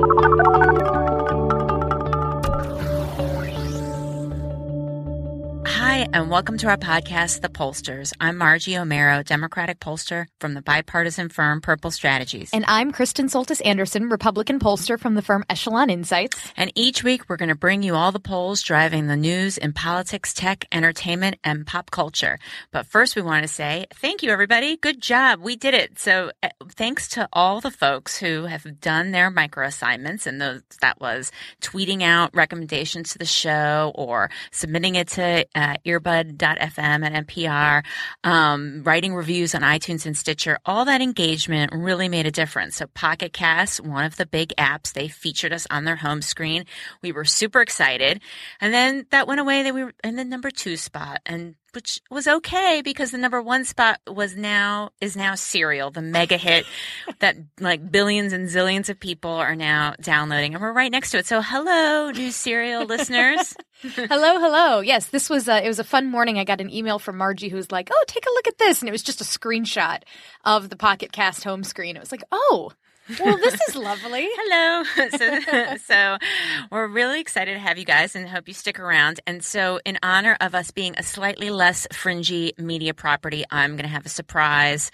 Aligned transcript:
Thank 0.00 0.86
you. 0.86 0.91
Hi, 5.92 6.08
and 6.14 6.30
welcome 6.30 6.56
to 6.56 6.68
our 6.68 6.78
podcast, 6.78 7.42
The 7.42 7.50
Pollsters. 7.50 8.14
I'm 8.18 8.38
Margie 8.38 8.72
Omero, 8.72 9.22
Democratic 9.22 9.78
pollster 9.78 10.24
from 10.40 10.54
the 10.54 10.62
bipartisan 10.62 11.28
firm 11.28 11.60
Purple 11.60 11.90
Strategies. 11.90 12.48
And 12.54 12.64
I'm 12.66 12.92
Kristen 12.92 13.26
Soltis 13.26 13.60
Anderson, 13.62 14.08
Republican 14.08 14.58
pollster 14.58 14.98
from 14.98 15.16
the 15.16 15.20
firm 15.20 15.44
Echelon 15.50 15.90
Insights. 15.90 16.38
And 16.56 16.72
each 16.74 17.04
week, 17.04 17.28
we're 17.28 17.36
going 17.36 17.50
to 17.50 17.54
bring 17.54 17.82
you 17.82 17.94
all 17.94 18.10
the 18.10 18.20
polls 18.20 18.62
driving 18.62 19.06
the 19.06 19.18
news 19.18 19.58
in 19.58 19.74
politics, 19.74 20.32
tech, 20.32 20.64
entertainment, 20.72 21.36
and 21.44 21.66
pop 21.66 21.90
culture. 21.90 22.38
But 22.70 22.86
first, 22.86 23.14
we 23.14 23.20
want 23.20 23.42
to 23.42 23.48
say 23.48 23.84
thank 23.92 24.22
you, 24.22 24.30
everybody. 24.30 24.78
Good 24.78 25.02
job. 25.02 25.42
We 25.42 25.56
did 25.56 25.74
it. 25.74 25.98
So, 25.98 26.30
uh, 26.42 26.48
thanks 26.70 27.06
to 27.08 27.28
all 27.34 27.60
the 27.60 27.70
folks 27.70 28.16
who 28.16 28.46
have 28.46 28.80
done 28.80 29.10
their 29.10 29.30
micro 29.30 29.66
assignments, 29.66 30.26
and 30.26 30.40
those, 30.40 30.62
that 30.80 31.02
was 31.02 31.30
tweeting 31.60 32.02
out 32.02 32.34
recommendations 32.34 33.12
to 33.12 33.18
the 33.18 33.26
show 33.26 33.92
or 33.94 34.30
submitting 34.52 34.94
it 34.94 35.08
to 35.08 35.46
uh, 35.54 35.76
earbud.fm 35.84 37.04
at 37.04 37.26
NPR, 37.26 37.84
um, 38.24 38.82
writing 38.84 39.14
reviews 39.14 39.54
on 39.54 39.62
iTunes 39.62 40.06
and 40.06 40.16
Stitcher, 40.16 40.58
all 40.64 40.84
that 40.84 41.00
engagement 41.00 41.72
really 41.72 42.08
made 42.08 42.26
a 42.26 42.30
difference. 42.30 42.76
So 42.76 42.86
Pocket 42.88 43.32
Cast, 43.32 43.80
one 43.80 44.04
of 44.04 44.16
the 44.16 44.26
big 44.26 44.52
apps, 44.58 44.92
they 44.92 45.08
featured 45.08 45.52
us 45.52 45.66
on 45.70 45.84
their 45.84 45.96
home 45.96 46.22
screen. 46.22 46.64
We 47.02 47.12
were 47.12 47.24
super 47.24 47.60
excited. 47.60 48.20
And 48.60 48.72
then 48.72 49.06
that 49.10 49.26
went 49.26 49.40
away. 49.40 49.70
We 49.70 49.84
were 49.84 49.94
in 50.04 50.16
the 50.16 50.24
number 50.24 50.50
two 50.50 50.76
spot 50.76 51.20
and 51.26 51.54
which 51.74 52.00
was 52.10 52.26
okay 52.28 52.82
because 52.82 53.10
the 53.10 53.18
number 53.18 53.40
one 53.40 53.64
spot 53.64 54.00
was 54.06 54.36
now 54.36 54.90
is 55.00 55.16
now 55.16 55.34
Serial, 55.34 55.90
the 55.90 56.02
mega 56.02 56.36
hit 56.36 56.66
that 57.20 57.36
like 57.60 57.90
billions 57.90 58.32
and 58.32 58.48
zillions 58.48 58.88
of 58.88 59.00
people 59.00 59.30
are 59.30 59.56
now 59.56 59.94
downloading, 60.00 60.54
and 60.54 60.62
we're 60.62 60.72
right 60.72 60.92
next 60.92 61.10
to 61.12 61.18
it. 61.18 61.26
So, 61.26 61.40
hello, 61.40 62.10
new 62.10 62.30
Serial 62.30 62.84
listeners. 62.84 63.54
hello, 63.82 64.38
hello. 64.38 64.80
Yes, 64.80 65.06
this 65.06 65.28
was 65.28 65.48
uh, 65.48 65.60
it 65.62 65.68
was 65.68 65.78
a 65.78 65.84
fun 65.84 66.06
morning. 66.06 66.38
I 66.38 66.44
got 66.44 66.60
an 66.60 66.70
email 66.70 66.98
from 66.98 67.18
Margie 67.18 67.48
who 67.48 67.56
was 67.56 67.72
like, 67.72 67.90
"Oh, 67.92 68.04
take 68.06 68.26
a 68.26 68.30
look 68.30 68.48
at 68.48 68.58
this," 68.58 68.80
and 68.80 68.88
it 68.88 68.92
was 68.92 69.02
just 69.02 69.20
a 69.20 69.24
screenshot 69.24 70.02
of 70.44 70.68
the 70.68 70.76
Pocket 70.76 71.12
Cast 71.12 71.44
home 71.44 71.64
screen. 71.64 71.96
It 71.96 72.00
was 72.00 72.12
like, 72.12 72.24
"Oh." 72.30 72.72
Well, 73.20 73.36
this 73.36 73.60
is 73.68 73.76
lovely. 73.76 74.28
Hello. 74.34 74.84
So, 75.12 75.76
so, 75.86 76.16
we're 76.70 76.86
really 76.86 77.20
excited 77.20 77.54
to 77.54 77.58
have 77.58 77.76
you 77.78 77.84
guys 77.84 78.14
and 78.14 78.28
hope 78.28 78.48
you 78.48 78.54
stick 78.54 78.78
around. 78.78 79.20
And 79.26 79.44
so, 79.44 79.80
in 79.84 79.98
honor 80.02 80.36
of 80.40 80.54
us 80.54 80.70
being 80.70 80.94
a 80.96 81.02
slightly 81.02 81.50
less 81.50 81.86
fringy 81.92 82.54
media 82.58 82.94
property, 82.94 83.44
I'm 83.50 83.72
going 83.72 83.82
to 83.82 83.88
have 83.88 84.06
a 84.06 84.10
surprise 84.10 84.90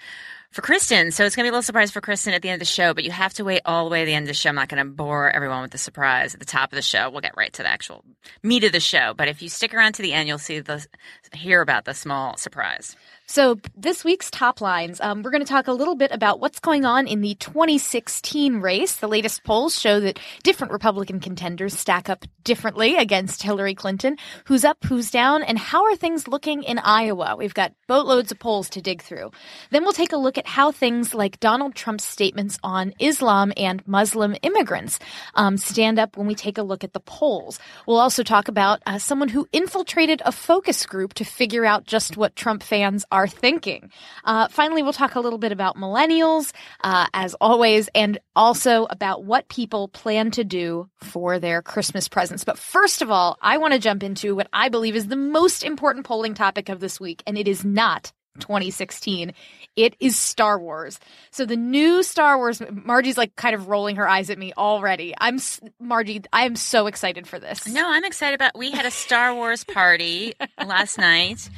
for 0.51 0.61
Kristen. 0.61 1.11
So 1.11 1.25
it's 1.25 1.35
going 1.35 1.43
to 1.43 1.47
be 1.47 1.49
a 1.49 1.53
little 1.53 1.61
surprise 1.61 1.91
for 1.91 2.01
Kristen 2.01 2.33
at 2.33 2.41
the 2.41 2.49
end 2.49 2.55
of 2.55 2.67
the 2.67 2.73
show, 2.73 2.93
but 2.93 3.03
you 3.03 3.11
have 3.11 3.33
to 3.35 3.43
wait 3.43 3.61
all 3.65 3.85
the 3.85 3.91
way 3.91 4.01
to 4.01 4.05
the 4.05 4.13
end 4.13 4.23
of 4.23 4.29
the 4.29 4.33
show. 4.33 4.49
I'm 4.49 4.55
not 4.55 4.67
going 4.67 4.83
to 4.83 4.91
bore 4.91 5.29
everyone 5.29 5.61
with 5.61 5.71
the 5.71 5.77
surprise 5.77 6.33
at 6.33 6.39
the 6.39 6.45
top 6.45 6.71
of 6.71 6.75
the 6.75 6.81
show. 6.81 7.09
We'll 7.09 7.21
get 7.21 7.37
right 7.37 7.53
to 7.53 7.63
the 7.63 7.69
actual 7.69 8.03
meat 8.41 8.63
of 8.63 8.71
the 8.71 8.79
show. 8.79 9.13
But 9.15 9.27
if 9.27 9.41
you 9.41 9.49
stick 9.49 9.73
around 9.73 9.93
to 9.93 10.01
the 10.01 10.13
end, 10.13 10.27
you'll 10.27 10.39
see 10.39 10.59
the 10.59 10.85
hear 11.33 11.61
about 11.61 11.85
the 11.85 11.93
small 11.93 12.35
surprise. 12.37 12.95
So, 13.31 13.59
this 13.77 14.03
week's 14.03 14.31
top 14.31 14.59
lines, 14.59 14.99
um, 14.99 15.21
we're 15.21 15.29
going 15.29 15.45
to 15.45 15.47
talk 15.47 15.67
a 15.67 15.71
little 15.71 15.93
bit 15.93 16.09
about 16.11 16.39
what's 16.39 16.59
going 16.59 16.83
on 16.83 17.05
in 17.05 17.21
the 17.21 17.35
2016 17.35 18.55
race. 18.59 18.95
The 18.95 19.07
latest 19.07 19.43
polls 19.43 19.79
show 19.79 19.99
that 19.99 20.17
different 20.41 20.73
Republican 20.73 21.19
contenders 21.19 21.77
stack 21.77 22.09
up 22.09 22.25
differently 22.43 22.97
against 22.97 23.43
Hillary 23.43 23.75
Clinton. 23.75 24.17
Who's 24.45 24.65
up, 24.65 24.83
who's 24.83 25.11
down, 25.11 25.43
and 25.43 25.59
how 25.59 25.83
are 25.85 25.95
things 25.95 26.27
looking 26.27 26.63
in 26.63 26.79
Iowa? 26.79 27.35
We've 27.37 27.53
got 27.53 27.71
boatloads 27.87 28.31
of 28.31 28.39
polls 28.39 28.67
to 28.71 28.81
dig 28.81 29.03
through. 29.03 29.29
Then 29.69 29.83
we'll 29.83 29.93
take 29.93 30.11
a 30.11 30.17
look 30.17 30.39
at 30.39 30.47
how 30.47 30.71
things 30.71 31.13
like 31.13 31.39
Donald 31.39 31.75
Trump's 31.75 32.05
statements 32.05 32.57
on 32.63 32.95
Islam 32.97 33.53
and 33.55 33.87
Muslim 33.87 34.35
immigrants 34.41 34.97
um, 35.35 35.55
stand 35.57 35.99
up 35.99 36.17
when 36.17 36.25
we 36.25 36.33
take 36.33 36.57
a 36.57 36.63
look 36.63 36.83
at 36.83 36.93
the 36.93 36.99
polls. 36.99 37.59
We'll 37.85 37.99
also 37.99 38.23
talk 38.23 38.47
about 38.47 38.81
uh, 38.87 38.97
someone 38.97 39.29
who 39.29 39.47
infiltrated 39.53 40.23
a 40.25 40.31
focus 40.31 40.83
group 40.87 41.13
to 41.13 41.23
figure 41.23 41.63
out 41.63 41.83
just 41.83 42.17
what 42.17 42.35
Trump 42.35 42.63
fans 42.63 43.05
are 43.11 43.18
are 43.19 43.27
thinking. 43.27 43.91
Uh, 44.23 44.47
finally, 44.47 44.81
we'll 44.81 44.93
talk 44.93 45.15
a 45.15 45.19
little 45.19 45.39
bit 45.39 45.51
about 45.51 45.75
millennials, 45.75 46.53
uh, 46.85 47.05
as 47.13 47.33
always, 47.41 47.89
and 47.93 48.17
also 48.33 48.85
about 48.89 49.25
what 49.25 49.49
people 49.49 49.89
plan 49.89 50.31
to 50.31 50.45
do 50.45 50.89
for 50.95 51.37
their 51.37 51.61
Christmas 51.61 52.07
presents. 52.07 52.45
But 52.45 52.57
first 52.57 53.01
of 53.01 53.11
all, 53.11 53.37
I 53.41 53.57
want 53.57 53.73
to 53.73 53.79
jump 53.79 54.03
into 54.03 54.35
what 54.35 54.47
I 54.53 54.69
believe 54.69 54.95
is 54.95 55.07
the 55.07 55.17
most 55.17 55.63
important 55.63 56.05
polling 56.05 56.33
topic 56.33 56.69
of 56.69 56.79
this 56.79 56.97
week, 56.97 57.21
and 57.27 57.37
it 57.37 57.47
is 57.47 57.65
not 57.65 58.13
2016. 58.39 59.33
It 59.75 59.95
is 59.99 60.17
Star 60.17 60.57
Wars. 60.57 60.97
So 61.31 61.45
the 61.45 61.57
new 61.57 62.03
Star 62.03 62.37
Wars, 62.37 62.61
Margie's 62.71 63.17
like 63.17 63.35
kind 63.35 63.53
of 63.53 63.67
rolling 63.67 63.97
her 63.97 64.07
eyes 64.07 64.29
at 64.29 64.37
me 64.37 64.53
already. 64.57 65.13
I'm 65.19 65.39
Margie. 65.79 66.21
I 66.31 66.45
am 66.45 66.55
so 66.55 66.87
excited 66.87 67.27
for 67.27 67.37
this. 67.37 67.67
No, 67.67 67.83
I'm 67.85 68.05
excited 68.05 68.35
about. 68.35 68.57
We 68.57 68.71
had 68.71 68.85
a 68.85 68.91
Star 68.91 69.35
Wars 69.35 69.65
party 69.65 70.35
last 70.65 70.97
night 70.97 71.49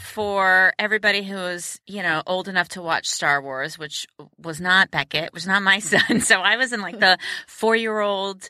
for 0.00 0.72
everybody 0.78 1.22
who 1.22 1.36
was, 1.36 1.80
you 1.86 2.02
know, 2.02 2.22
old 2.26 2.48
enough 2.48 2.70
to 2.70 2.82
watch 2.82 3.06
Star 3.08 3.42
Wars, 3.42 3.78
which 3.78 4.06
was 4.38 4.60
not 4.60 4.90
Beckett, 4.90 5.32
was 5.32 5.46
not 5.46 5.62
my 5.62 5.78
son. 5.80 6.20
So 6.20 6.40
I 6.40 6.56
was 6.56 6.72
in 6.72 6.80
like 6.80 6.98
the 6.98 7.18
four 7.46 7.76
year 7.76 8.00
old 8.00 8.48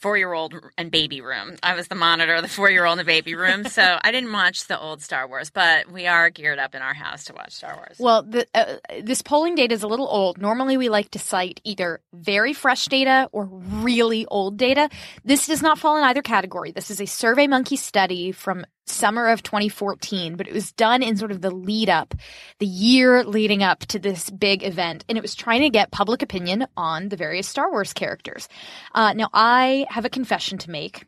four 0.00 0.16
year 0.16 0.32
old 0.32 0.54
and 0.78 0.90
baby 0.90 1.20
room. 1.20 1.56
I 1.62 1.74
was 1.74 1.88
the 1.88 1.94
monitor 1.94 2.34
of 2.34 2.42
the 2.42 2.48
four 2.48 2.70
year 2.70 2.86
old 2.86 2.98
and 2.98 3.06
the 3.06 3.12
baby 3.12 3.34
room. 3.34 3.64
So 3.64 3.98
I 4.02 4.10
didn't 4.10 4.32
watch 4.32 4.66
the 4.66 4.80
old 4.80 5.02
Star 5.02 5.28
Wars, 5.28 5.50
but 5.50 5.92
we 5.92 6.06
are 6.06 6.30
geared 6.30 6.58
up 6.58 6.74
in 6.74 6.82
our 6.82 6.94
house 6.94 7.24
to 7.24 7.34
watch 7.34 7.52
Star 7.52 7.76
Wars. 7.76 7.96
Well, 7.98 8.22
the, 8.22 8.46
uh, 8.54 8.76
this 9.02 9.22
polling 9.22 9.54
data 9.54 9.74
is 9.74 9.82
a 9.82 9.88
little 9.88 10.08
old. 10.08 10.40
Normally 10.40 10.76
we 10.76 10.88
like 10.88 11.10
to 11.10 11.18
cite 11.18 11.60
either 11.64 12.00
very 12.14 12.54
fresh 12.54 12.86
data 12.86 13.28
or 13.32 13.44
really 13.44 14.24
old 14.26 14.56
data. 14.56 14.88
This 15.24 15.46
does 15.46 15.62
not 15.62 15.78
fall 15.78 15.96
in 15.98 16.04
either 16.04 16.22
category. 16.22 16.72
This 16.72 16.90
is 16.90 17.00
a 17.00 17.06
Survey 17.06 17.46
Monkey 17.46 17.76
study 17.76 18.32
from 18.32 18.64
summer 18.90 19.28
of 19.28 19.42
2014, 19.42 20.36
but 20.36 20.48
it 20.48 20.54
was 20.54 20.72
done 20.72 21.02
in 21.02 21.16
sort 21.16 21.30
of 21.30 21.40
the 21.40 21.50
lead 21.50 21.88
up, 21.88 22.14
the 22.58 22.66
year 22.66 23.24
leading 23.24 23.62
up 23.62 23.80
to 23.86 23.98
this 23.98 24.30
big 24.30 24.64
event. 24.64 25.04
And 25.08 25.16
it 25.16 25.22
was 25.22 25.34
trying 25.34 25.62
to 25.62 25.70
get 25.70 25.90
public 25.90 26.22
opinion 26.22 26.66
on 26.76 27.08
the 27.08 27.16
various 27.16 27.48
Star 27.48 27.70
Wars 27.70 27.92
characters. 27.92 28.48
Uh, 28.94 29.12
now, 29.12 29.28
I 29.32 29.86
have 29.90 30.04
a 30.04 30.10
confession 30.10 30.58
to 30.58 30.70
make. 30.70 31.06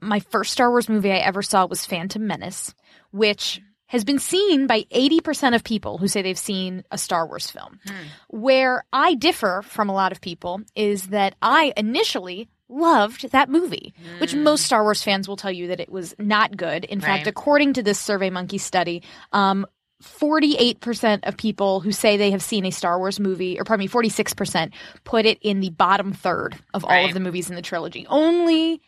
My 0.00 0.20
first 0.20 0.52
Star 0.52 0.70
Wars 0.70 0.88
movie 0.88 1.12
I 1.12 1.18
ever 1.18 1.42
saw 1.42 1.66
was 1.66 1.86
Phantom 1.86 2.26
Menace, 2.26 2.74
which 3.12 3.60
has 3.92 4.04
been 4.04 4.18
seen 4.18 4.66
by 4.66 4.84
80% 4.84 5.54
of 5.54 5.62
people 5.62 5.98
who 5.98 6.08
say 6.08 6.22
they've 6.22 6.38
seen 6.38 6.82
a 6.90 6.96
Star 6.96 7.26
Wars 7.26 7.50
film. 7.50 7.78
Hmm. 7.86 7.94
Where 8.28 8.86
I 8.90 9.14
differ 9.14 9.62
from 9.62 9.90
a 9.90 9.92
lot 9.92 10.12
of 10.12 10.22
people 10.22 10.62
is 10.74 11.08
that 11.08 11.34
I 11.42 11.74
initially 11.76 12.48
loved 12.72 13.30
that 13.30 13.48
movie, 13.48 13.94
mm. 13.98 14.20
which 14.20 14.34
most 14.34 14.64
Star 14.64 14.82
Wars 14.82 15.02
fans 15.02 15.28
will 15.28 15.36
tell 15.36 15.52
you 15.52 15.68
that 15.68 15.80
it 15.80 15.90
was 15.90 16.14
not 16.18 16.56
good. 16.56 16.84
In 16.84 16.98
right. 16.98 17.06
fact, 17.06 17.26
according 17.26 17.74
to 17.74 17.82
this 17.82 17.98
Survey 17.98 18.30
Monkey 18.30 18.58
study, 18.58 19.02
um, 19.32 19.66
48% 20.02 21.20
of 21.28 21.36
people 21.36 21.80
who 21.80 21.92
say 21.92 22.16
they 22.16 22.32
have 22.32 22.42
seen 22.42 22.66
a 22.66 22.70
Star 22.70 22.98
Wars 22.98 23.20
movie, 23.20 23.58
or 23.58 23.64
pardon 23.64 23.84
me, 23.84 23.88
46% 23.88 24.72
put 25.04 25.26
it 25.26 25.38
in 25.42 25.60
the 25.60 25.70
bottom 25.70 26.12
third 26.12 26.56
of 26.74 26.82
right. 26.82 26.98
all 26.98 27.08
of 27.08 27.14
the 27.14 27.20
movies 27.20 27.48
in 27.48 27.56
the 27.56 27.62
trilogy. 27.62 28.06
Only 28.08 28.80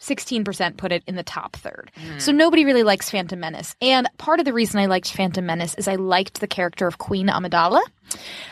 16% 0.00 0.76
put 0.76 0.92
it 0.92 1.02
in 1.06 1.14
the 1.14 1.22
top 1.22 1.56
third. 1.56 1.90
Mm. 1.96 2.20
So 2.20 2.32
nobody 2.32 2.64
really 2.64 2.82
likes 2.82 3.10
Phantom 3.10 3.38
Menace. 3.38 3.76
And 3.82 4.08
part 4.16 4.38
of 4.38 4.46
the 4.46 4.52
reason 4.52 4.80
I 4.80 4.86
liked 4.86 5.12
Phantom 5.12 5.44
Menace 5.44 5.74
is 5.74 5.86
I 5.86 5.96
liked 5.96 6.40
the 6.40 6.46
character 6.46 6.86
of 6.86 6.98
Queen 6.98 7.28
Amidala. 7.28 7.82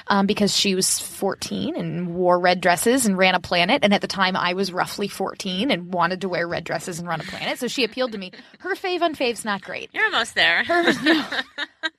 Um, 0.06 0.26
because 0.26 0.56
she 0.56 0.74
was 0.74 0.98
14 0.98 1.76
and 1.76 2.14
wore 2.14 2.38
red 2.38 2.60
dresses 2.60 3.06
and 3.06 3.16
ran 3.16 3.34
a 3.34 3.40
planet. 3.40 3.80
And 3.82 3.92
at 3.92 4.00
the 4.00 4.06
time, 4.06 4.36
I 4.36 4.54
was 4.54 4.72
roughly 4.72 5.08
14 5.08 5.70
and 5.70 5.92
wanted 5.92 6.22
to 6.22 6.28
wear 6.28 6.46
red 6.46 6.64
dresses 6.64 6.98
and 6.98 7.08
run 7.08 7.20
a 7.20 7.24
planet. 7.24 7.58
So 7.58 7.68
she 7.68 7.84
appealed 7.84 8.12
to 8.12 8.18
me. 8.18 8.32
Her 8.60 8.74
fave 8.74 9.02
on 9.02 9.14
fave's 9.14 9.44
not 9.44 9.62
great. 9.62 9.90
You're 9.92 10.04
almost 10.04 10.34
there. 10.34 10.64
Her, 10.64 10.82
no, 11.02 11.24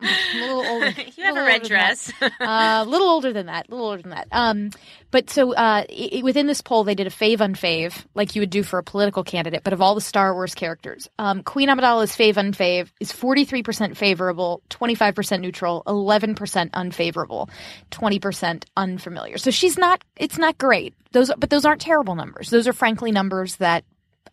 a 0.02 0.38
little 0.40 0.66
older. 0.66 0.94
you 1.18 1.24
have 1.24 1.36
a 1.38 1.44
red 1.44 1.62
than 1.62 1.68
dress. 1.70 2.12
that. 2.20 2.32
A 2.40 2.50
uh, 2.50 2.86
little 2.86 3.08
older 3.10 3.34
than 3.34 3.48
that. 3.48 3.68
A 3.68 3.72
little 3.72 3.88
older 3.88 4.02
than 4.02 4.12
that. 4.12 4.28
Um, 4.32 4.70
but 5.12 5.30
so 5.30 5.54
uh, 5.54 5.84
i 5.90 6.10
i- 6.18 6.22
within 6.24 6.48
this 6.48 6.62
poll, 6.62 6.84
they 6.84 6.96
did 6.96 7.08
a 7.08 7.10
fave 7.10 7.38
unfave, 7.40 8.06
like 8.16 8.36
you 8.36 8.42
would 8.42 8.50
do 8.50 8.64
for 8.64 8.80
a 8.80 8.84
political 8.84 9.24
candidate, 9.24 9.64
but 9.64 9.74
of 9.74 9.82
all 9.82 9.96
the 9.96 10.02
Star 10.02 10.34
Wars 10.34 10.54
characters. 10.56 11.10
Um, 11.18 11.44
Queen 11.44 11.70
Amidala's 11.70 12.12
fave 12.16 12.36
unfave 12.36 12.90
is 13.00 13.12
43% 13.12 13.98
favorable, 13.98 14.62
25% 14.70 15.42
neutral, 15.42 15.84
11% 15.88 16.70
unfavorable, 16.74 17.50
20% 17.92 18.64
unfamiliar. 18.78 19.38
So 19.38 19.52
she's 19.52 19.78
not, 19.78 20.04
it's 20.16 20.38
not 20.38 20.58
great. 20.58 20.94
Those, 21.12 21.32
but 21.38 21.50
those 21.50 21.66
aren't 21.66 21.82
terrible 21.82 22.16
numbers. 22.16 22.50
Those 22.50 22.68
are 22.68 22.74
frankly 22.74 23.12
numbers 23.12 23.56
that 23.58 23.84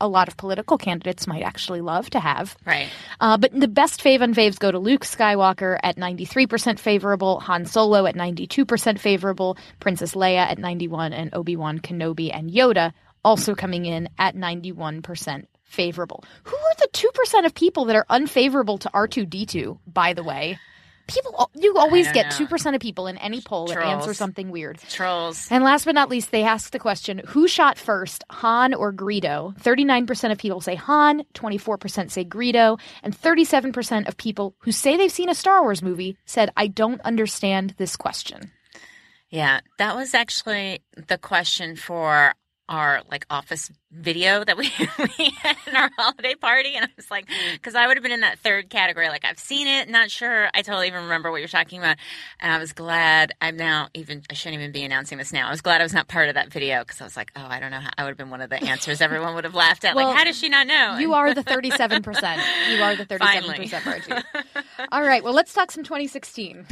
a 0.01 0.09
lot 0.09 0.29
of 0.29 0.37
political 0.37 0.79
candidates 0.79 1.27
might 1.27 1.43
actually 1.43 1.81
love 1.81 2.11
to 2.11 2.21
have. 2.21 2.57
right. 2.65 2.89
Uh, 3.21 3.37
but 3.37 3.59
the 3.59 3.69
best 3.69 4.03
fave 4.03 4.21
and 4.21 4.35
faves 4.35 4.59
go 4.59 4.71
to 4.71 4.79
Luke 4.79 5.05
Skywalker 5.05 5.79
at 5.83 5.97
93% 5.97 6.79
favorable, 6.79 7.41
Han 7.41 7.67
Solo 7.67 8.07
at 8.07 8.15
92% 8.15 8.99
favorable, 8.99 9.57
Princess 9.81 10.15
Leia 10.15 10.47
at 10.47 10.59
91, 10.59 11.13
and 11.13 11.35
Obi-Wan 11.35 11.79
Kenobi 11.79 12.31
and 12.33 12.51
Yoda 12.51 12.93
also 13.25 13.55
coming 13.55 13.87
in 13.87 14.09
at 14.19 14.37
91% 14.37 15.47
favorable. 15.65 16.25
Who 16.45 16.57
are 16.57 16.75
the 16.79 16.89
2% 16.93 17.47
of 17.47 17.55
people 17.55 17.87
that 17.87 17.97
are 17.97 18.07
unfavorable 18.09 18.79
to 18.79 18.91
R2-D2, 18.91 19.79
by 19.87 20.13
the 20.13 20.23
way? 20.23 20.59
People, 21.07 21.51
you 21.55 21.77
always 21.77 22.11
get 22.13 22.33
2% 22.33 22.75
of 22.75 22.81
people 22.81 23.07
in 23.07 23.17
any 23.19 23.41
poll 23.41 23.67
that 23.67 23.79
answer 23.79 24.13
something 24.13 24.51
weird. 24.51 24.79
Trolls. 24.89 25.47
And 25.51 25.63
last 25.63 25.85
but 25.85 25.95
not 25.95 26.09
least, 26.09 26.33
they 26.33 26.43
ask 26.43 26.73
the 26.73 26.79
question 26.79 27.23
who 27.27 27.47
shot 27.47 27.79
first, 27.79 28.25
Han 28.31 28.75
or 28.75 28.93
Greedo? 28.93 29.57
39% 29.61 30.33
of 30.33 30.39
people 30.39 30.61
say 30.61 30.75
Han, 30.75 31.23
24% 31.35 32.11
say 32.11 32.25
Greedo, 32.25 32.81
and 33.03 33.17
37% 33.17 34.09
of 34.09 34.17
people 34.17 34.55
who 34.59 34.73
say 34.73 34.97
they've 34.97 35.13
seen 35.13 35.29
a 35.29 35.35
Star 35.35 35.63
Wars 35.63 35.83
movie 35.83 36.17
said, 36.25 36.51
I 36.57 36.67
don't 36.67 37.01
understand 37.03 37.75
this 37.79 37.97
question. 37.97 38.51
Yeah, 39.29 39.61
that 39.79 39.97
was 39.97 40.15
actually 40.15 40.83
the 41.09 41.19
question 41.19 41.77
for 41.77 42.35
our 42.69 43.03
like 43.11 43.27
office 43.31 43.71
video 43.93 44.45
that 44.45 44.57
we, 44.57 44.65
we 45.19 45.31
had 45.41 45.57
in 45.67 45.77
our 45.77 45.91
holiday 45.97 46.35
party 46.35 46.75
and 46.75 46.85
mm. 46.85 46.89
I 46.89 46.93
was 46.97 47.11
like 47.11 47.29
because 47.53 47.75
I 47.75 47.87
would 47.87 47.97
have 47.97 48.03
been 48.03 48.13
in 48.13 48.21
that 48.21 48.39
third 48.41 48.69
category 48.69 49.09
like 49.09 49.25
I've 49.25 49.39
seen 49.39 49.67
it 49.67 49.89
not 49.89 50.11
sure 50.11 50.49
I 50.53 50.63
totally 50.63 50.89
even 50.89 51.05
remember 51.05 51.31
what 51.31 51.39
you're 51.39 51.49
talking 51.49 51.79
about 51.79 51.97
and 52.41 52.53
I 52.53 52.59
was 52.59 52.73
glad 52.73 53.33
I'm 53.41 53.57
now 53.57 53.89
even 53.95 54.23
I 54.31 54.35
shouldn't 54.35 54.61
even 54.61 54.73
be 54.73 54.83
announcing 54.83 55.19
this 55.19 55.33
now 55.33 55.47
I 55.47 55.51
was 55.51 55.61
glad 55.61 55.81
I 55.81 55.85
was 55.85 55.95
not 55.95 56.09
part 56.09 56.29
of 56.29 56.35
that 56.35 56.53
video 56.53 56.81
because 56.81 57.01
I 57.01 57.05
was 57.05 57.17
like 57.17 57.31
oh 57.37 57.47
I 57.47 57.61
don't 57.61 57.71
know 57.71 57.81
how 57.81 57.91
I 57.97 58.03
would 58.03 58.11
have 58.11 58.19
been 58.19 58.31
one 58.31 58.41
of 58.41 58.51
the 58.51 58.63
answers 58.69 59.01
everyone 59.01 59.35
would 59.35 59.45
have 59.45 59.55
laughed 59.55 59.85
at 59.85 59.95
Well, 59.95 60.09
like 60.09 60.19
how 60.19 60.25
does 60.25 60.37
she 60.37 60.49
not 60.49 60.67
know 60.67 60.99
You 60.99 61.15
are 61.15 61.33
the 61.33 61.45
37%. 61.45 62.77
You 62.77 62.83
are 62.83 62.97
the 62.97 63.07
37% 63.07 63.87
Margie. 63.87 64.25
All 64.93 65.03
right, 65.03 65.23
well, 65.23 65.33
let's 65.33 65.53
talk 65.53 65.71
some 65.71 65.85
2016. 65.85 66.67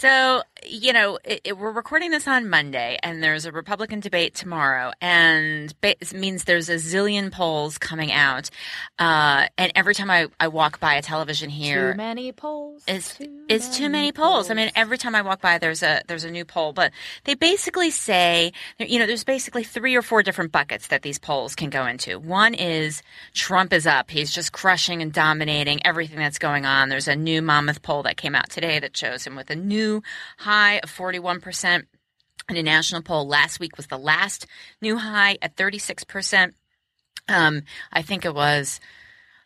So, 0.00 0.42
you 0.62 0.92
know, 0.92 1.18
it, 1.24 1.40
it- 1.44 1.58
we're 1.58 1.72
recording 1.72 2.10
this 2.10 2.28
on 2.28 2.50
Monday, 2.50 2.98
and 3.02 3.22
there's 3.22 3.46
a 3.46 3.50
Republican 3.52 4.00
debate 4.00 4.34
tomorrow, 4.34 4.92
and 5.00 5.72
it 5.82 6.12
means 6.12 6.44
there's 6.44 6.68
a 6.68 6.74
zillion 6.74 7.32
polls 7.32 7.78
coming 7.78 8.12
out. 8.12 8.50
Uh, 8.98 9.46
and 9.56 9.72
every 9.74 9.94
time 9.94 10.10
I, 10.10 10.26
I 10.38 10.48
walk 10.48 10.80
by 10.80 10.96
a 10.96 11.02
television 11.02 11.48
here, 11.48 11.92
Too 11.92 11.96
many 11.96 12.30
polls. 12.32 12.82
is 12.86 13.16
is 13.48 13.70
too 13.70 13.88
many 13.88 14.12
polls. 14.12 14.50
I 14.50 14.54
mean, 14.54 14.70
every 14.76 14.98
time 14.98 15.14
I 15.14 15.22
walk 15.22 15.40
by, 15.40 15.56
there's 15.56 15.82
a 15.82 16.02
there's 16.08 16.24
a 16.24 16.30
new 16.30 16.44
poll. 16.44 16.74
But 16.74 16.92
they 17.24 17.34
basically 17.34 17.90
say, 17.90 18.52
you 18.78 18.98
know, 18.98 19.06
there's 19.06 19.24
basically 19.24 19.64
three 19.64 19.94
or 19.94 20.02
four 20.02 20.22
different 20.22 20.52
buckets 20.52 20.88
that 20.88 21.00
these 21.02 21.18
polls 21.18 21.54
can 21.54 21.70
go 21.70 21.86
into. 21.86 22.18
One 22.18 22.52
is 22.52 23.02
Trump 23.32 23.72
is 23.72 23.86
up; 23.86 24.10
he's 24.10 24.30
just 24.30 24.52
crushing 24.52 25.00
and 25.00 25.10
dominating 25.10 25.80
everything 25.86 26.18
that's 26.18 26.38
going 26.38 26.66
on. 26.66 26.90
There's 26.90 27.08
a 27.08 27.16
new 27.16 27.40
Monmouth 27.40 27.80
poll 27.80 28.02
that 28.02 28.18
came 28.18 28.34
out 28.34 28.50
today 28.50 28.78
that 28.80 28.94
shows 28.94 29.24
him 29.26 29.36
with 29.36 29.48
a 29.48 29.56
new 29.56 29.85
high 30.38 30.78
of 30.82 30.90
41 30.90 31.40
percent. 31.40 31.86
And 32.48 32.56
a 32.56 32.62
national 32.62 33.02
poll 33.02 33.26
last 33.26 33.58
week 33.58 33.76
was 33.76 33.88
the 33.88 33.98
last 33.98 34.46
new 34.80 34.98
high 34.98 35.36
at 35.42 35.56
36 35.56 36.04
percent. 36.04 36.54
Um, 37.28 37.62
I 37.92 38.02
think 38.02 38.24
it 38.24 38.34
was. 38.34 38.80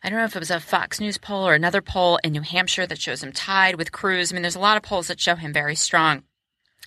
I 0.03 0.09
don't 0.09 0.17
know 0.17 0.25
if 0.25 0.35
it 0.35 0.39
was 0.39 0.51
a 0.51 0.59
Fox 0.59 0.99
News 0.99 1.19
poll 1.19 1.47
or 1.47 1.53
another 1.53 1.81
poll 1.81 2.19
in 2.23 2.31
New 2.31 2.41
Hampshire 2.41 2.87
that 2.87 2.99
shows 2.99 3.21
him 3.21 3.31
tied 3.31 3.75
with 3.75 3.91
Cruz. 3.91 4.31
I 4.31 4.33
mean, 4.33 4.41
there's 4.41 4.55
a 4.55 4.59
lot 4.59 4.77
of 4.77 4.83
polls 4.83 5.07
that 5.07 5.19
show 5.19 5.35
him 5.35 5.53
very 5.53 5.75
strong. 5.75 6.23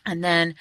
And 0.04 0.22
then 0.22 0.54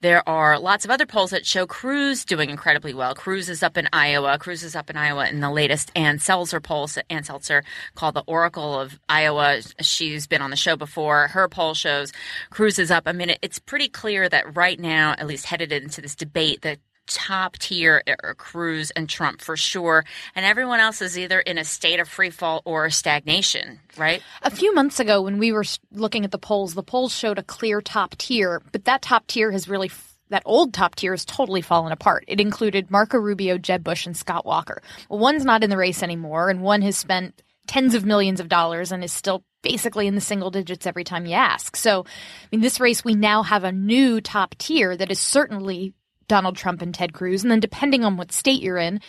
there 0.00 0.26
are 0.28 0.58
lots 0.58 0.84
of 0.84 0.90
other 0.90 1.06
polls 1.06 1.30
that 1.30 1.44
show 1.44 1.66
Cruz 1.66 2.24
doing 2.24 2.50
incredibly 2.50 2.94
well. 2.94 3.14
Cruz 3.14 3.48
is 3.48 3.62
up 3.62 3.76
in 3.76 3.88
Iowa. 3.92 4.38
Cruz 4.38 4.62
is 4.62 4.76
up 4.76 4.90
in 4.90 4.96
Iowa 4.96 5.28
in 5.28 5.40
the 5.40 5.50
latest 5.50 5.90
Ann 5.96 6.18
Selzer 6.18 6.62
poll. 6.62 6.88
Ann 7.10 7.24
Selzer 7.24 7.64
called 7.96 8.14
the 8.14 8.22
Oracle 8.26 8.78
of 8.78 8.98
Iowa. 9.08 9.60
She's 9.80 10.26
been 10.28 10.40
on 10.40 10.50
the 10.50 10.56
show 10.56 10.76
before. 10.76 11.28
Her 11.28 11.48
poll 11.48 11.74
shows 11.74 12.12
Cruz 12.50 12.78
is 12.78 12.90
up. 12.90 13.04
I 13.06 13.12
mean, 13.12 13.34
it's 13.42 13.58
pretty 13.58 13.88
clear 13.88 14.28
that 14.28 14.56
right 14.56 14.78
now, 14.78 15.12
at 15.18 15.26
least 15.26 15.46
headed 15.46 15.72
into 15.72 16.00
this 16.00 16.14
debate, 16.14 16.62
that 16.62 16.78
top 17.08 17.58
tier 17.58 18.02
Cruz 18.36 18.90
and 18.92 19.08
Trump 19.08 19.40
for 19.40 19.56
sure, 19.56 20.04
and 20.34 20.46
everyone 20.46 20.80
else 20.80 21.02
is 21.02 21.18
either 21.18 21.40
in 21.40 21.58
a 21.58 21.64
state 21.64 22.00
of 22.00 22.08
free 22.08 22.30
fall 22.30 22.62
or 22.64 22.90
stagnation, 22.90 23.80
right? 23.96 24.22
A 24.42 24.50
few 24.50 24.74
months 24.74 25.00
ago, 25.00 25.22
when 25.22 25.38
we 25.38 25.52
were 25.52 25.64
looking 25.92 26.24
at 26.24 26.30
the 26.30 26.38
polls, 26.38 26.74
the 26.74 26.82
polls 26.82 27.14
showed 27.14 27.38
a 27.38 27.42
clear 27.42 27.80
top 27.80 28.16
tier, 28.16 28.62
but 28.72 28.84
that 28.84 29.02
top 29.02 29.26
tier 29.26 29.50
has 29.50 29.68
really 29.68 29.90
that 30.30 30.42
old 30.44 30.74
top 30.74 30.94
tier 30.94 31.12
has 31.12 31.24
totally 31.24 31.62
fallen 31.62 31.92
apart. 31.92 32.24
It 32.28 32.40
included 32.40 32.90
Marco 32.90 33.18
Rubio, 33.18 33.56
Jeb 33.58 33.82
Bush, 33.82 34.06
and 34.06 34.16
Scott 34.16 34.44
Walker. 34.44 34.82
Well, 35.08 35.18
one's 35.18 35.44
not 35.44 35.64
in 35.64 35.70
the 35.70 35.76
race 35.76 36.02
anymore, 36.02 36.50
and 36.50 36.62
one 36.62 36.82
has 36.82 36.96
spent 36.96 37.42
tens 37.66 37.94
of 37.94 38.04
millions 38.04 38.40
of 38.40 38.48
dollars 38.48 38.92
and 38.92 39.04
is 39.04 39.12
still 39.12 39.44
basically 39.62 40.06
in 40.06 40.14
the 40.14 40.20
single 40.20 40.50
digits 40.50 40.86
every 40.86 41.04
time 41.04 41.26
you 41.26 41.34
ask. 41.34 41.76
So, 41.76 42.04
I 42.06 42.46
mean, 42.52 42.60
this 42.60 42.80
race, 42.80 43.04
we 43.04 43.14
now 43.14 43.42
have 43.42 43.64
a 43.64 43.72
new 43.72 44.20
top 44.20 44.54
tier 44.58 44.96
that 44.96 45.10
is 45.10 45.18
certainly 45.18 45.94
Donald 46.28 46.56
Trump 46.56 46.82
and 46.82 46.94
Ted 46.94 47.12
Cruz. 47.12 47.42
And 47.42 47.50
then 47.50 47.60
depending 47.60 48.04
on 48.04 48.16
what 48.16 48.32
state 48.32 48.62
you're 48.62 48.78
in, 48.78 49.00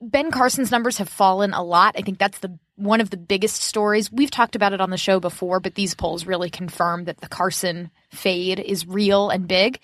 Ben 0.00 0.30
Carson's 0.30 0.70
numbers 0.70 0.98
have 0.98 1.08
fallen 1.08 1.52
a 1.52 1.62
lot. 1.62 1.96
I 1.98 2.02
think 2.02 2.18
that's 2.18 2.38
the 2.38 2.58
one 2.78 3.00
of 3.00 3.10
the 3.10 3.16
biggest 3.16 3.62
stories. 3.62 4.10
We've 4.10 4.30
talked 4.30 4.56
about 4.56 4.72
it 4.72 4.80
on 4.80 4.90
the 4.90 4.96
show 4.96 5.20
before, 5.20 5.60
but 5.60 5.74
these 5.74 5.94
polls 5.94 6.26
really 6.26 6.48
confirm 6.50 7.04
that 7.04 7.18
the 7.20 7.28
Carson 7.28 7.90
fade 8.10 8.58
is 8.60 8.86
real 8.86 9.28
and 9.30 9.46
big. 9.46 9.80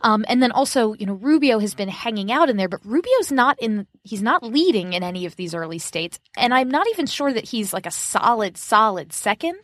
Um, 0.00 0.24
and 0.28 0.40
then 0.42 0.52
also, 0.52 0.94
you 0.94 1.06
know, 1.06 1.14
Rubio 1.14 1.58
has 1.58 1.74
been 1.74 1.88
hanging 1.88 2.30
out 2.30 2.48
in 2.48 2.56
there, 2.56 2.68
but 2.68 2.80
Rubio's 2.84 3.32
not 3.32 3.58
in, 3.60 3.86
he's 4.04 4.22
not 4.22 4.44
leading 4.44 4.92
in 4.92 5.02
any 5.02 5.26
of 5.26 5.34
these 5.36 5.54
early 5.54 5.78
states. 5.80 6.20
And 6.36 6.54
I'm 6.54 6.68
not 6.70 6.86
even 6.90 7.06
sure 7.06 7.32
that 7.32 7.44
he's 7.44 7.72
like 7.72 7.84
a 7.86 7.90
solid, 7.90 8.56
solid 8.56 9.12
second. 9.12 9.58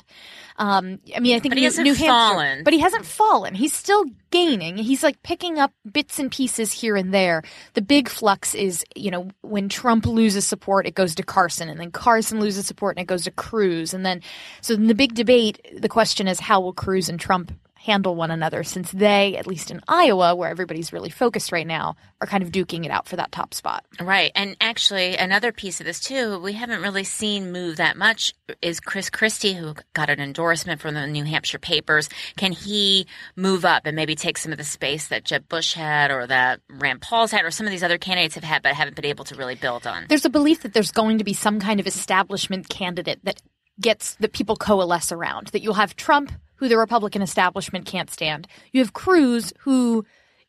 Um, 0.56 0.98
I 1.16 1.20
mean, 1.20 1.34
I 1.36 1.40
think 1.40 1.52
But 1.52 1.58
he 1.58 1.62
New, 1.62 1.66
hasn't 1.66 1.84
New 1.84 1.94
Hampshire, 1.94 2.06
fallen. 2.06 2.64
but 2.64 2.72
he 2.72 2.80
hasn't 2.80 3.04
fallen. 3.06 3.54
He's 3.54 3.72
still 3.72 4.04
gaining. 4.30 4.76
He's 4.76 5.02
like 5.04 5.20
picking 5.22 5.58
up 5.58 5.72
bits 5.90 6.18
and 6.18 6.30
pieces 6.30 6.72
here 6.72 6.96
and 6.96 7.14
there. 7.14 7.42
The 7.74 7.82
big 7.82 8.08
flux 8.08 8.54
is, 8.56 8.84
you 8.96 9.10
know, 9.12 9.28
when 9.42 9.68
Trump 9.68 10.04
loses 10.06 10.46
support, 10.46 10.86
it 10.86 10.94
goes 10.94 11.14
to 11.16 11.22
Carson, 11.24 11.68
and 11.68 11.78
then 11.80 11.90
Carson 11.92 12.40
loses 12.40 12.66
support 12.66 12.73
and 12.96 13.02
it 13.02 13.06
goes 13.06 13.24
to 13.24 13.30
Cruz. 13.30 13.94
And 13.94 14.04
then, 14.04 14.20
so 14.60 14.74
in 14.74 14.86
the 14.86 14.94
big 14.94 15.14
debate, 15.14 15.66
the 15.76 15.88
question 15.88 16.28
is 16.28 16.40
how 16.40 16.60
will 16.60 16.72
Cruz 16.72 17.08
and 17.08 17.18
Trump 17.18 17.52
handle 17.84 18.14
one 18.14 18.30
another 18.30 18.64
since 18.64 18.90
they, 18.92 19.36
at 19.36 19.46
least 19.46 19.70
in 19.70 19.80
Iowa, 19.86 20.34
where 20.34 20.48
everybody's 20.48 20.92
really 20.92 21.10
focused 21.10 21.52
right 21.52 21.66
now, 21.66 21.96
are 22.20 22.26
kind 22.26 22.42
of 22.42 22.50
duking 22.50 22.84
it 22.86 22.90
out 22.90 23.06
for 23.06 23.16
that 23.16 23.30
top 23.30 23.52
spot. 23.52 23.84
Right. 24.00 24.32
And 24.34 24.56
actually, 24.60 25.16
another 25.16 25.52
piece 25.52 25.80
of 25.80 25.86
this, 25.86 26.00
too, 26.00 26.38
we 26.38 26.54
haven't 26.54 26.80
really 26.80 27.04
seen 27.04 27.52
move 27.52 27.76
that 27.76 27.96
much 27.98 28.32
is 28.62 28.80
Chris 28.80 29.10
Christie, 29.10 29.52
who 29.52 29.74
got 29.92 30.08
an 30.08 30.18
endorsement 30.18 30.80
from 30.80 30.94
the 30.94 31.06
New 31.06 31.24
Hampshire 31.24 31.58
papers. 31.58 32.08
Can 32.36 32.52
he 32.52 33.06
move 33.36 33.66
up 33.66 33.84
and 33.84 33.94
maybe 33.94 34.14
take 34.14 34.38
some 34.38 34.52
of 34.52 34.58
the 34.58 34.64
space 34.64 35.08
that 35.08 35.24
Jeb 35.24 35.46
Bush 35.48 35.74
had 35.74 36.10
or 36.10 36.26
that 36.26 36.60
Rand 36.70 37.02
Paul's 37.02 37.32
had 37.32 37.44
or 37.44 37.50
some 37.50 37.66
of 37.66 37.70
these 37.70 37.82
other 37.82 37.98
candidates 37.98 38.34
have 38.34 38.44
had 38.44 38.62
but 38.62 38.72
haven't 38.72 38.96
been 38.96 39.04
able 39.04 39.26
to 39.26 39.34
really 39.34 39.56
build 39.56 39.86
on? 39.86 40.06
There's 40.08 40.24
a 40.24 40.30
belief 40.30 40.62
that 40.62 40.72
there's 40.72 40.90
going 40.90 41.18
to 41.18 41.24
be 41.24 41.34
some 41.34 41.60
kind 41.60 41.80
of 41.80 41.86
establishment 41.86 42.70
candidate 42.70 43.20
that 43.24 43.42
gets 43.80 44.14
that 44.16 44.32
people 44.32 44.56
coalesce 44.56 45.12
around. 45.12 45.48
That 45.48 45.62
you'll 45.62 45.74
have 45.74 45.96
Trump, 45.96 46.32
who 46.64 46.68
the 46.70 46.78
Republican 46.78 47.20
establishment 47.20 47.84
can't 47.84 48.08
stand. 48.08 48.48
You 48.72 48.80
have 48.80 48.94
Cruz, 48.94 49.52
who 49.58 50.06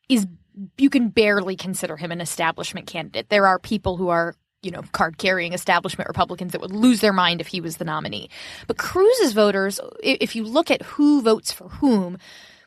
is 0.07 0.25
you 0.77 0.89
can 0.89 1.09
barely 1.09 1.57
consider 1.57 1.97
him 1.97 2.09
an 2.09 2.21
establishment 2.21 2.87
candidate. 2.87 3.27
There 3.27 3.45
are 3.45 3.59
people 3.59 3.97
who 3.97 4.07
are 4.07 4.33
you 4.61 4.71
know, 4.71 4.81
card 4.93 5.17
carrying 5.17 5.51
establishment 5.51 6.07
Republicans 6.07 6.53
that 6.53 6.61
would 6.61 6.71
lose 6.71 7.01
their 7.01 7.13
mind 7.13 7.41
if 7.41 7.47
he 7.47 7.59
was 7.61 7.77
the 7.77 7.85
nominee. 7.85 8.29
But 8.65 8.77
Cruz's 8.77 9.33
voters, 9.33 9.79
if 10.01 10.35
you 10.35 10.43
look 10.43 10.71
at 10.71 10.81
who 10.81 11.21
votes 11.21 11.51
for 11.51 11.67
whom, 11.67 12.17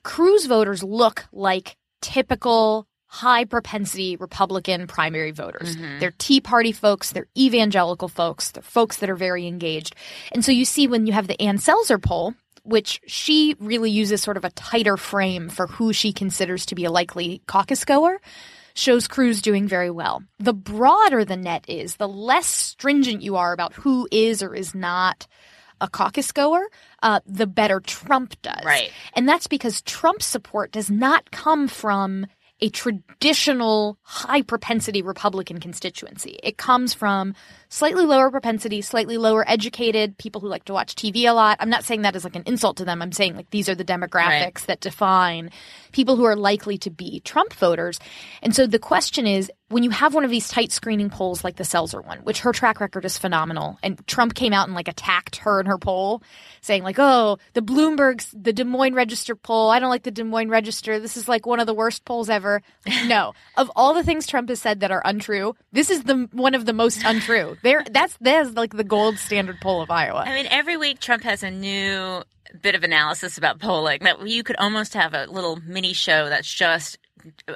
Cruz 0.05 0.45
voters 0.45 0.85
look 0.85 1.27
like 1.33 1.77
typical 2.01 2.87
high 3.09 3.47
propensity 3.47 4.17
Republican 4.17 4.87
primary 4.87 5.31
voters. 5.31 5.77
Mm-hmm. 5.77 5.99
They're 5.99 6.15
Tea 6.19 6.41
Party 6.41 6.73
folks, 6.73 7.11
they're 7.11 7.27
evangelical 7.37 8.09
folks, 8.09 8.51
they're 8.51 8.63
folks 8.63 8.99
that 8.99 9.11
are 9.11 9.17
very 9.17 9.47
engaged. 9.47 9.97
And 10.31 10.45
so 10.45 10.53
you 10.53 10.65
see 10.65 10.87
when 10.87 11.07
you 11.07 11.15
have 11.15 11.27
the 11.27 11.41
Ann 11.41 11.57
Selzer 11.57 12.01
poll, 12.01 12.35
which 12.69 13.01
she 13.07 13.57
really 13.59 13.91
uses 13.91 14.21
sort 14.21 14.37
of 14.37 14.45
a 14.45 14.51
tighter 14.51 14.99
frame 14.99 15.49
for 15.49 15.67
who 15.67 15.93
she 15.93 16.13
considers 16.13 16.67
to 16.67 16.75
be 16.75 16.85
a 16.85 16.91
likely 16.91 17.41
caucus 17.47 17.85
goer, 17.87 18.21
shows 18.75 19.09
Cruz 19.09 19.41
doing 19.41 19.67
very 19.67 19.91
well. 19.91 20.23
The 20.39 20.53
broader 20.53 21.25
the 21.25 21.37
net 21.37 21.65
is, 21.67 21.97
the 21.97 22.07
less 22.07 22.47
stringent 22.47 23.23
you 23.23 23.37
are 23.37 23.55
about 23.55 23.73
who 23.73 24.07
is 24.13 24.43
or 24.43 24.55
is 24.55 24.75
not 24.75 25.27
a 25.81 25.89
caucus 25.89 26.31
goer, 26.31 26.69
uh, 27.03 27.21
the 27.25 27.47
better 27.47 27.81
Trump 27.81 28.41
does. 28.43 28.65
Right. 28.65 28.91
And 29.15 29.27
that's 29.27 29.47
because 29.47 29.81
Trump's 29.83 30.27
support 30.27 30.71
does 30.71 30.91
not 30.91 31.31
come 31.31 31.69
from 31.69 32.27
a 32.61 32.69
traditional 32.71 33.97
high 34.03 34.43
propensity 34.43 35.01
Republican 35.01 35.61
constituency. 35.61 36.39
It 36.43 36.59
comes 36.59 36.93
from 36.93 37.35
slightly 37.69 38.05
lower 38.05 38.31
propensity, 38.31 38.81
slightly 38.83 39.19
lower 39.19 39.49
educated 39.49 40.17
people 40.19 40.41
who 40.41 40.49
like 40.49 40.65
to 40.65 40.73
watch 40.73 40.95
TV 40.95 41.25
a 41.29 41.33
lot. 41.33 41.59
I'm 41.61 41.71
not 41.71 41.85
saying 41.85 42.03
that 42.03 42.17
as 42.17 42.25
like 42.25 42.37
an 42.37 42.43
insult 42.47 42.77
to 42.79 42.85
them. 42.85 43.03
I'm 43.03 43.13
saying 43.13 43.37
like 43.37 43.51
these 43.51 43.69
are 43.69 43.75
the 43.75 43.85
demographics 43.85 44.19
Right. 44.19 44.67
that 44.69 44.81
define 44.81 45.51
people 45.93 46.17
who 46.17 46.25
are 46.25 46.37
likely 46.37 46.79
to 46.79 46.91
be 46.91 47.21
Trump 47.21 47.53
voters. 47.55 47.99
And 48.43 48.55
so 48.55 48.67
the 48.67 48.79
question 48.79 49.27
is 49.27 49.51
when 49.71 49.83
you 49.83 49.91
have 49.91 50.15
one 50.15 50.25
of 50.25 50.31
these 50.31 50.49
tight 50.49 50.73
screening 50.73 51.11
polls 51.11 51.45
like 51.45 51.57
the 51.57 51.63
Selzer 51.65 52.03
one, 52.07 52.19
which 52.21 52.41
her 52.41 52.53
track 52.53 52.81
record 52.81 53.05
is 53.05 53.19
phenomenal, 53.19 53.79
and 53.83 54.05
Trump 54.07 54.35
came 54.35 54.55
out 54.55 54.67
and 54.67 54.75
like 54.75 54.89
attacked 54.89 55.37
her 55.37 55.59
and 55.59 55.69
her 55.69 55.77
poll, 55.77 56.23
saying 56.63 56.83
like, 56.83 56.97
"Oh, 56.99 57.37
the 57.53 57.61
Bloomberg's 57.61 58.31
the 58.33 58.55
Des 58.55 58.65
Moines 58.65 58.95
Register 58.95 59.35
poll. 59.37 59.71
I 59.71 59.79
don't 59.79 59.91
like 59.91 60.05
the 60.05 60.11
Des 60.11 60.25
Moines 60.25 60.49
Register. 60.49 60.99
This 60.99 61.19
is 61.19 61.29
like 61.29 61.45
one 61.45 61.61
of 61.61 61.67
the 61.67 61.75
worst 61.75 62.05
polls 62.07 62.31
ever." 62.31 62.63
No, 63.09 63.33
of 63.57 63.71
all 63.77 63.95
the 63.95 64.03
things 64.03 64.27
Trump 64.27 64.49
has 64.49 64.61
said 64.61 64.81
that 64.81 64.91
are 64.91 65.03
untrue, 65.05 65.55
this 65.73 65.89
is 65.91 66.03
the 66.05 66.29
one 66.33 66.55
of 66.55 66.65
the 66.67 66.73
most 66.73 67.03
untrue. 67.05 67.57
There, 67.63 67.85
that's 67.91 68.17
that's 68.21 68.53
like 68.53 68.73
the 68.73 68.85
gold 68.85 69.19
standard 69.19 69.61
poll 69.61 69.83
of 69.83 69.91
Iowa. 69.91 70.25
I 70.27 70.35
mean, 70.35 70.47
every 70.51 70.77
week 70.77 71.01
Trump 71.01 71.23
has 71.25 71.43
a 71.43 71.51
new 71.51 72.23
bit 72.63 72.75
of 72.75 72.83
analysis 72.83 73.37
about 73.39 73.59
polling 73.59 74.01
that 74.03 74.27
you 74.27 74.43
could 74.43 74.57
almost 74.57 74.95
have 74.95 75.15
a 75.15 75.27
little 75.27 75.57
mini 75.57 75.93
show 75.93 76.29
that's 76.29 76.53
just 76.53 76.99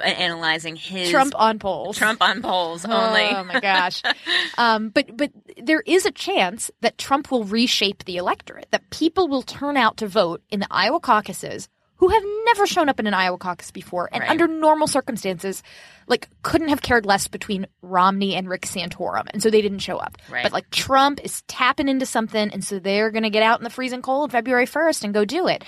analyzing 0.03 0.75
his 0.75 1.09
Trump 1.09 1.33
on 1.35 1.59
polls. 1.59 1.97
Trump 1.97 2.21
on 2.21 2.41
polls 2.41 2.85
only. 2.85 3.27
Oh 3.29 3.43
my 3.43 3.59
gosh. 3.59 4.01
um, 4.57 4.89
but 4.89 5.15
but 5.15 5.31
there 5.61 5.81
is 5.81 6.05
a 6.05 6.11
chance 6.11 6.69
that 6.81 6.97
Trump 6.97 7.31
will 7.31 7.43
reshape 7.43 8.05
the 8.05 8.17
electorate. 8.17 8.67
That 8.71 8.89
people 8.89 9.27
will 9.27 9.41
turn 9.41 9.77
out 9.77 9.97
to 9.97 10.07
vote 10.07 10.41
in 10.49 10.59
the 10.59 10.67
Iowa 10.69 10.99
caucuses 10.99 11.69
who 12.03 12.09
have 12.09 12.23
never 12.43 12.67
shown 12.67 12.89
up 12.89 12.99
in 12.99 13.07
an 13.07 13.13
Iowa 13.13 13.37
caucus 13.37 13.71
before, 13.71 14.09
and 14.11 14.19
Right. 14.19 14.29
under 14.29 14.45
normal 14.45 14.87
circumstances, 14.87 15.63
like 16.05 16.27
couldn't 16.41 16.67
have 16.67 16.81
cared 16.81 17.05
less 17.05 17.29
between 17.29 17.65
Romney 17.81 18.35
and 18.35 18.49
Rick 18.49 18.63
Santorum, 18.63 19.27
and 19.31 19.41
so 19.41 19.49
they 19.49 19.61
didn't 19.61 19.79
show 19.79 19.97
up. 19.97 20.17
Right. 20.29 20.43
But 20.43 20.51
like 20.51 20.69
Trump 20.69 21.21
is 21.23 21.43
tapping 21.43 21.87
into 21.87 22.05
something, 22.05 22.49
and 22.51 22.61
so 22.61 22.77
they're 22.79 23.09
going 23.09 23.23
to 23.23 23.29
get 23.29 23.41
out 23.41 23.59
in 23.59 23.63
the 23.63 23.69
freezing 23.69 24.01
cold 24.01 24.33
February 24.33 24.65
first 24.65 25.05
and 25.05 25.13
go 25.13 25.23
do 25.23 25.47
it 25.47 25.63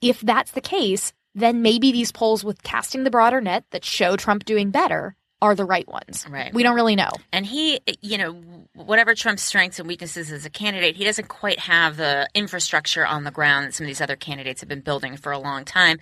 if 0.00 0.20
that's 0.20 0.50
the 0.50 0.60
case, 0.60 1.12
then 1.34 1.62
maybe 1.62 1.90
these 1.90 2.12
polls 2.12 2.44
with 2.44 2.62
casting 2.62 3.04
the 3.04 3.10
broader 3.10 3.40
net 3.40 3.64
that 3.70 3.84
show 3.84 4.16
Trump 4.16 4.44
doing 4.44 4.70
better 4.70 5.16
are 5.44 5.54
the 5.54 5.64
right 5.64 5.86
ones. 5.86 6.26
Right. 6.28 6.52
We 6.52 6.62
don't 6.62 6.74
really 6.74 6.96
know. 6.96 7.10
And 7.32 7.44
he, 7.44 7.80
you 8.00 8.18
know, 8.18 8.32
whatever 8.74 9.14
Trump's 9.14 9.42
strengths 9.42 9.78
and 9.78 9.86
weaknesses 9.86 10.32
as 10.32 10.46
a 10.46 10.50
candidate, 10.50 10.96
he 10.96 11.04
doesn't 11.04 11.28
quite 11.28 11.58
have 11.58 11.96
the 11.96 12.28
infrastructure 12.34 13.06
on 13.06 13.24
the 13.24 13.30
ground 13.30 13.66
that 13.66 13.74
some 13.74 13.84
of 13.84 13.88
these 13.88 14.00
other 14.00 14.16
candidates 14.16 14.60
have 14.62 14.68
been 14.68 14.80
building 14.80 15.16
for 15.16 15.32
a 15.32 15.38
long 15.38 15.64
time. 15.64 15.98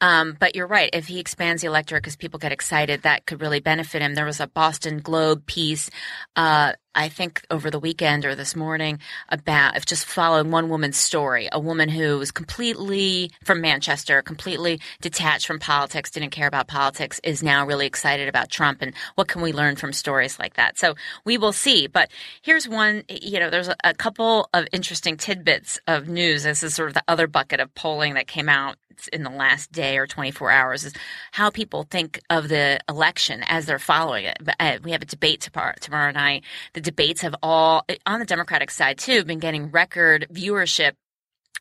Um, 0.00 0.36
but 0.38 0.56
you're 0.56 0.66
right. 0.66 0.90
If 0.92 1.06
he 1.06 1.20
expands 1.20 1.62
the 1.62 1.68
electorate 1.68 2.02
because 2.02 2.16
people 2.16 2.38
get 2.38 2.52
excited, 2.52 3.02
that 3.02 3.26
could 3.26 3.40
really 3.40 3.60
benefit 3.60 4.02
him. 4.02 4.14
There 4.14 4.24
was 4.26 4.40
a 4.40 4.48
Boston 4.48 4.98
Globe 4.98 5.46
piece, 5.46 5.88
uh, 6.36 6.72
I 6.94 7.08
think 7.08 7.44
over 7.50 7.70
the 7.70 7.78
weekend 7.78 8.24
or 8.24 8.34
this 8.34 8.56
morning 8.56 8.98
about 9.28 9.76
if 9.76 9.86
just 9.86 10.04
following 10.04 10.50
one 10.50 10.68
woman's 10.68 10.96
story, 10.96 11.48
a 11.52 11.60
woman 11.60 11.88
who 11.88 12.18
was 12.18 12.30
completely 12.32 13.30
from 13.44 13.60
Manchester, 13.60 14.22
completely 14.22 14.80
detached 15.00 15.46
from 15.46 15.60
politics, 15.60 16.10
didn't 16.10 16.30
care 16.30 16.48
about 16.48 16.66
politics, 16.66 17.20
is 17.22 17.42
now 17.42 17.64
really 17.64 17.86
excited 17.86 18.28
about 18.28 18.50
Trump 18.50 18.82
and 18.82 18.94
what 19.14 19.28
can 19.28 19.40
we 19.40 19.52
learn 19.52 19.76
from 19.76 19.92
stories 19.92 20.38
like 20.38 20.54
that. 20.54 20.78
So 20.78 20.94
we 21.24 21.38
will 21.38 21.52
see. 21.52 21.86
But 21.86 22.10
here's 22.42 22.68
one, 22.68 23.04
you 23.08 23.38
know, 23.38 23.50
there's 23.50 23.68
a, 23.68 23.76
a 23.84 23.94
couple 23.94 24.48
of 24.52 24.66
interesting 24.72 25.16
tidbits 25.16 25.78
of 25.86 26.08
news. 26.08 26.42
This 26.42 26.62
is 26.62 26.74
sort 26.74 26.88
of 26.88 26.94
the 26.94 27.04
other 27.06 27.26
bucket 27.28 27.60
of 27.60 27.72
polling 27.74 28.14
that 28.14 28.26
came 28.26 28.48
out 28.48 28.76
in 29.08 29.22
the 29.22 29.30
last 29.30 29.72
day 29.72 29.98
or 29.98 30.06
24 30.06 30.50
hours 30.50 30.84
is 30.84 30.92
how 31.32 31.50
people 31.50 31.84
think 31.84 32.20
of 32.30 32.48
the 32.48 32.80
election 32.88 33.42
as 33.46 33.66
they're 33.66 33.78
following 33.78 34.24
it. 34.24 34.38
But, 34.42 34.56
uh, 34.60 34.78
we 34.82 34.92
have 34.92 35.02
a 35.02 35.06
debate 35.06 35.40
tomorrow, 35.40 35.74
tomorrow 35.80 36.12
night. 36.12 36.44
The 36.74 36.80
debates 36.80 37.22
have 37.22 37.34
all, 37.42 37.84
on 38.06 38.20
the 38.20 38.26
Democratic 38.26 38.70
side 38.70 38.98
too, 38.98 39.24
been 39.24 39.38
getting 39.38 39.70
record 39.70 40.26
viewership. 40.32 40.92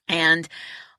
And 0.08 0.48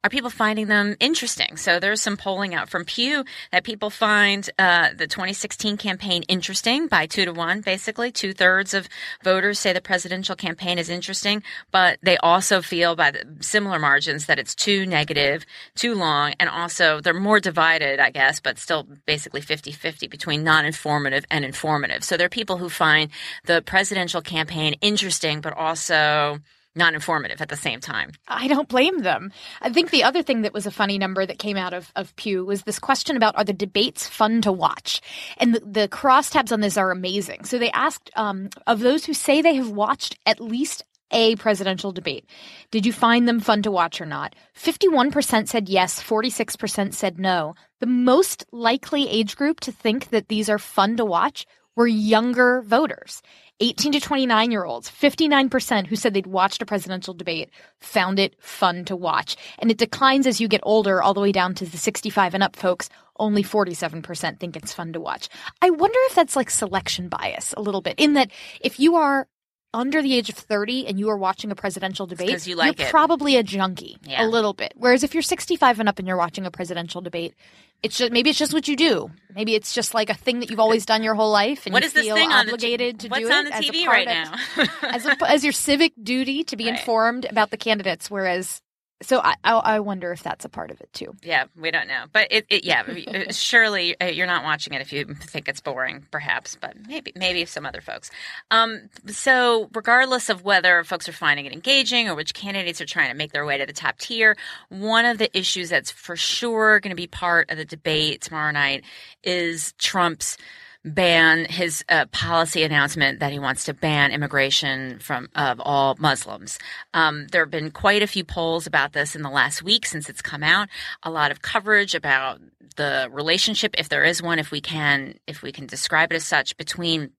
are 0.02 0.08
people 0.08 0.30
finding 0.30 0.68
them 0.68 0.96
interesting? 0.98 1.58
So 1.58 1.78
there's 1.78 2.00
some 2.00 2.16
polling 2.16 2.54
out 2.54 2.70
from 2.70 2.86
Pew 2.86 3.22
that 3.52 3.64
people 3.64 3.90
find 3.90 4.48
uh, 4.58 4.90
the 4.96 5.06
2016 5.06 5.76
campaign 5.76 6.22
interesting 6.22 6.86
by 6.86 7.06
two 7.06 7.26
to 7.26 7.32
one. 7.32 7.60
Basically, 7.60 8.10
two 8.10 8.32
thirds 8.32 8.72
of 8.72 8.88
voters 9.22 9.58
say 9.58 9.74
the 9.74 9.80
presidential 9.82 10.36
campaign 10.36 10.78
is 10.78 10.88
interesting, 10.88 11.42
but 11.70 11.98
they 12.02 12.16
also 12.18 12.62
feel 12.62 12.96
by 12.96 13.12
similar 13.40 13.78
margins 13.78 14.24
that 14.24 14.38
it's 14.38 14.54
too 14.54 14.86
negative, 14.86 15.44
too 15.74 15.94
long, 15.94 16.32
and 16.40 16.48
also 16.48 17.00
they're 17.00 17.12
more 17.12 17.40
divided, 17.40 18.00
I 18.00 18.10
guess, 18.10 18.40
but 18.40 18.58
still 18.58 18.86
basically 19.04 19.42
50 19.42 19.70
50 19.70 20.06
between 20.06 20.42
non 20.44 20.64
informative 20.64 21.26
and 21.30 21.44
informative. 21.44 22.04
So 22.04 22.16
there 22.16 22.26
are 22.26 22.30
people 22.30 22.56
who 22.56 22.70
find 22.70 23.10
the 23.44 23.60
presidential 23.60 24.22
campaign 24.22 24.74
interesting, 24.80 25.42
but 25.42 25.52
also 25.52 26.40
non 26.80 26.94
informative 26.94 27.40
at 27.40 27.48
the 27.48 27.56
same 27.56 27.78
time. 27.78 28.10
I 28.26 28.48
don't 28.48 28.68
blame 28.68 29.00
them. 29.00 29.30
I 29.60 29.70
think 29.70 29.90
the 29.90 30.02
other 30.02 30.22
thing 30.22 30.42
that 30.42 30.54
was 30.54 30.66
a 30.66 30.70
funny 30.72 30.98
number 30.98 31.24
that 31.24 31.38
came 31.38 31.56
out 31.56 31.74
of, 31.74 31.92
of 31.94 32.16
Pew 32.16 32.44
was 32.44 32.62
this 32.62 32.80
question 32.80 33.16
about 33.16 33.36
are 33.36 33.44
the 33.44 33.52
debates 33.52 34.08
fun 34.08 34.42
to 34.42 34.50
watch? 34.50 35.00
And 35.36 35.54
the, 35.54 35.60
the 35.60 35.88
crosstabs 35.88 36.50
on 36.50 36.60
this 36.60 36.76
are 36.76 36.90
amazing. 36.90 37.44
So 37.44 37.58
they 37.58 37.70
asked 37.70 38.10
um, 38.16 38.48
of 38.66 38.80
those 38.80 39.04
who 39.04 39.14
say 39.14 39.42
they 39.42 39.54
have 39.56 39.70
watched 39.70 40.18
at 40.26 40.40
least 40.40 40.82
a 41.10 41.36
presidential 41.36 41.92
debate, 41.92 42.24
did 42.70 42.86
you 42.86 42.92
find 42.92 43.26
them 43.26 43.40
fun 43.40 43.62
to 43.62 43.70
watch 43.70 44.00
or 44.00 44.06
not? 44.06 44.34
51% 44.56 45.48
said 45.48 45.68
yes, 45.68 46.02
46% 46.02 46.94
said 46.94 47.18
no. 47.18 47.54
The 47.80 47.86
most 47.86 48.44
likely 48.52 49.08
age 49.08 49.36
group 49.36 49.60
to 49.60 49.72
think 49.72 50.10
that 50.10 50.28
these 50.28 50.48
are 50.48 50.58
fun 50.58 50.96
to 50.96 51.04
watch 51.04 51.46
were 51.76 51.86
younger 51.86 52.62
voters. 52.62 53.22
18 53.60 53.92
to 53.92 54.00
29 54.00 54.50
year 54.50 54.64
olds, 54.64 54.90
59% 54.90 55.86
who 55.86 55.96
said 55.96 56.14
they'd 56.14 56.26
watched 56.26 56.62
a 56.62 56.66
presidential 56.66 57.12
debate 57.12 57.50
found 57.78 58.18
it 58.18 58.34
fun 58.40 58.84
to 58.86 58.96
watch. 58.96 59.36
And 59.58 59.70
it 59.70 59.78
declines 59.78 60.26
as 60.26 60.40
you 60.40 60.48
get 60.48 60.62
older, 60.64 61.02
all 61.02 61.12
the 61.12 61.20
way 61.20 61.32
down 61.32 61.54
to 61.56 61.66
the 61.66 61.76
65 61.76 62.34
and 62.34 62.42
up 62.42 62.56
folks. 62.56 62.88
Only 63.18 63.42
47% 63.42 64.40
think 64.40 64.56
it's 64.56 64.72
fun 64.72 64.94
to 64.94 65.00
watch. 65.00 65.28
I 65.60 65.68
wonder 65.68 65.98
if 66.04 66.14
that's 66.14 66.36
like 66.36 66.48
selection 66.48 67.10
bias 67.10 67.52
a 67.54 67.60
little 67.60 67.82
bit, 67.82 67.96
in 67.98 68.14
that 68.14 68.30
if 68.62 68.80
you 68.80 68.96
are 68.96 69.28
under 69.72 70.02
the 70.02 70.14
age 70.14 70.28
of 70.28 70.34
30 70.34 70.86
and 70.86 70.98
you 70.98 71.08
are 71.10 71.16
watching 71.16 71.50
a 71.50 71.54
presidential 71.54 72.06
debate, 72.06 72.46
you 72.46 72.56
like 72.56 72.80
are 72.80 72.86
probably 72.90 73.36
a 73.36 73.42
junkie 73.42 73.96
Yeah. 74.04 74.24
a 74.24 74.26
little 74.26 74.52
bit. 74.52 74.72
Whereas 74.76 75.04
if 75.04 75.14
you're 75.14 75.22
65 75.22 75.78
and 75.80 75.88
up 75.88 75.98
and 75.98 76.08
you're 76.08 76.16
watching 76.16 76.44
a 76.46 76.50
presidential 76.50 77.00
debate, 77.00 77.34
it's 77.82 77.96
just 77.96 78.12
maybe 78.12 78.30
it's 78.30 78.38
just 78.38 78.52
what 78.52 78.68
you 78.68 78.76
do. 78.76 79.10
Maybe 79.34 79.54
it's 79.54 79.72
just 79.72 79.94
like 79.94 80.10
a 80.10 80.14
thing 80.14 80.40
that 80.40 80.50
you've 80.50 80.60
always 80.60 80.84
done 80.84 81.02
your 81.02 81.14
whole 81.14 81.30
life, 81.30 81.66
and 81.66 81.72
What 81.72 81.82
you 81.82 81.86
is 81.86 81.92
this 81.92 82.04
feel 82.04 82.14
thing 82.16 82.30
on 82.30 82.46
the- 82.46 82.52
obligated 82.52 83.00
to 83.00 83.08
what's 83.08 83.26
do 83.26 83.32
on 83.32 83.46
it 83.46 83.50
the 83.50 83.56
as 83.56 83.68
a 83.68 83.72
TV 83.72 83.84
part 83.84 84.06
right 84.06 84.08
of- 84.08 84.14
now? 84.58 84.66
as 84.90 85.06
a, 85.06 85.16
as 85.30 85.44
your 85.44 85.52
civic 85.52 85.92
duty 86.02 86.44
to 86.44 86.56
be 86.56 86.64
Right. 86.70 86.78
informed 86.78 87.24
about 87.26 87.50
the 87.50 87.56
candidates. 87.56 88.10
Whereas, 88.10 88.60
so 89.02 89.20
I, 89.22 89.34
I 89.44 89.80
wonder 89.80 90.12
if 90.12 90.22
that's 90.22 90.44
a 90.44 90.48
part 90.48 90.70
of 90.70 90.80
it 90.80 90.92
too. 90.92 91.14
Yeah, 91.22 91.44
we 91.58 91.70
don't 91.70 91.88
know, 91.88 92.04
but 92.12 92.28
it, 92.30 92.46
it 92.50 92.64
yeah, 92.64 92.82
uh, 93.28 93.32
surely 93.32 93.98
uh, 94.00 94.06
you're 94.06 94.26
not 94.26 94.44
watching 94.44 94.74
it 94.74 94.82
if 94.82 94.92
you 94.92 95.06
think 95.06 95.48
it's 95.48 95.60
boring, 95.60 96.06
perhaps, 96.10 96.56
but 96.60 96.74
maybe 96.86 97.12
maybe 97.16 97.44
some 97.46 97.64
other 97.64 97.80
folks. 97.80 98.10
Um, 98.50 98.90
so 99.06 99.70
regardless 99.74 100.28
of 100.28 100.44
whether 100.44 100.84
folks 100.84 101.08
are 101.08 101.12
finding 101.12 101.46
it 101.46 101.52
engaging 101.52 102.08
or 102.08 102.14
which 102.14 102.34
candidates 102.34 102.80
are 102.80 102.86
trying 102.86 103.10
to 103.10 103.16
make 103.16 103.32
their 103.32 103.46
way 103.46 103.56
to 103.58 103.66
the 103.66 103.72
top 103.72 103.98
tier, 103.98 104.36
one 104.68 105.06
of 105.06 105.18
the 105.18 105.36
issues 105.36 105.70
that's 105.70 105.90
for 105.90 106.16
sure 106.16 106.80
going 106.80 106.90
to 106.90 106.96
be 106.96 107.06
part 107.06 107.50
of 107.50 107.56
the 107.56 107.64
debate 107.64 108.20
tomorrow 108.20 108.50
night 108.52 108.84
is 109.24 109.72
Trump's 109.78 110.36
ban 110.84 111.44
his 111.44 111.84
uh, 111.88 112.06
policy 112.06 112.62
announcement 112.62 113.20
that 113.20 113.32
he 113.32 113.38
wants 113.38 113.64
to 113.64 113.74
ban 113.74 114.12
immigration 114.12 114.98
from 114.98 115.28
of 115.34 115.60
all 115.60 115.94
Muslims. 115.98 116.58
Um, 116.94 117.26
there 117.28 117.42
have 117.42 117.50
been 117.50 117.70
quite 117.70 118.02
a 118.02 118.06
few 118.06 118.24
polls 118.24 118.66
about 118.66 118.92
this 118.92 119.14
in 119.14 119.22
the 119.22 119.30
last 119.30 119.62
week 119.62 119.84
since 119.84 120.08
it's 120.08 120.22
come 120.22 120.42
out. 120.42 120.68
A 121.02 121.10
lot 121.10 121.30
of 121.30 121.42
coverage 121.42 121.94
about 121.94 122.40
the 122.76 123.08
relationship, 123.12 123.74
if 123.76 123.88
there 123.88 124.04
is 124.04 124.22
one, 124.22 124.38
if 124.38 124.50
we 124.50 124.60
can, 124.60 125.16
if 125.26 125.42
we 125.42 125.52
can 125.52 125.66
describe 125.66 126.12
it 126.12 126.16
as 126.16 126.26
such, 126.26 126.56
between 126.56 127.10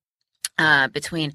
uh, 0.57 0.87
between 0.89 1.33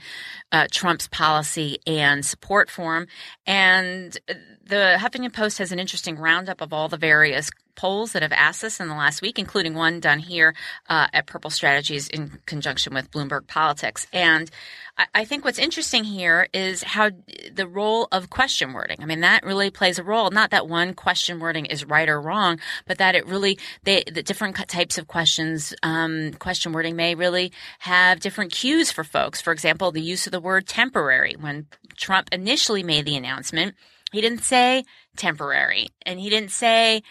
uh, 0.53 0.67
Trump's 0.71 1.09
policy 1.09 1.79
and 1.87 2.25
support 2.25 2.71
for 2.71 2.97
him. 2.97 3.07
And 3.47 4.17
the 4.65 4.99
Huffington 4.99 5.33
Post 5.33 5.59
has 5.59 5.73
an 5.73 5.79
interesting 5.79 6.17
roundup 6.17 6.61
of 6.61 6.73
all 6.73 6.89
the 6.89 6.97
various 6.97 7.51
polls 7.77 8.13
that 8.13 8.23
have 8.23 8.33
asked 8.33 8.65
us 8.65 8.81
in 8.81 8.89
the 8.89 8.95
last 8.95 9.23
week, 9.23 9.39
including 9.39 9.75
one 9.75 10.01
done 10.01 10.19
here 10.19 10.55
uh, 10.89 11.07
at 11.13 11.27
Purple 11.27 11.51
Strategies 11.51 12.09
in 12.09 12.41
conjunction 12.47 12.95
with 12.95 13.11
Bloomberg 13.11 13.47
Politics. 13.47 14.07
And 14.13 14.51
I, 14.97 15.07
I 15.15 15.25
think 15.25 15.45
what's 15.45 15.59
interesting 15.59 16.05
here 16.05 16.49
is 16.53 16.83
how 16.83 17.11
the 17.53 17.67
role 17.67 18.09
of 18.13 18.31
question 18.31 18.73
wording. 18.73 18.99
I 19.01 19.07
mean, 19.07 19.21
that 19.21 19.45
really 19.45 19.71
plays 19.71 19.99
a 19.99 20.03
role. 20.05 20.31
Not 20.31 20.51
that 20.51 20.69
one 20.69 20.95
question 20.95 21.39
wording 21.39 21.67
is 21.67 21.85
right 21.85 22.09
or 22.09 22.21
wrong, 22.21 22.59
but 22.87 22.99
that 22.99 23.15
it 23.15 23.27
really 23.27 23.59
they, 23.85 24.05
the 24.13 24.23
different 24.23 24.57
types 24.69 24.99
of 24.99 25.07
questions 25.07 25.75
um, 25.83 26.33
question 26.35 26.73
wording 26.73 26.97
may 26.97 27.15
really 27.15 27.53
have 27.81 28.21
different 28.21 28.53
cues 28.53 28.91
for 28.91 29.05
folks. 29.05 29.41
For 29.41 29.53
example, 29.53 29.93
the 29.93 30.01
use 30.01 30.27
of 30.27 30.33
the 30.33 30.41
word 30.41 30.67
temporary 30.67 31.37
when 31.39 31.67
Trump 31.97 32.29
initially 32.33 32.83
made 32.83 33.05
the 33.05 33.17
announcement. 33.17 33.75
He 34.13 34.21
didn't 34.21 34.45
say 34.45 34.85
temporary, 35.17 35.89
and 36.03 36.21
he 36.21 36.31
didn't 36.31 36.53
say 36.53 37.03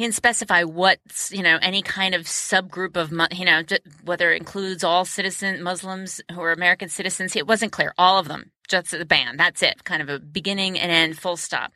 he 0.00 0.06
didn't 0.06 0.14
specify 0.14 0.62
what 0.62 0.98
you 1.30 1.42
know 1.42 1.58
any 1.60 1.82
kind 1.82 2.14
of 2.14 2.22
subgroup 2.22 2.96
of 2.96 3.12
you 3.36 3.44
know 3.44 3.62
whether 4.02 4.32
it 4.32 4.38
includes 4.38 4.82
all 4.82 5.04
citizen 5.04 5.62
Muslims 5.62 6.22
who 6.32 6.40
are 6.40 6.52
American 6.52 6.88
citizens. 6.88 7.36
It 7.36 7.46
wasn't 7.46 7.72
clear. 7.72 7.92
All 7.98 8.18
of 8.18 8.26
them, 8.26 8.50
just 8.66 8.92
the 8.92 9.04
ban. 9.04 9.36
That's 9.36 9.62
it. 9.62 9.84
Kind 9.84 10.00
of 10.00 10.08
a 10.08 10.18
beginning 10.18 10.78
and 10.78 10.90
end, 10.90 11.18
full 11.18 11.36
stop. 11.36 11.72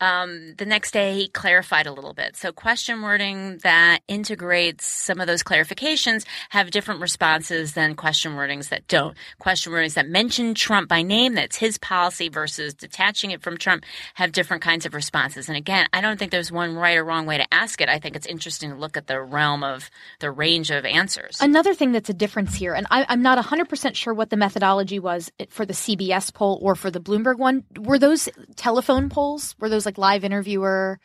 Um, 0.00 0.54
the 0.58 0.66
next 0.66 0.90
day, 0.90 1.14
he 1.14 1.28
clarified 1.28 1.86
a 1.86 1.92
little 1.92 2.12
bit. 2.12 2.36
So, 2.36 2.52
question 2.52 3.00
wording 3.00 3.58
that 3.62 4.00
integrates 4.08 4.86
some 4.86 5.20
of 5.20 5.26
those 5.26 5.42
clarifications 5.42 6.26
have 6.50 6.70
different 6.70 7.00
responses 7.00 7.72
than 7.72 7.94
question 7.94 8.32
wordings 8.32 8.68
that 8.68 8.86
don't. 8.88 9.16
Question 9.38 9.72
wordings 9.72 9.94
that 9.94 10.06
mention 10.06 10.54
Trump 10.54 10.88
by 10.88 11.00
name, 11.00 11.34
that's 11.34 11.56
his 11.56 11.78
policy, 11.78 12.28
versus 12.28 12.74
detaching 12.74 13.30
it 13.30 13.42
from 13.42 13.56
Trump, 13.56 13.84
have 14.14 14.32
different 14.32 14.62
kinds 14.62 14.84
of 14.84 14.92
responses. 14.92 15.48
And 15.48 15.56
again, 15.56 15.86
I 15.94 16.02
don't 16.02 16.18
think 16.18 16.30
there's 16.30 16.52
one 16.52 16.74
right 16.74 16.98
or 16.98 17.04
wrong 17.04 17.24
way 17.24 17.38
to 17.38 17.54
ask 17.54 17.80
it. 17.80 17.88
I 17.88 17.98
think 17.98 18.16
it's 18.16 18.26
interesting 18.26 18.70
to 18.70 18.76
look 18.76 18.98
at 18.98 19.06
the 19.06 19.20
realm 19.20 19.64
of 19.64 19.90
the 20.20 20.30
range 20.30 20.70
of 20.70 20.84
answers. 20.84 21.38
Another 21.40 21.72
thing 21.72 21.92
that's 21.92 22.10
a 22.10 22.14
difference 22.14 22.54
here, 22.54 22.74
and 22.74 22.86
I, 22.90 23.06
I'm 23.08 23.22
not 23.22 23.42
100% 23.42 23.94
sure 23.94 24.12
what 24.12 24.28
the 24.28 24.36
methodology 24.36 24.98
was 24.98 25.32
for 25.48 25.64
the 25.64 25.72
CBS 25.72 26.34
poll 26.34 26.58
or 26.60 26.74
for 26.74 26.90
the 26.90 27.00
Bloomberg 27.00 27.38
one, 27.38 27.64
were 27.78 27.98
those 27.98 28.28
telephone 28.56 29.08
polls? 29.08 29.54
Were 29.58 29.70
those 29.70 29.85
like 29.86 29.98
live 29.98 30.24
interviewer 30.24 31.00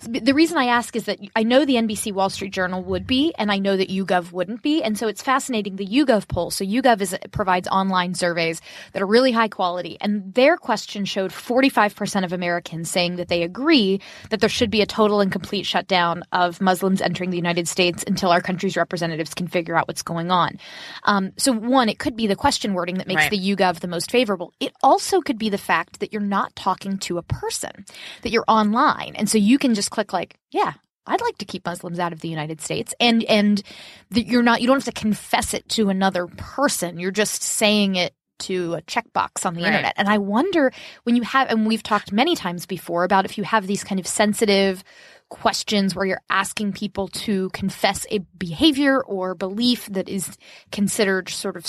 the 0.00 0.34
reason 0.34 0.58
I 0.58 0.66
ask 0.66 0.94
is 0.96 1.04
that 1.04 1.18
I 1.34 1.42
know 1.42 1.64
the 1.64 1.74
NBC 1.74 2.12
Wall 2.12 2.30
Street 2.30 2.52
Journal 2.52 2.82
would 2.82 3.06
be, 3.06 3.34
and 3.38 3.50
I 3.50 3.58
know 3.58 3.76
that 3.76 3.88
YouGov 3.88 4.32
wouldn't 4.32 4.62
be. 4.62 4.82
And 4.82 4.98
so 4.98 5.08
it's 5.08 5.22
fascinating 5.22 5.76
the 5.76 5.86
YouGov 5.86 6.28
poll. 6.28 6.50
So 6.50 6.64
YouGov 6.64 7.00
is, 7.00 7.16
provides 7.30 7.68
online 7.68 8.14
surveys 8.14 8.60
that 8.92 9.02
are 9.02 9.06
really 9.06 9.32
high 9.32 9.48
quality. 9.48 9.96
And 10.00 10.34
their 10.34 10.56
question 10.56 11.04
showed 11.04 11.30
45% 11.30 12.24
of 12.24 12.32
Americans 12.32 12.90
saying 12.90 13.16
that 13.16 13.28
they 13.28 13.42
agree 13.42 14.00
that 14.30 14.40
there 14.40 14.48
should 14.48 14.70
be 14.70 14.82
a 14.82 14.86
total 14.86 15.20
and 15.20 15.30
complete 15.32 15.66
shutdown 15.66 16.22
of 16.32 16.60
Muslims 16.60 17.00
entering 17.00 17.30
the 17.30 17.36
United 17.36 17.68
States 17.68 18.04
until 18.06 18.30
our 18.30 18.40
country's 18.40 18.76
representatives 18.76 19.34
can 19.34 19.48
figure 19.48 19.76
out 19.76 19.88
what's 19.88 20.02
going 20.02 20.30
on. 20.30 20.58
Um, 21.04 21.32
so 21.36 21.52
one, 21.52 21.88
it 21.88 21.98
could 21.98 22.16
be 22.16 22.26
the 22.26 22.36
question 22.36 22.74
wording 22.74 22.98
that 22.98 23.06
makes 23.06 23.22
right. 23.22 23.30
the 23.30 23.38
YouGov 23.38 23.80
the 23.80 23.88
most 23.88 24.10
favorable. 24.10 24.52
It 24.60 24.72
also 24.82 25.20
could 25.20 25.38
be 25.38 25.48
the 25.48 25.58
fact 25.58 26.00
that 26.00 26.12
you're 26.12 26.22
not 26.22 26.54
talking 26.56 26.98
to 26.98 27.18
a 27.18 27.22
person, 27.22 27.84
that 28.22 28.30
you're 28.30 28.44
online. 28.48 29.14
And 29.16 29.28
so 29.28 29.38
you 29.38 29.58
can 29.58 29.74
just 29.74 29.83
click 29.88 30.12
like, 30.12 30.36
yeah, 30.50 30.74
I'd 31.06 31.20
like 31.20 31.38
to 31.38 31.44
keep 31.44 31.66
Muslims 31.66 31.98
out 31.98 32.12
of 32.12 32.20
the 32.20 32.28
United 32.28 32.60
States. 32.60 32.94
And 32.98 33.24
and 33.24 33.62
that 34.10 34.26
you're 34.26 34.42
not 34.42 34.60
you 34.60 34.66
don't 34.66 34.76
have 34.76 34.94
to 34.94 35.00
confess 35.00 35.54
it 35.54 35.68
to 35.70 35.88
another 35.88 36.26
person. 36.26 36.98
You're 36.98 37.10
just 37.10 37.42
saying 37.42 37.96
it 37.96 38.14
to 38.40 38.74
a 38.74 38.82
checkbox 38.82 39.46
on 39.46 39.54
the 39.54 39.62
right. 39.62 39.68
internet. 39.68 39.94
And 39.96 40.08
I 40.08 40.18
wonder 40.18 40.72
when 41.04 41.16
you 41.16 41.22
have 41.22 41.50
and 41.50 41.66
we've 41.66 41.82
talked 41.82 42.12
many 42.12 42.34
times 42.34 42.66
before 42.66 43.04
about 43.04 43.24
if 43.24 43.38
you 43.38 43.44
have 43.44 43.66
these 43.66 43.84
kind 43.84 44.00
of 44.00 44.06
sensitive 44.06 44.82
questions 45.30 45.94
where 45.94 46.06
you're 46.06 46.20
asking 46.30 46.72
people 46.72 47.08
to 47.08 47.48
confess 47.50 48.06
a 48.10 48.18
behavior 48.38 49.02
or 49.02 49.34
belief 49.34 49.86
that 49.86 50.08
is 50.08 50.36
considered 50.70 51.28
sort 51.28 51.56
of 51.56 51.66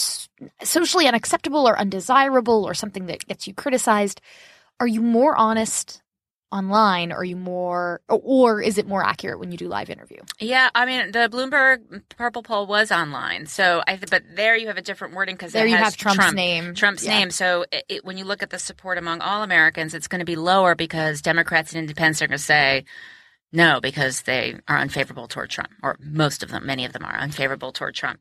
socially 0.62 1.08
unacceptable 1.08 1.68
or 1.68 1.80
undesirable 1.80 2.66
or 2.66 2.74
something 2.74 3.06
that 3.08 3.26
gets 3.26 3.48
you 3.48 3.54
criticized. 3.54 4.22
Are 4.80 4.88
you 4.88 5.02
more 5.02 5.36
honest 5.38 6.02
online 6.56 7.12
are 7.12 7.24
you 7.24 7.36
more 7.36 8.02
or 8.08 8.62
is 8.62 8.78
it 8.78 8.88
more 8.88 9.04
accurate 9.04 9.40
when 9.40 9.52
you 9.52 9.58
do 9.58 9.68
live 9.68 9.90
interview? 9.90 10.22
Yeah 10.40 10.70
i 10.74 10.86
mean 10.86 11.12
the 11.12 11.30
bloomberg 11.32 12.04
purple 12.10 12.44
poll 12.44 12.66
was 12.66 12.92
online 12.92 13.46
so 13.46 13.84
i 13.88 14.00
but 14.10 14.24
there 14.36 14.56
you 14.56 14.68
have 14.68 14.78
a 14.78 14.82
different 14.82 15.14
wording 15.14 15.36
because 15.36 15.52
there 15.52 15.66
you 15.66 15.76
have 15.76 15.98
trump's 15.98 16.18
Trump, 16.18 16.36
name. 16.36 16.74
Trump's 16.74 17.06
yeah. 17.06 17.20
name. 17.20 17.32
So 17.32 17.66
it, 17.72 17.86
it, 17.90 18.06
when 18.06 18.18
you 18.18 18.26
look 18.26 18.44
at 18.44 18.50
the 18.50 18.60
support 18.60 18.98
among 18.98 19.22
all 19.22 19.44
americans 19.44 19.94
it's 19.94 20.08
going 20.08 20.20
to 20.20 20.26
be 20.26 20.36
lower 20.36 20.76
because 20.76 21.22
democrats 21.22 21.74
and 21.74 21.80
independents 21.80 22.22
are 22.22 22.28
going 22.28 22.38
to 22.38 22.44
say 22.44 22.86
no 23.52 23.80
because 23.82 24.22
they 24.24 24.56
are 24.68 24.78
unfavorable 24.78 25.28
toward 25.28 25.50
trump 25.50 25.72
or 25.84 25.98
most 26.00 26.44
of 26.44 26.50
them 26.52 26.66
many 26.66 26.86
of 26.86 26.94
them 26.94 27.04
are 27.04 27.16
unfavorable 27.18 27.72
toward 27.72 27.96
trump 27.96 28.20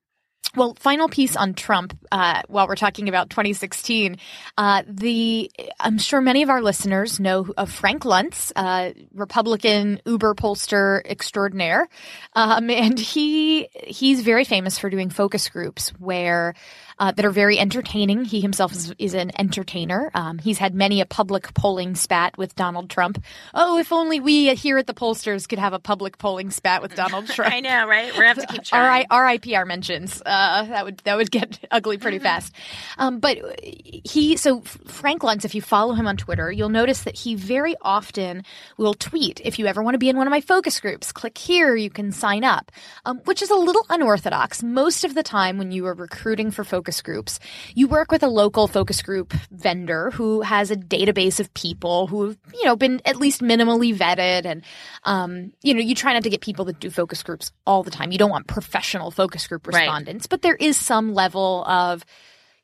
well, 0.56 0.74
final 0.78 1.08
piece 1.08 1.36
on 1.36 1.54
Trump. 1.54 1.96
Uh, 2.10 2.42
while 2.48 2.68
we're 2.68 2.76
talking 2.76 3.08
about 3.08 3.30
2016, 3.30 4.18
uh, 4.56 4.82
the 4.86 5.50
I'm 5.80 5.98
sure 5.98 6.20
many 6.20 6.42
of 6.42 6.50
our 6.50 6.62
listeners 6.62 7.18
know 7.18 7.52
of 7.56 7.70
Frank 7.70 8.04
Luntz, 8.04 8.52
uh, 8.54 8.92
Republican 9.12 10.00
Uber 10.06 10.34
pollster 10.34 11.04
extraordinaire, 11.04 11.88
um, 12.34 12.70
and 12.70 12.98
he 12.98 13.68
he's 13.84 14.20
very 14.22 14.44
famous 14.44 14.78
for 14.78 14.90
doing 14.90 15.10
focus 15.10 15.48
groups 15.48 15.90
where 15.98 16.54
uh, 16.98 17.12
that 17.12 17.24
are 17.24 17.30
very 17.30 17.58
entertaining. 17.58 18.24
He 18.24 18.40
himself 18.40 18.72
is, 18.72 18.94
is 18.98 19.14
an 19.14 19.32
entertainer. 19.38 20.10
Um, 20.14 20.38
he's 20.38 20.58
had 20.58 20.74
many 20.74 21.00
a 21.00 21.06
public 21.06 21.54
polling 21.54 21.94
spat 21.94 22.36
with 22.38 22.54
Donald 22.54 22.90
Trump. 22.90 23.22
Oh, 23.52 23.78
if 23.78 23.92
only 23.92 24.20
we 24.20 24.54
here 24.54 24.78
at 24.78 24.86
the 24.86 24.94
pollsters 24.94 25.48
could 25.48 25.58
have 25.58 25.72
a 25.72 25.78
public 25.78 26.18
polling 26.18 26.50
spat 26.50 26.82
with 26.82 26.94
Donald 26.94 27.26
Trump. 27.28 27.52
I 27.52 27.60
know, 27.60 27.86
right? 27.86 28.06
We're 28.12 28.22
gonna 28.22 28.28
have 28.28 28.38
to 28.38 28.46
keep 28.46 28.64
trying. 28.64 29.06
R.I.P. 29.10 29.54
our 29.54 29.64
mentions. 29.64 30.22
Uh, 30.24 30.64
that 30.64 30.84
would 30.84 30.98
that 30.98 31.16
would 31.16 31.30
get 31.30 31.58
ugly 31.70 31.98
pretty 31.98 32.18
mm-hmm. 32.18 32.24
fast. 32.24 32.54
Um, 32.98 33.20
but 33.20 33.38
he 33.62 34.36
so 34.36 34.60
Frank 34.60 35.22
Luntz, 35.22 35.44
if 35.44 35.54
you 35.54 35.62
follow 35.62 35.94
him 35.94 36.06
on 36.06 36.16
Twitter, 36.16 36.50
you'll 36.50 36.68
notice 36.68 37.02
that 37.02 37.16
he 37.16 37.34
very 37.34 37.76
often 37.80 38.44
will 38.76 38.94
tweet. 38.94 39.40
If 39.44 39.58
you 39.58 39.66
ever 39.66 39.82
want 39.82 39.94
to 39.94 39.98
be 39.98 40.08
in 40.08 40.16
one 40.16 40.26
of 40.26 40.30
my 40.30 40.40
focus 40.40 40.80
groups, 40.80 41.12
click 41.12 41.36
here. 41.36 41.76
You 41.76 41.90
can 41.90 42.12
sign 42.12 42.44
up, 42.44 42.70
um, 43.04 43.18
which 43.24 43.42
is 43.42 43.50
a 43.50 43.56
little 43.56 43.84
unorthodox. 43.88 44.62
Most 44.62 45.04
of 45.04 45.14
the 45.14 45.22
time, 45.22 45.58
when 45.58 45.72
you 45.72 45.86
are 45.86 45.94
recruiting 45.94 46.50
for 46.50 46.64
focus 46.64 46.83
focus 46.84 47.00
groups. 47.00 47.40
You 47.74 47.88
work 47.88 48.12
with 48.12 48.22
a 48.22 48.28
local 48.28 48.68
focus 48.68 49.00
group 49.00 49.32
vendor 49.50 50.10
who 50.10 50.42
has 50.42 50.70
a 50.70 50.76
database 50.76 51.40
of 51.40 51.52
people 51.54 52.06
who 52.08 52.26
have, 52.26 52.36
you 52.52 52.66
know, 52.66 52.76
been 52.76 53.00
at 53.06 53.16
least 53.16 53.40
minimally 53.40 53.96
vetted. 53.96 54.44
And, 54.44 54.62
um, 55.04 55.52
you 55.62 55.72
know, 55.72 55.80
you 55.80 55.94
try 55.94 56.12
not 56.12 56.24
to 56.24 56.30
get 56.30 56.42
people 56.42 56.66
that 56.66 56.80
do 56.80 56.90
focus 56.90 57.22
groups 57.22 57.52
all 57.66 57.82
the 57.82 57.90
time. 57.90 58.12
You 58.12 58.18
don't 58.18 58.30
want 58.30 58.48
professional 58.48 59.10
focus 59.10 59.46
group 59.46 59.66
respondents, 59.66 60.24
right. 60.24 60.28
but 60.28 60.42
there 60.42 60.56
is 60.56 60.76
some 60.76 61.14
level 61.14 61.64
of, 61.64 62.04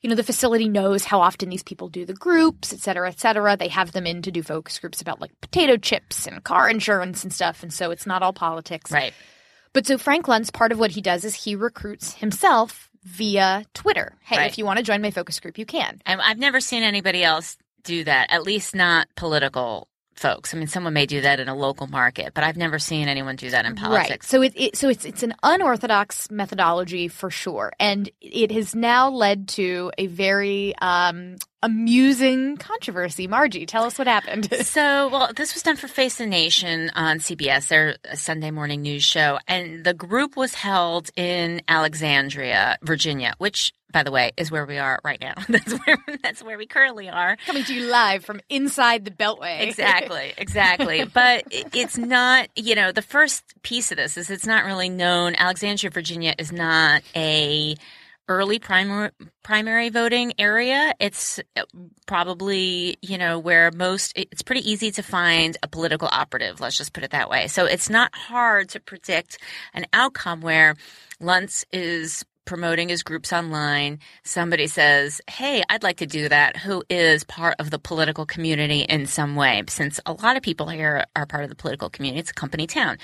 you 0.02 0.11
know, 0.11 0.16
the 0.16 0.22
facility 0.22 0.68
knows 0.68 1.04
how 1.04 1.22
often 1.22 1.48
these 1.48 1.62
people 1.62 1.88
do 1.88 2.04
the 2.04 2.12
groups, 2.12 2.74
et 2.74 2.80
cetera, 2.80 3.09
et 3.09 3.18
cetera. 3.18 3.56
They 3.56 3.68
have 3.68 3.92
them 3.92 4.06
in 4.06 4.20
to 4.22 4.30
do 4.30 4.42
focus 4.42 4.78
groups 4.78 5.00
about 5.00 5.18
like 5.18 5.33
potato 5.40 5.78
chips 5.78 6.26
and 6.26 6.44
car 6.44 6.68
insurance 6.68 7.24
and 7.24 7.33
stuff. 7.33 7.62
And 7.62 7.72
so 7.72 7.90
it's 7.90 8.06
not 8.06 8.22
all 8.22 8.35
politics. 8.35 8.92
Right. 8.92 9.14
But 9.72 9.87
so 9.87 9.96
Frank 9.96 10.26
Luntz, 10.26 10.52
part 10.52 10.72
of 10.72 10.78
what 10.78 10.90
he 10.90 11.00
does 11.00 11.24
is 11.24 11.35
he 11.35 11.54
recruits 11.54 12.12
himself 12.12 12.89
via 13.04 13.64
Twitter. 13.74 14.16
Hey, 14.22 14.36
right. 14.36 14.50
if 14.50 14.58
you 14.58 14.64
want 14.64 14.78
to 14.78 14.84
join 14.84 15.02
my 15.02 15.10
focus 15.10 15.40
group, 15.40 15.58
you 15.58 15.66
can. 15.66 16.00
And 16.06 16.20
I've 16.20 16.38
never 16.38 16.60
seen 16.60 16.82
anybody 16.82 17.22
else 17.24 17.56
do 17.82 18.04
that, 18.04 18.30
at 18.30 18.42
least 18.42 18.74
not 18.74 19.08
political 19.16 19.88
folks. 20.20 20.54
I 20.54 20.58
mean, 20.58 20.66
someone 20.66 20.92
may 20.92 21.06
do 21.06 21.22
that 21.22 21.40
in 21.40 21.48
a 21.48 21.54
local 21.54 21.86
market, 21.86 22.34
but 22.34 22.44
I've 22.44 22.56
never 22.56 22.78
seen 22.78 23.08
anyone 23.08 23.36
do 23.36 23.50
that 23.50 23.64
in 23.64 23.74
politics. 23.74 24.10
Right. 24.10 24.24
So 24.24 24.42
it, 24.42 24.52
it, 24.54 24.76
so 24.76 24.88
it's 24.88 25.04
it's 25.04 25.22
an 25.22 25.34
unorthodox 25.42 26.30
methodology 26.30 27.08
for 27.08 27.30
sure, 27.30 27.72
and 27.80 28.08
it 28.20 28.52
has 28.52 28.74
now 28.74 29.10
led 29.10 29.48
to 29.48 29.90
a 29.96 30.06
very 30.06 30.74
um, 30.80 31.36
amusing 31.62 32.56
controversy. 32.56 33.26
Margie, 33.26 33.66
tell 33.66 33.84
us 33.84 33.98
what 33.98 34.06
happened. 34.06 34.48
so, 34.66 35.08
well, 35.08 35.30
this 35.34 35.54
was 35.54 35.62
done 35.62 35.76
for 35.76 35.88
Face 35.88 36.16
the 36.16 36.26
Nation 36.26 36.90
on 36.94 37.18
CBS, 37.18 37.68
their 37.68 37.96
Sunday 38.14 38.50
morning 38.50 38.82
news 38.82 39.04
show, 39.04 39.38
and 39.46 39.84
the 39.84 39.94
group 39.94 40.36
was 40.36 40.54
held 40.54 41.10
in 41.16 41.62
Alexandria, 41.68 42.78
Virginia, 42.82 43.34
which 43.38 43.72
by 43.92 44.02
the 44.02 44.12
way, 44.12 44.30
is 44.36 44.50
where 44.50 44.64
we 44.66 44.78
are 44.78 45.00
right 45.04 45.20
now. 45.20 45.34
That's 45.48 45.72
where 45.72 45.98
that's 46.22 46.42
where 46.42 46.56
we 46.56 46.66
currently 46.66 47.08
are. 47.08 47.36
Coming 47.46 47.64
to 47.64 47.74
you 47.74 47.86
live 47.88 48.24
from 48.24 48.40
inside 48.48 49.04
the 49.04 49.10
Beltway. 49.10 49.60
Exactly, 49.70 50.32
exactly. 50.36 51.04
but 51.04 51.44
it's 51.50 51.96
not, 51.96 52.48
you 52.56 52.74
know, 52.74 52.92
the 52.92 53.02
first 53.02 53.42
piece 53.62 53.90
of 53.90 53.96
this 53.96 54.16
is 54.16 54.30
it's 54.30 54.46
not 54.46 54.64
really 54.64 54.88
known. 54.88 55.34
Alexandria, 55.36 55.90
Virginia 55.90 56.34
is 56.38 56.52
not 56.52 57.02
a 57.14 57.76
early 58.30 58.60
primary 58.60 59.10
primary 59.42 59.88
voting 59.90 60.32
area. 60.38 60.94
It's 61.00 61.40
uh, 61.56 61.62
probably, 62.06 62.96
you 63.02 63.18
know, 63.18 63.40
where 63.40 63.72
most 63.72 64.12
it's 64.14 64.42
pretty 64.42 64.70
easy 64.70 64.92
to 64.92 65.02
find 65.02 65.56
a 65.64 65.68
political 65.68 66.08
operative, 66.10 66.60
let's 66.60 66.78
just 66.78 66.92
put 66.92 67.02
it 67.02 67.10
that 67.10 67.28
way. 67.28 67.48
So 67.48 67.66
it's 67.66 67.90
not 67.90 68.14
hard 68.14 68.68
to 68.70 68.80
predict 68.80 69.38
an 69.74 69.84
outcome 69.92 70.40
where 70.42 70.76
Luntz 71.20 71.64
is 71.72 72.24
promoting 72.50 72.88
his 72.88 73.04
groups 73.04 73.32
online. 73.32 74.00
Somebody 74.24 74.66
says, 74.66 75.20
Hey, 75.30 75.62
I'd 75.70 75.84
like 75.84 75.98
to 75.98 76.06
do 76.06 76.28
that. 76.28 76.56
Who 76.56 76.82
is 76.90 77.22
part 77.22 77.54
of 77.60 77.70
the 77.70 77.78
political 77.78 78.26
community 78.26 78.80
in 78.80 79.06
some 79.06 79.36
way? 79.36 79.62
Since 79.68 80.00
a 80.04 80.14
lot 80.14 80.36
of 80.36 80.42
people 80.42 80.66
here 80.66 81.06
are 81.14 81.26
part 81.26 81.44
of 81.44 81.48
the 81.48 81.54
political 81.54 81.88
community, 81.88 82.18
it's 82.18 82.32
a 82.32 82.34
company 82.34 82.66
town. 82.66 82.98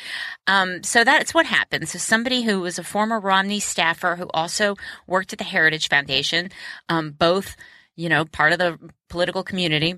Um, 0.48 0.82
so 0.82 1.04
that's 1.04 1.32
what 1.32 1.46
happened. 1.46 1.88
So 1.88 1.96
somebody 2.00 2.42
who 2.42 2.60
was 2.60 2.80
a 2.80 2.82
former 2.82 3.20
Romney 3.20 3.60
staffer 3.60 4.16
who 4.16 4.28
also 4.34 4.74
worked 5.06 5.32
at 5.32 5.38
the 5.38 5.44
Heritage 5.44 5.88
Foundation, 5.90 6.50
um, 6.88 7.12
both, 7.12 7.54
you 7.94 8.08
know, 8.08 8.24
part 8.24 8.52
of 8.52 8.58
the 8.58 8.76
political 9.08 9.44
community, 9.44 9.94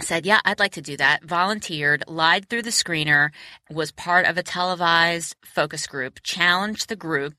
said, 0.00 0.26
Yeah, 0.26 0.40
I'd 0.44 0.58
like 0.58 0.72
to 0.72 0.82
do 0.82 0.96
that, 0.96 1.24
volunteered, 1.24 2.02
lied 2.08 2.48
through 2.48 2.62
the 2.62 2.70
screener, 2.70 3.30
was 3.70 3.92
part 3.92 4.26
of 4.26 4.36
a 4.36 4.42
televised 4.42 5.36
focus 5.44 5.86
group, 5.86 6.18
challenged 6.24 6.88
the 6.88 6.96
group. 6.96 7.34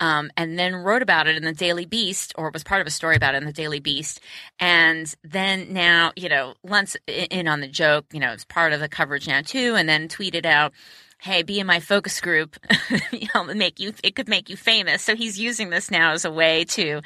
Um, 0.00 0.30
and 0.36 0.58
then 0.58 0.74
wrote 0.74 1.02
about 1.02 1.26
it 1.26 1.36
in 1.36 1.44
the 1.44 1.52
Daily 1.52 1.84
Beast, 1.84 2.32
or 2.36 2.50
was 2.50 2.64
part 2.64 2.80
of 2.80 2.86
a 2.86 2.90
story 2.90 3.16
about 3.16 3.34
it 3.34 3.38
in 3.38 3.44
the 3.44 3.52
Daily 3.52 3.80
Beast. 3.80 4.20
And 4.58 5.14
then 5.22 5.72
now, 5.74 6.12
you 6.16 6.28
know, 6.30 6.54
Luntz 6.66 6.96
in 7.06 7.46
on 7.46 7.60
the 7.60 7.68
joke, 7.68 8.06
you 8.12 8.18
know, 8.18 8.32
it's 8.32 8.44
part 8.44 8.72
of 8.72 8.80
the 8.80 8.88
coverage 8.88 9.28
now 9.28 9.42
too, 9.42 9.74
and 9.74 9.88
then 9.88 10.08
tweeted 10.08 10.46
out, 10.46 10.72
hey, 11.20 11.42
be 11.42 11.60
in 11.60 11.66
my 11.66 11.80
focus 11.80 12.20
group, 12.20 12.56
you 13.12 13.28
know, 13.34 13.44
make 13.44 13.78
you, 13.78 13.92
it 14.02 14.16
could 14.16 14.28
make 14.28 14.48
you 14.48 14.56
famous. 14.56 15.02
So 15.02 15.14
he's 15.14 15.38
using 15.38 15.70
this 15.70 15.90
now 15.90 16.12
as 16.12 16.24
a 16.24 16.30
way 16.30 16.64
to 16.64 17.02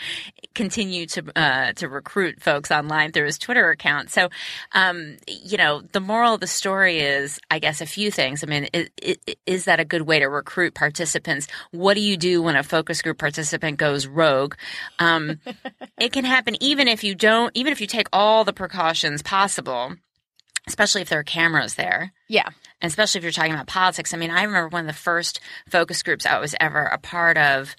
continue 0.54 1.06
to, 1.06 1.24
uh, 1.36 1.72
to 1.74 1.88
recruit 1.88 2.40
folks 2.40 2.70
online 2.70 3.12
through 3.12 3.26
his 3.26 3.38
Twitter 3.38 3.70
account. 3.70 4.10
So, 4.10 4.28
um, 4.72 5.16
you 5.26 5.58
know, 5.58 5.82
the 5.92 6.00
moral 6.00 6.34
of 6.34 6.40
the 6.40 6.46
story 6.46 7.00
is, 7.00 7.40
I 7.50 7.58
guess, 7.58 7.80
a 7.80 7.86
few 7.86 8.10
things. 8.10 8.44
I 8.44 8.46
mean, 8.46 8.68
is, 8.72 9.18
is 9.46 9.64
that 9.64 9.80
a 9.80 9.84
good 9.84 10.02
way 10.02 10.20
to 10.20 10.26
recruit 10.26 10.74
participants? 10.74 11.48
What 11.72 11.94
do 11.94 12.00
you 12.00 12.16
do 12.16 12.40
when 12.42 12.56
a 12.56 12.62
focus 12.62 13.02
group 13.02 13.18
participant 13.18 13.78
goes 13.78 14.06
rogue? 14.06 14.54
Um, 15.00 15.40
it 15.98 16.12
can 16.12 16.24
happen 16.24 16.56
even 16.62 16.86
if 16.86 17.02
you 17.02 17.14
don't, 17.14 17.50
even 17.56 17.72
if 17.72 17.80
you 17.80 17.86
take 17.88 18.08
all 18.12 18.44
the 18.44 18.52
precautions 18.52 19.22
possible 19.22 19.96
especially 20.66 21.02
if 21.02 21.08
there 21.08 21.20
are 21.20 21.24
cameras 21.24 21.74
there. 21.74 22.12
Yeah. 22.28 22.48
And 22.80 22.90
especially 22.90 23.18
if 23.18 23.22
you're 23.22 23.32
talking 23.32 23.52
about 23.52 23.66
politics. 23.66 24.14
I 24.14 24.16
mean, 24.16 24.30
I 24.30 24.42
remember 24.42 24.68
one 24.68 24.82
of 24.82 24.86
the 24.86 24.92
first 24.92 25.40
focus 25.68 26.02
groups 26.02 26.26
I 26.26 26.38
was 26.38 26.54
ever 26.60 26.84
a 26.84 26.98
part 26.98 27.38
of 27.38 27.74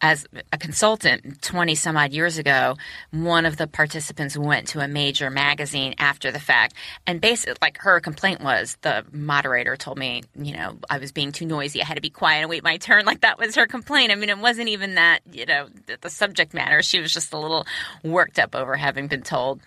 as 0.00 0.26
a 0.52 0.58
consultant 0.58 1.40
20 1.40 1.74
some 1.74 1.96
odd 1.96 2.12
years 2.12 2.36
ago, 2.36 2.76
one 3.12 3.46
of 3.46 3.56
the 3.56 3.66
participants 3.66 4.36
went 4.36 4.68
to 4.68 4.80
a 4.80 4.88
major 4.88 5.30
magazine 5.30 5.94
after 5.98 6.30
the 6.30 6.38
fact. 6.38 6.74
And 7.06 7.18
basically, 7.20 7.56
like 7.62 7.78
her 7.78 7.98
complaint 8.00 8.42
was 8.42 8.76
the 8.82 9.06
moderator 9.10 9.74
told 9.74 9.96
me, 9.96 10.22
you 10.34 10.54
know, 10.54 10.76
I 10.90 10.98
was 10.98 11.12
being 11.12 11.32
too 11.32 11.46
noisy. 11.46 11.80
I 11.80 11.86
had 11.86 11.94
to 11.94 12.02
be 12.02 12.10
quiet 12.10 12.40
and 12.40 12.50
wait 12.50 12.62
my 12.62 12.76
turn. 12.76 13.06
Like 13.06 13.22
that 13.22 13.38
was 13.38 13.54
her 13.54 13.66
complaint. 13.66 14.12
I 14.12 14.16
mean, 14.16 14.28
it 14.28 14.38
wasn't 14.38 14.68
even 14.68 14.96
that, 14.96 15.20
you 15.32 15.46
know, 15.46 15.68
the 16.00 16.10
subject 16.10 16.52
matter. 16.52 16.82
She 16.82 17.00
was 17.00 17.12
just 17.12 17.32
a 17.32 17.38
little 17.38 17.66
worked 18.04 18.38
up 18.38 18.54
over 18.54 18.76
having 18.76 19.06
been 19.06 19.22
told 19.22 19.60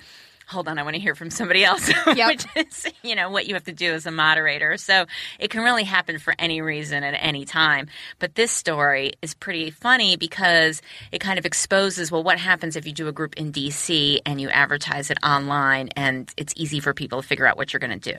hold 0.49 0.67
on, 0.67 0.79
I 0.79 0.83
want 0.83 0.95
to 0.95 1.01
hear 1.01 1.13
from 1.13 1.29
somebody 1.29 1.63
else, 1.63 1.87
yep. 2.15 2.27
which 2.27 2.45
is, 2.55 2.87
you 3.03 3.15
know, 3.15 3.29
what 3.29 3.47
you 3.47 3.53
have 3.53 3.65
to 3.65 3.71
do 3.71 3.93
as 3.93 4.05
a 4.07 4.11
moderator. 4.11 4.77
So 4.77 5.05
it 5.37 5.51
can 5.51 5.61
really 5.63 5.83
happen 5.83 6.17
for 6.17 6.33
any 6.39 6.61
reason 6.61 7.03
at 7.03 7.13
any 7.19 7.45
time. 7.45 7.87
But 8.17 8.35
this 8.35 8.51
story 8.51 9.13
is 9.21 9.35
pretty 9.35 9.69
funny 9.69 10.17
because 10.17 10.81
it 11.11 11.19
kind 11.19 11.37
of 11.37 11.45
exposes, 11.45 12.11
well, 12.11 12.23
what 12.23 12.39
happens 12.39 12.75
if 12.75 12.87
you 12.87 12.93
do 12.93 13.07
a 13.07 13.11
group 13.11 13.35
in 13.37 13.51
DC 13.51 14.19
and 14.25 14.41
you 14.41 14.49
advertise 14.49 15.11
it 15.11 15.19
online 15.23 15.89
and 15.95 16.33
it's 16.35 16.53
easy 16.57 16.79
for 16.79 16.93
people 16.93 17.21
to 17.21 17.27
figure 17.27 17.45
out 17.45 17.55
what 17.55 17.71
you're 17.71 17.79
going 17.79 17.99
to 17.99 18.13
do 18.13 18.17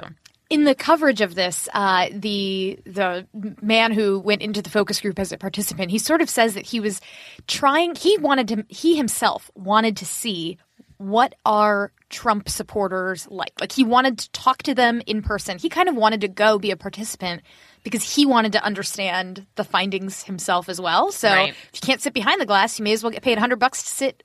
in 0.51 0.65
the 0.65 0.75
coverage 0.75 1.21
of 1.21 1.37
this, 1.37 1.69
uh, 1.73 2.09
the 2.13 2.77
the 2.85 3.25
man 3.63 3.93
who 3.93 4.19
went 4.19 4.43
into 4.43 4.61
the 4.61 4.69
focus 4.69 5.01
group 5.01 5.19
as 5.21 5.31
a 5.31 5.39
participant, 5.39 5.93
he 5.93 5.99
sort 5.99 6.21
of 6.21 6.29
says 6.29 6.55
that 6.55 6.67
he 6.67 6.81
was 6.81 7.01
trying. 7.47 7.95
He 7.95 8.19
wanted 8.19 8.49
to. 8.49 8.65
He 8.69 8.97
himself 8.97 9.49
wanted 9.55 9.97
to 9.99 10.05
see 10.05 10.59
what 11.01 11.35
are 11.47 11.93
Trump 12.11 12.47
supporters 12.47 13.27
like? 13.31 13.59
Like 13.59 13.73
he 13.73 13.85
wanted 13.85 14.19
to 14.19 14.31
talk 14.33 14.63
to 14.65 14.75
them 14.75 15.01
in 15.07 15.23
person. 15.23 15.57
He 15.59 15.71
kind 15.71 15.89
of 15.89 15.97
wanted 15.97 16.21
to 16.21 16.29
go 16.29 16.59
be 16.59 16.71
a 16.73 16.77
participant 16.77 17.43
because 17.83 18.15
he 18.15 18.27
wanted 18.27 18.53
to 18.53 18.63
understand 18.63 19.47
the 19.55 19.65
findings 19.65 20.25
himself 20.25 20.69
as 20.69 20.79
well. 20.79 21.11
So 21.11 21.31
right. 21.31 21.55
if 21.55 21.71
you 21.73 21.81
can't 21.81 22.03
sit 22.03 22.13
behind 22.13 22.39
the 22.39 22.47
glass, 22.47 22.79
you 22.79 22.85
may 22.85 22.93
as 22.93 23.03
well 23.03 23.11
get 23.11 23.23
paid 23.23 23.37
100 23.37 23.59
bucks 23.59 23.83
to 23.83 23.89
sit 23.89 24.25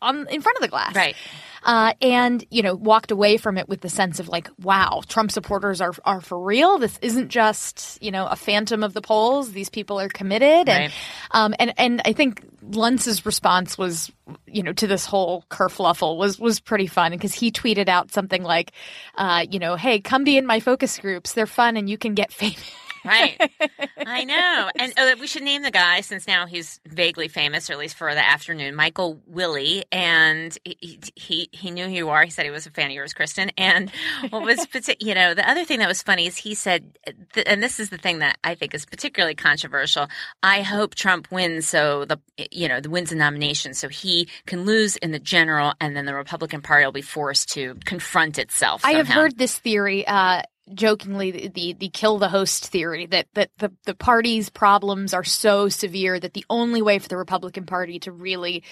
on 0.00 0.26
in 0.28 0.40
front 0.40 0.56
of 0.58 0.62
the 0.62 0.68
glass. 0.68 0.94
Right 0.94 1.16
uh, 1.62 1.92
and 2.00 2.44
you 2.50 2.62
know 2.62 2.74
walked 2.74 3.10
away 3.10 3.36
from 3.36 3.58
it 3.58 3.68
with 3.68 3.80
the 3.80 3.88
sense 3.88 4.20
of 4.20 4.28
like, 4.28 4.48
wow, 4.62 5.02
Trump 5.08 5.30
supporters 5.30 5.80
are 5.80 5.92
are 6.04 6.20
for 6.20 6.38
real. 6.38 6.78
This 6.78 6.98
isn't 7.02 7.28
just 7.28 8.02
you 8.02 8.10
know 8.10 8.26
a 8.26 8.36
phantom 8.36 8.82
of 8.82 8.94
the 8.94 9.00
polls. 9.00 9.52
These 9.52 9.68
people 9.68 10.00
are 10.00 10.08
committed, 10.08 10.68
and 10.68 10.68
right. 10.68 10.92
um, 11.32 11.54
and 11.58 11.74
and 11.76 12.02
I 12.04 12.12
think 12.12 12.44
Luntz's 12.62 13.26
response 13.26 13.76
was, 13.76 14.10
you 14.46 14.62
know, 14.62 14.72
to 14.72 14.86
this 14.86 15.04
whole 15.04 15.44
kerfluffle 15.50 16.16
was 16.16 16.38
was 16.38 16.60
pretty 16.60 16.86
fun 16.86 17.12
because 17.12 17.34
he 17.34 17.50
tweeted 17.50 17.88
out 17.88 18.12
something 18.12 18.42
like, 18.42 18.72
uh, 19.16 19.44
you 19.50 19.58
know, 19.58 19.76
hey, 19.76 20.00
come 20.00 20.24
be 20.24 20.36
in 20.36 20.46
my 20.46 20.60
focus 20.60 20.98
groups. 20.98 21.32
They're 21.32 21.46
fun 21.46 21.76
and 21.76 21.88
you 21.88 21.98
can 21.98 22.14
get 22.14 22.32
famous 22.32 22.64
right. 23.08 23.50
I 24.06 24.24
know. 24.24 24.70
And 24.76 24.92
uh, 24.96 25.16
we 25.20 25.26
should 25.26 25.42
name 25.42 25.62
the 25.62 25.70
guy 25.70 26.00
since 26.00 26.26
now 26.26 26.46
he's 26.46 26.80
vaguely 26.86 27.28
famous, 27.28 27.68
or 27.68 27.74
at 27.74 27.78
least 27.78 27.96
for 27.96 28.14
the 28.14 28.26
afternoon. 28.26 28.74
Michael 28.74 29.20
Willie, 29.26 29.84
and 29.90 30.56
he, 30.64 31.00
he 31.14 31.48
he 31.52 31.70
knew 31.70 31.86
who 31.86 31.92
you 31.92 32.08
are. 32.10 32.24
He 32.24 32.30
said 32.30 32.44
he 32.44 32.50
was 32.50 32.66
a 32.66 32.70
fan 32.70 32.86
of 32.86 32.92
yours, 32.92 33.12
Kristen. 33.12 33.50
And 33.56 33.90
what 34.30 34.42
was 34.42 34.66
you 35.00 35.14
know 35.14 35.34
the 35.34 35.48
other 35.48 35.64
thing 35.64 35.80
that 35.80 35.88
was 35.88 36.02
funny 36.02 36.26
is 36.26 36.36
he 36.36 36.54
said, 36.54 36.98
and 37.46 37.62
this 37.62 37.80
is 37.80 37.90
the 37.90 37.98
thing 37.98 38.20
that 38.20 38.38
I 38.44 38.54
think 38.54 38.74
is 38.74 38.84
particularly 38.86 39.34
controversial. 39.34 40.08
I 40.42 40.62
hope 40.62 40.94
Trump 40.94 41.30
wins, 41.30 41.68
so 41.68 42.04
the 42.04 42.18
you 42.50 42.68
know 42.68 42.80
the 42.80 42.90
wins 42.90 43.10
the 43.10 43.16
nomination, 43.16 43.74
so 43.74 43.88
he 43.88 44.28
can 44.46 44.64
lose 44.64 44.96
in 44.96 45.10
the 45.10 45.18
general, 45.18 45.74
and 45.80 45.96
then 45.96 46.06
the 46.06 46.14
Republican 46.14 46.62
Party 46.62 46.84
will 46.84 46.92
be 46.92 47.02
forced 47.02 47.50
to 47.50 47.76
confront 47.84 48.38
itself. 48.38 48.82
Somehow. 48.82 48.94
I 48.94 48.98
have 48.98 49.08
heard 49.08 49.38
this 49.38 49.58
theory. 49.58 50.06
Uh, 50.06 50.42
jokingly 50.74 51.30
the, 51.30 51.48
the, 51.48 51.72
the 51.74 51.88
kill 51.88 52.18
the 52.18 52.28
host 52.28 52.66
theory 52.68 53.06
that 53.06 53.26
that 53.34 53.50
the 53.58 53.72
the 53.84 53.94
party's 53.94 54.48
problems 54.48 55.14
are 55.14 55.24
so 55.24 55.68
severe 55.68 56.18
that 56.18 56.34
the 56.34 56.44
only 56.50 56.82
way 56.82 56.98
for 56.98 57.08
the 57.08 57.16
Republican 57.16 57.66
Party 57.66 57.98
to 58.00 58.12
really 58.12 58.62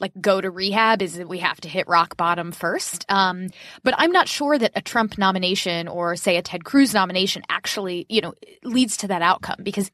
like 0.00 0.12
go 0.20 0.40
to 0.40 0.50
rehab 0.50 1.02
is 1.02 1.14
that 1.16 1.28
we 1.28 1.38
have 1.38 1.60
to 1.60 1.68
hit 1.68 1.88
rock 1.88 2.16
bottom 2.16 2.52
first. 2.52 3.04
Um, 3.08 3.48
but 3.82 3.94
I'm 3.98 4.12
not 4.12 4.28
sure 4.28 4.58
that 4.58 4.72
a 4.74 4.80
Trump 4.80 5.18
nomination 5.18 5.88
or 5.88 6.16
say 6.16 6.36
a 6.36 6.42
Ted 6.42 6.64
Cruz 6.64 6.94
nomination 6.94 7.42
actually 7.48 8.06
you 8.08 8.20
know 8.20 8.34
leads 8.62 8.96
to 8.98 9.08
that 9.08 9.22
outcome 9.22 9.60
because 9.62 9.90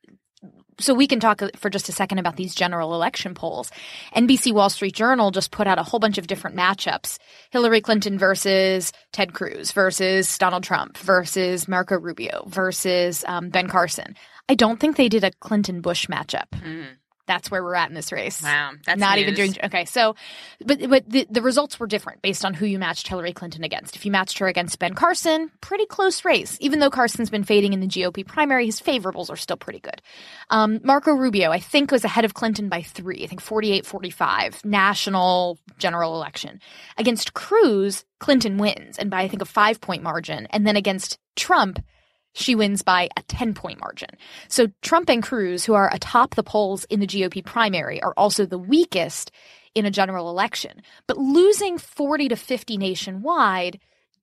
so 0.81 0.95
we 0.95 1.07
can 1.07 1.21
talk 1.21 1.43
for 1.57 1.71
just 1.71 1.89
a 1.89 1.93
second 1.93 2.19
about 2.19 2.37
these 2.37 2.55
general 2.55 2.95
election 2.95 3.35
polls. 3.35 3.71
NBC 4.15 4.53
Wall 4.53 4.71
Street 4.71 4.95
Journal 4.95 5.31
just 5.31 5.51
put 5.51 5.67
out 5.67 5.79
a 5.79 5.83
whole 5.83 6.01
bunch 6.01 6.19
of 6.19 6.27
different 6.27 6.57
matchups. 6.57 7.19
Hillary 7.51 7.81
Clinton 7.81 8.19
versus 8.19 8.93
Ted 9.13 9.33
Cruz 9.33 9.73
versus 9.73 10.39
Donald 10.39 10.65
Trump 10.65 10.97
versus 10.99 11.69
Marco 11.69 11.99
Rubio 11.99 12.45
versus 12.49 13.25
um, 13.27 13.51
Ben 13.51 13.69
Carson. 13.69 14.17
I 14.49 14.55
don't 14.55 14.81
think 14.81 14.97
they 14.97 15.09
did 15.09 15.25
a 15.25 15.33
Clinton 15.41 15.81
Bush 15.81 16.07
matchup. 16.07 16.49
Mm 16.53 16.87
that's 17.29 17.51
where 17.51 17.63
we're 17.63 17.77
at 17.77 17.89
in 17.89 17.95
this 17.95 18.11
race. 18.11 18.43
Wow, 18.43 18.73
that's 18.85 18.99
not 18.99 19.17
news. 19.17 19.23
even 19.23 19.35
doing 19.35 19.55
okay. 19.65 19.85
So, 19.85 20.17
but 20.65 20.81
but 20.89 21.09
the, 21.09 21.27
the 21.31 21.43
results 21.43 21.79
were 21.79 21.87
different 21.87 22.23
based 22.23 22.45
on 22.45 22.55
who 22.55 22.67
you 22.67 22.79
matched 22.79 23.07
Hillary 23.07 23.33
Clinton 23.33 23.63
against. 23.63 23.95
If 23.95 24.05
you 24.05 24.11
matched 24.11 24.39
her 24.39 24.49
against 24.49 24.79
Ben 24.81 24.95
Carson, 24.95 25.51
pretty 25.61 25.87
close 25.87 26.25
race. 26.25 26.57
Even 26.61 26.81
though 26.81 26.91
Carson's 26.91 27.31
been 27.31 27.45
fading 27.45 27.73
in 27.73 27.81
the 27.81 27.87
GOP 27.87 28.27
primary, 28.27 28.67
his 28.67 28.81
favorables 28.81 29.31
are 29.31 29.37
still 29.37 29.57
pretty 29.57 29.79
good. 29.79 30.03
Um, 30.51 30.81
Marco 30.83 31.13
Rubio, 31.13 31.51
I 31.51 31.61
think, 31.61 31.93
was 31.93 32.05
ahead 32.05 32.25
of 32.25 32.35
Clinton 32.35 32.69
by 32.69 32.83
three. 32.83 33.23
I 33.23 33.27
think 33.27 33.43
48-45 33.43 34.65
national 34.65 35.59
general 35.79 36.17
election 36.17 36.61
against 36.97 37.35
Cruz. 37.35 38.05
Clinton 38.19 38.59
wins, 38.59 38.99
and 38.99 39.11
by 39.11 39.23
I 39.23 39.29
think 39.29 39.43
a 39.43 39.45
five 39.45 39.81
point 39.81 40.03
margin, 40.03 40.49
and 40.51 40.67
then 40.67 40.75
against 40.75 41.19
Trump 41.37 41.79
she 42.35 42.55
wins 42.55 42.83
by 42.83 43.09
a 43.17 43.23
10 43.23 43.55
point 43.55 43.81
margin. 43.81 44.11
So 44.49 44.69
Trump 44.83 45.09
and 45.09 45.23
Cruz, 45.23 45.65
who 45.65 45.75
are 45.75 45.93
atop 45.93 46.35
the 46.35 46.43
polls 46.43 46.85
in 46.85 47.01
the 47.01 47.07
GOP 47.07 47.45
primary, 47.45 48.03
are 48.03 48.15
also 48.17 48.47
the 48.47 48.59
weakest 48.59 49.31
in 49.75 49.87
a 49.87 49.91
general 49.91 50.31
election. 50.31 50.83
But 51.07 51.19
losing 51.19 51.79
40 51.79 52.29
to 52.29 52.37
50 52.37 52.77
nationwide 52.77 53.81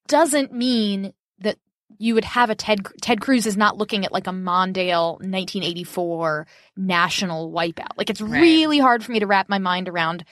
doesn't 0.07 0.53
mean 0.53 1.13
that 1.39 1.57
you 1.97 2.13
would 2.13 2.25
have 2.25 2.49
a 2.49 2.55
Ted 2.55 2.85
Ted 3.01 3.21
Cruz 3.21 3.45
is 3.45 3.57
not 3.57 3.77
looking 3.77 4.05
at 4.05 4.11
like 4.11 4.27
a 4.27 4.31
Mondale 4.31 5.13
1984 5.13 6.47
national 6.75 7.51
wipeout. 7.51 7.97
Like 7.97 8.09
it's 8.09 8.21
right. 8.21 8.41
really 8.41 8.79
hard 8.79 9.03
for 9.03 9.11
me 9.11 9.19
to 9.19 9.27
wrap 9.27 9.49
my 9.49 9.59
mind 9.59 9.89
around 9.89 10.25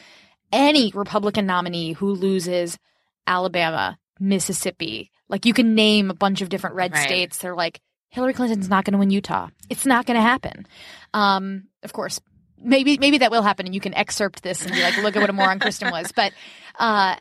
any 0.52 0.92
Republican 0.94 1.46
nominee 1.46 1.94
who 1.94 2.14
loses 2.14 2.78
Alabama, 3.26 3.98
Mississippi, 4.20 5.12
like 5.30 5.46
you 5.46 5.54
can 5.54 5.76
name 5.76 6.10
a 6.10 6.16
bunch 6.16 6.42
of 6.42 6.50
different 6.50 6.76
red 6.76 6.94
right. 6.94 7.04
states. 7.04 7.38
They're 7.38 7.56
like 7.56 7.82
Hillary 8.10 8.34
Clinton's 8.34 8.70
not 8.70 8.86
going 8.86 8.94
to 8.94 9.00
win 9.00 9.10
Utah. 9.10 9.50
It's 9.70 9.86
not 9.86 10.06
going 10.06 10.16
to 10.16 10.22
happen. 10.22 10.68
Um, 11.14 11.68
of 11.82 11.94
course, 11.94 12.20
maybe 12.62 12.98
maybe 12.98 13.20
that 13.20 13.32
will 13.32 13.42
happen, 13.42 13.66
and 13.66 13.76
you 13.76 13.82
can 13.82 13.94
excerpt 13.94 14.44
this 14.44 14.64
and 14.64 14.74
be 14.74 14.82
like, 14.82 14.98
look 14.98 15.16
at 15.16 15.22
what 15.22 15.30
a 15.30 15.34
moron 15.34 15.60
Kristen 15.60 15.92
was. 15.92 16.12
But 16.12 16.34
uh, 16.78 17.16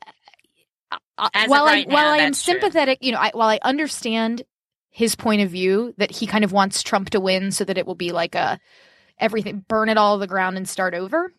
while 1.46 1.64
right 1.64 1.86
I 1.88 1.92
while 1.92 2.08
I 2.08 2.18
am 2.18 2.34
sympathetic, 2.34 2.98
you 3.02 3.12
know, 3.12 3.18
I, 3.18 3.30
while 3.32 3.48
I 3.48 3.58
understand 3.62 4.42
his 4.90 5.14
point 5.14 5.42
of 5.42 5.50
view 5.50 5.94
that 5.96 6.10
he 6.10 6.26
kind 6.26 6.44
of 6.44 6.52
wants 6.52 6.82
Trump 6.82 7.10
to 7.10 7.20
win 7.20 7.50
so 7.50 7.64
that 7.64 7.78
it 7.78 7.86
will 7.86 7.94
be 7.94 8.12
like 8.12 8.34
a 8.34 8.60
everything 9.18 9.64
burn 9.68 9.88
it 9.88 9.96
all 9.96 10.16
to 10.16 10.20
the 10.20 10.26
ground 10.26 10.56
and 10.56 10.68
start 10.68 10.94
over. 10.94 11.32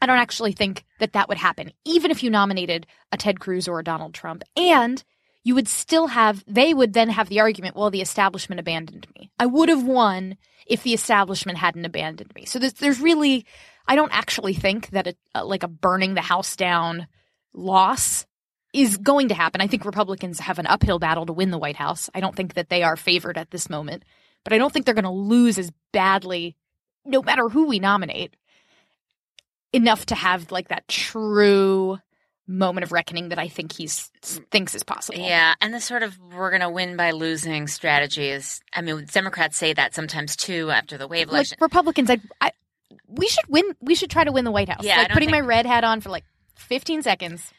I 0.00 0.06
don't 0.06 0.18
actually 0.18 0.52
think 0.52 0.84
that 0.98 1.14
that 1.14 1.28
would 1.28 1.38
happen, 1.38 1.72
even 1.84 2.10
if 2.10 2.22
you 2.22 2.30
nominated 2.30 2.86
a 3.12 3.16
Ted 3.16 3.40
Cruz 3.40 3.66
or 3.66 3.78
a 3.78 3.84
Donald 3.84 4.14
Trump. 4.14 4.42
And 4.56 5.02
you 5.42 5.54
would 5.54 5.68
still 5.68 6.08
have, 6.08 6.44
they 6.46 6.74
would 6.74 6.92
then 6.92 7.08
have 7.08 7.28
the 7.28 7.40
argument, 7.40 7.76
well, 7.76 7.90
the 7.90 8.00
establishment 8.00 8.58
abandoned 8.58 9.06
me. 9.16 9.30
I 9.38 9.46
would 9.46 9.68
have 9.68 9.84
won 9.84 10.36
if 10.66 10.82
the 10.82 10.92
establishment 10.92 11.58
hadn't 11.58 11.84
abandoned 11.84 12.34
me. 12.34 12.44
So 12.44 12.58
there's, 12.58 12.72
there's 12.74 13.00
really, 13.00 13.46
I 13.86 13.94
don't 13.94 14.12
actually 14.12 14.54
think 14.54 14.90
that 14.90 15.06
a, 15.06 15.14
a, 15.36 15.44
like 15.44 15.62
a 15.62 15.68
burning 15.68 16.14
the 16.14 16.20
house 16.20 16.56
down 16.56 17.06
loss 17.54 18.26
is 18.72 18.96
going 18.98 19.28
to 19.28 19.34
happen. 19.34 19.60
I 19.60 19.68
think 19.68 19.84
Republicans 19.84 20.40
have 20.40 20.58
an 20.58 20.66
uphill 20.66 20.98
battle 20.98 21.26
to 21.26 21.32
win 21.32 21.50
the 21.50 21.58
White 21.58 21.76
House. 21.76 22.10
I 22.14 22.20
don't 22.20 22.34
think 22.34 22.54
that 22.54 22.68
they 22.68 22.82
are 22.82 22.96
favored 22.96 23.38
at 23.38 23.50
this 23.50 23.70
moment, 23.70 24.02
but 24.44 24.52
I 24.52 24.58
don't 24.58 24.72
think 24.72 24.84
they're 24.84 24.94
going 24.94 25.04
to 25.04 25.10
lose 25.10 25.58
as 25.58 25.70
badly, 25.92 26.56
no 27.04 27.22
matter 27.22 27.48
who 27.48 27.66
we 27.66 27.78
nominate, 27.78 28.34
enough 29.76 30.06
to 30.06 30.14
have 30.14 30.50
like 30.50 30.68
that 30.68 30.88
true 30.88 31.98
moment 32.48 32.84
of 32.84 32.92
reckoning 32.92 33.28
that 33.28 33.38
I 33.38 33.48
think 33.48 33.72
he's 33.72 34.10
thinks 34.22 34.74
is 34.74 34.82
possible. 34.82 35.18
Yeah, 35.18 35.54
and 35.60 35.74
the 35.74 35.80
sort 35.80 36.02
of 36.02 36.18
we're 36.34 36.50
going 36.50 36.62
to 36.62 36.70
win 36.70 36.96
by 36.96 37.10
losing 37.10 37.68
strategy 37.68 38.28
is. 38.28 38.60
I 38.72 38.82
mean, 38.82 39.06
Democrats 39.12 39.56
say 39.56 39.72
that 39.74 39.94
sometimes 39.94 40.36
too 40.36 40.70
after 40.70 40.96
the 40.96 41.06
wave 41.06 41.28
election. 41.28 41.56
Like 41.60 41.66
Republicans, 41.66 42.10
I, 42.10 42.20
I, 42.40 42.52
we 43.06 43.28
should 43.28 43.46
win. 43.48 43.64
We 43.80 43.94
should 43.94 44.10
try 44.10 44.24
to 44.24 44.32
win 44.32 44.44
the 44.44 44.50
White 44.50 44.68
House. 44.68 44.84
Yeah, 44.84 44.98
like 44.98 45.10
putting 45.10 45.30
think... 45.30 45.42
my 45.42 45.46
red 45.46 45.66
hat 45.66 45.84
on 45.84 46.00
for 46.00 46.08
like 46.10 46.24
15 46.56 47.02
seconds 47.02 47.52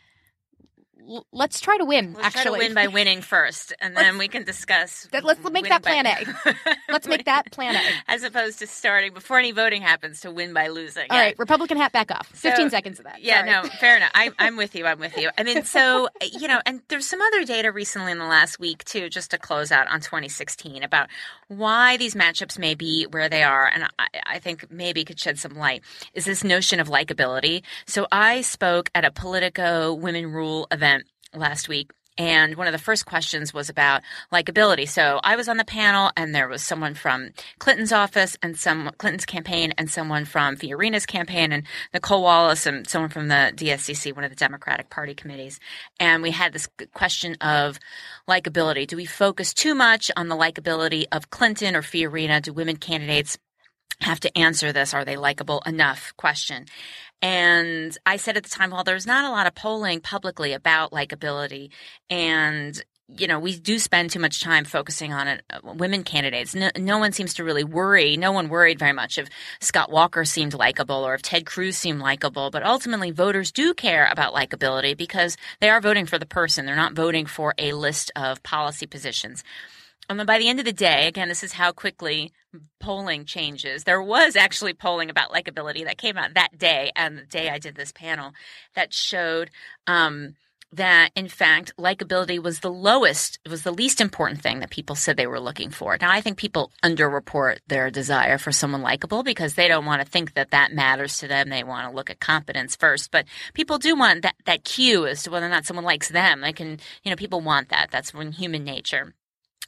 let's 1.31 1.59
try 1.59 1.77
to 1.77 1.85
win. 1.85 2.13
Let's 2.13 2.27
actually, 2.27 2.41
try 2.43 2.51
to 2.51 2.57
win 2.57 2.73
by 2.73 2.87
winning 2.87 3.21
first, 3.21 3.73
and 3.79 3.95
then 3.95 4.17
we 4.17 4.27
can 4.27 4.43
discuss. 4.43 5.07
That, 5.11 5.23
let's 5.23 5.41
make 5.49 5.69
that 5.69 5.83
plan 5.83 6.05
by... 6.05 6.25
A. 6.45 6.75
let's 6.89 7.07
make 7.07 7.25
that 7.25 7.51
plan 7.51 7.75
A, 7.75 7.81
as 8.07 8.23
opposed 8.23 8.59
to 8.59 8.67
starting 8.67 9.13
before 9.13 9.39
any 9.39 9.51
voting 9.51 9.81
happens 9.81 10.21
to 10.21 10.31
win 10.31 10.53
by 10.53 10.67
losing. 10.67 11.07
All 11.09 11.17
yeah. 11.17 11.23
right, 11.23 11.39
Republican 11.39 11.77
hat 11.77 11.91
back 11.91 12.11
off. 12.11 12.29
So, 12.33 12.49
Fifteen 12.49 12.69
seconds 12.69 12.99
of 12.99 13.05
that. 13.05 13.21
Yeah, 13.21 13.39
Sorry. 13.39 13.51
no, 13.51 13.69
fair 13.79 13.97
enough. 13.97 14.11
I, 14.13 14.31
I'm 14.39 14.57
with 14.57 14.75
you. 14.75 14.85
I'm 14.85 14.99
with 14.99 15.17
you. 15.17 15.29
I 15.37 15.43
mean, 15.43 15.63
so 15.63 16.09
you 16.21 16.47
know, 16.47 16.61
and 16.65 16.81
there's 16.87 17.07
some 17.07 17.21
other 17.21 17.43
data 17.43 17.71
recently 17.71 18.11
in 18.11 18.19
the 18.19 18.25
last 18.25 18.59
week 18.59 18.83
too, 18.83 19.09
just 19.09 19.31
to 19.31 19.37
close 19.37 19.71
out 19.71 19.87
on 19.87 20.01
2016 20.01 20.83
about 20.83 21.09
why 21.47 21.97
these 21.97 22.15
matchups 22.15 22.59
may 22.59 22.75
be 22.75 23.05
where 23.05 23.29
they 23.29 23.43
are, 23.43 23.67
and 23.73 23.85
I, 23.99 24.07
I 24.25 24.39
think 24.39 24.69
maybe 24.71 25.05
could 25.05 25.19
shed 25.19 25.39
some 25.39 25.53
light. 25.53 25.83
Is 26.13 26.25
this 26.25 26.43
notion 26.43 26.79
of 26.79 26.89
likability? 26.89 27.63
So 27.85 28.07
I 28.11 28.41
spoke 28.41 28.89
at 28.93 29.05
a 29.05 29.11
Politico 29.11 29.93
Women 29.93 30.31
Rule 30.31 30.67
event 30.71 30.96
last 31.33 31.69
week 31.69 31.91
and 32.17 32.55
one 32.55 32.67
of 32.67 32.73
the 32.73 32.79
first 32.79 33.05
questions 33.05 33.53
was 33.53 33.69
about 33.69 34.01
likability. 34.33 34.87
So 34.87 35.19
I 35.23 35.35
was 35.35 35.47
on 35.47 35.57
the 35.57 35.65
panel, 35.65 36.11
and 36.17 36.33
there 36.33 36.47
was 36.47 36.63
someone 36.63 36.95
from 36.95 37.29
Clinton's 37.59 37.91
office, 37.91 38.35
and 38.41 38.57
some 38.57 38.91
Clinton's 38.97 39.25
campaign, 39.25 39.73
and 39.77 39.89
someone 39.89 40.25
from 40.25 40.57
Fiorina's 40.57 41.05
campaign, 41.05 41.51
and 41.51 41.63
Nicolle 41.93 42.23
Wallace, 42.23 42.65
and 42.65 42.87
someone 42.87 43.09
from 43.09 43.27
the 43.27 43.53
DSCC, 43.55 44.15
one 44.15 44.23
of 44.23 44.31
the 44.31 44.35
Democratic 44.35 44.89
Party 44.89 45.13
committees. 45.13 45.59
And 45.99 46.23
we 46.23 46.31
had 46.31 46.53
this 46.53 46.67
question 46.93 47.35
of 47.35 47.79
likability. 48.27 48.87
Do 48.87 48.95
we 48.95 49.05
focus 49.05 49.53
too 49.53 49.75
much 49.75 50.09
on 50.17 50.27
the 50.27 50.35
likability 50.35 51.05
of 51.11 51.29
Clinton 51.29 51.75
or 51.75 51.81
Fiorina? 51.81 52.41
Do 52.41 52.53
women 52.53 52.77
candidates 52.77 53.37
have 54.01 54.19
to 54.21 54.37
answer 54.37 54.71
this? 54.71 54.93
Are 54.93 55.05
they 55.05 55.17
likable 55.17 55.61
enough? 55.65 56.13
Question. 56.17 56.65
And 57.21 57.97
I 58.05 58.17
said 58.17 58.37
at 58.37 58.43
the 58.43 58.49
time, 58.49 58.71
well, 58.71 58.83
there's 58.83 59.07
not 59.07 59.25
a 59.25 59.31
lot 59.31 59.47
of 59.47 59.55
polling 59.55 60.01
publicly 60.01 60.53
about 60.53 60.91
likability. 60.91 61.71
And 62.09 62.81
you 63.15 63.27
know, 63.27 63.39
we 63.39 63.57
do 63.57 63.79
spend 63.79 64.09
too 64.09 64.19
much 64.19 64.41
time 64.41 64.65
focusing 64.65 65.13
on 65.13 65.27
it, 65.29 65.41
uh, 65.49 65.59
women 65.63 66.03
candidates. 66.03 66.53
No, 66.53 66.69
no, 66.77 66.97
one 66.97 67.13
seems 67.13 67.33
to 67.35 67.43
really 67.43 67.63
worry. 67.63 68.17
No 68.17 68.33
one 68.33 68.49
worried 68.49 68.79
very 68.79 68.91
much 68.91 69.17
if 69.17 69.29
Scott 69.61 69.89
Walker 69.89 70.25
seemed 70.25 70.53
likable 70.53 71.07
or 71.07 71.13
if 71.13 71.21
Ted 71.21 71.45
Cruz 71.45 71.77
seemed 71.77 72.01
likable. 72.01 72.51
But 72.51 72.65
ultimately, 72.65 73.11
voters 73.11 73.51
do 73.51 73.73
care 73.73 74.09
about 74.11 74.33
likability 74.33 74.95
because 74.95 75.37
they 75.61 75.69
are 75.69 75.79
voting 75.79 76.05
for 76.05 76.19
the 76.19 76.25
person. 76.25 76.65
They're 76.65 76.75
not 76.75 76.93
voting 76.93 77.25
for 77.25 77.53
a 77.57 77.71
list 77.71 78.11
of 78.15 78.43
policy 78.43 78.87
positions. 78.87 79.41
And 80.09 80.19
then 80.19 80.25
by 80.25 80.37
the 80.37 80.49
end 80.49 80.59
of 80.59 80.65
the 80.65 80.73
day, 80.73 81.07
again, 81.07 81.29
this 81.29 81.43
is 81.43 81.53
how 81.53 81.71
quickly 81.71 82.33
polling 82.79 83.25
changes. 83.25 83.83
There 83.83 84.01
was 84.01 84.35
actually 84.35 84.73
polling 84.73 85.09
about 85.09 85.31
likability 85.31 85.85
that 85.85 85.97
came 85.97 86.17
out 86.17 86.33
that 86.33 86.57
day 86.57 86.91
and 86.95 87.17
the 87.17 87.25
day 87.25 87.49
I 87.49 87.59
did 87.59 87.75
this 87.75 87.91
panel 87.91 88.33
that 88.75 88.93
showed 88.93 89.49
um, 89.87 90.35
that, 90.73 91.11
in 91.15 91.29
fact, 91.29 91.73
likability 91.77 92.41
was 92.41 92.59
the 92.59 92.71
lowest, 92.71 93.39
it 93.45 93.49
was 93.49 93.63
the 93.63 93.71
least 93.71 94.01
important 94.01 94.41
thing 94.41 94.59
that 94.59 94.69
people 94.69 94.95
said 94.95 95.15
they 95.15 95.27
were 95.27 95.39
looking 95.39 95.69
for. 95.69 95.97
Now, 95.99 96.11
I 96.11 96.21
think 96.21 96.37
people 96.37 96.71
underreport 96.83 97.59
their 97.67 97.89
desire 97.89 98.37
for 98.37 98.51
someone 98.51 98.81
likable 98.81 99.23
because 99.23 99.53
they 99.53 99.67
don't 99.67 99.85
want 99.85 100.01
to 100.01 100.07
think 100.07 100.33
that 100.33 100.51
that 100.51 100.73
matters 100.73 101.19
to 101.19 101.27
them. 101.27 101.49
They 101.49 101.63
want 101.63 101.89
to 101.89 101.95
look 101.95 102.09
at 102.09 102.19
competence 102.19 102.75
first. 102.75 103.11
But 103.11 103.25
people 103.53 103.77
do 103.77 103.95
want 103.95 104.23
that, 104.23 104.35
that 104.45 104.65
cue 104.65 105.07
as 105.07 105.23
to 105.23 105.31
whether 105.31 105.45
or 105.45 105.49
not 105.49 105.65
someone 105.65 105.85
likes 105.85 106.09
them. 106.09 106.41
They 106.41 106.53
can, 106.53 106.79
you 107.03 107.11
know, 107.11 107.15
people 107.15 107.41
want 107.41 107.69
that. 107.69 107.87
That's 107.89 108.13
when 108.13 108.33
human 108.33 108.63
nature. 108.63 109.13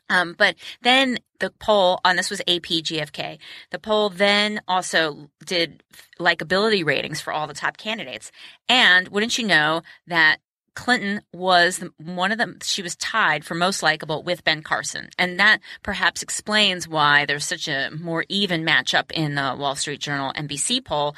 Um, 0.09 0.35
but 0.37 0.55
then 0.81 1.19
the 1.39 1.51
poll 1.59 1.99
on 2.03 2.15
this 2.15 2.29
was 2.29 2.41
AP 2.41 2.83
GFK. 2.83 3.39
The 3.71 3.79
poll 3.79 4.09
then 4.09 4.61
also 4.67 5.29
did 5.45 5.83
likability 6.19 6.85
ratings 6.85 7.21
for 7.21 7.31
all 7.31 7.47
the 7.47 7.53
top 7.53 7.77
candidates. 7.77 8.31
And 8.67 9.07
wouldn't 9.09 9.37
you 9.37 9.47
know 9.47 9.83
that 10.07 10.39
Clinton 10.75 11.21
was 11.33 11.83
one 11.97 12.31
of 12.31 12.37
them. 12.37 12.57
She 12.63 12.81
was 12.81 12.95
tied 12.95 13.43
for 13.43 13.53
most 13.53 13.83
likable 13.83 14.23
with 14.23 14.45
Ben 14.45 14.61
Carson. 14.61 15.09
And 15.17 15.39
that 15.39 15.59
perhaps 15.83 16.23
explains 16.23 16.87
why 16.87 17.25
there's 17.25 17.45
such 17.45 17.67
a 17.67 17.89
more 17.91 18.23
even 18.29 18.65
matchup 18.65 19.11
in 19.11 19.35
the 19.35 19.55
Wall 19.59 19.75
Street 19.75 19.99
Journal 19.99 20.31
NBC 20.33 20.83
poll. 20.83 21.15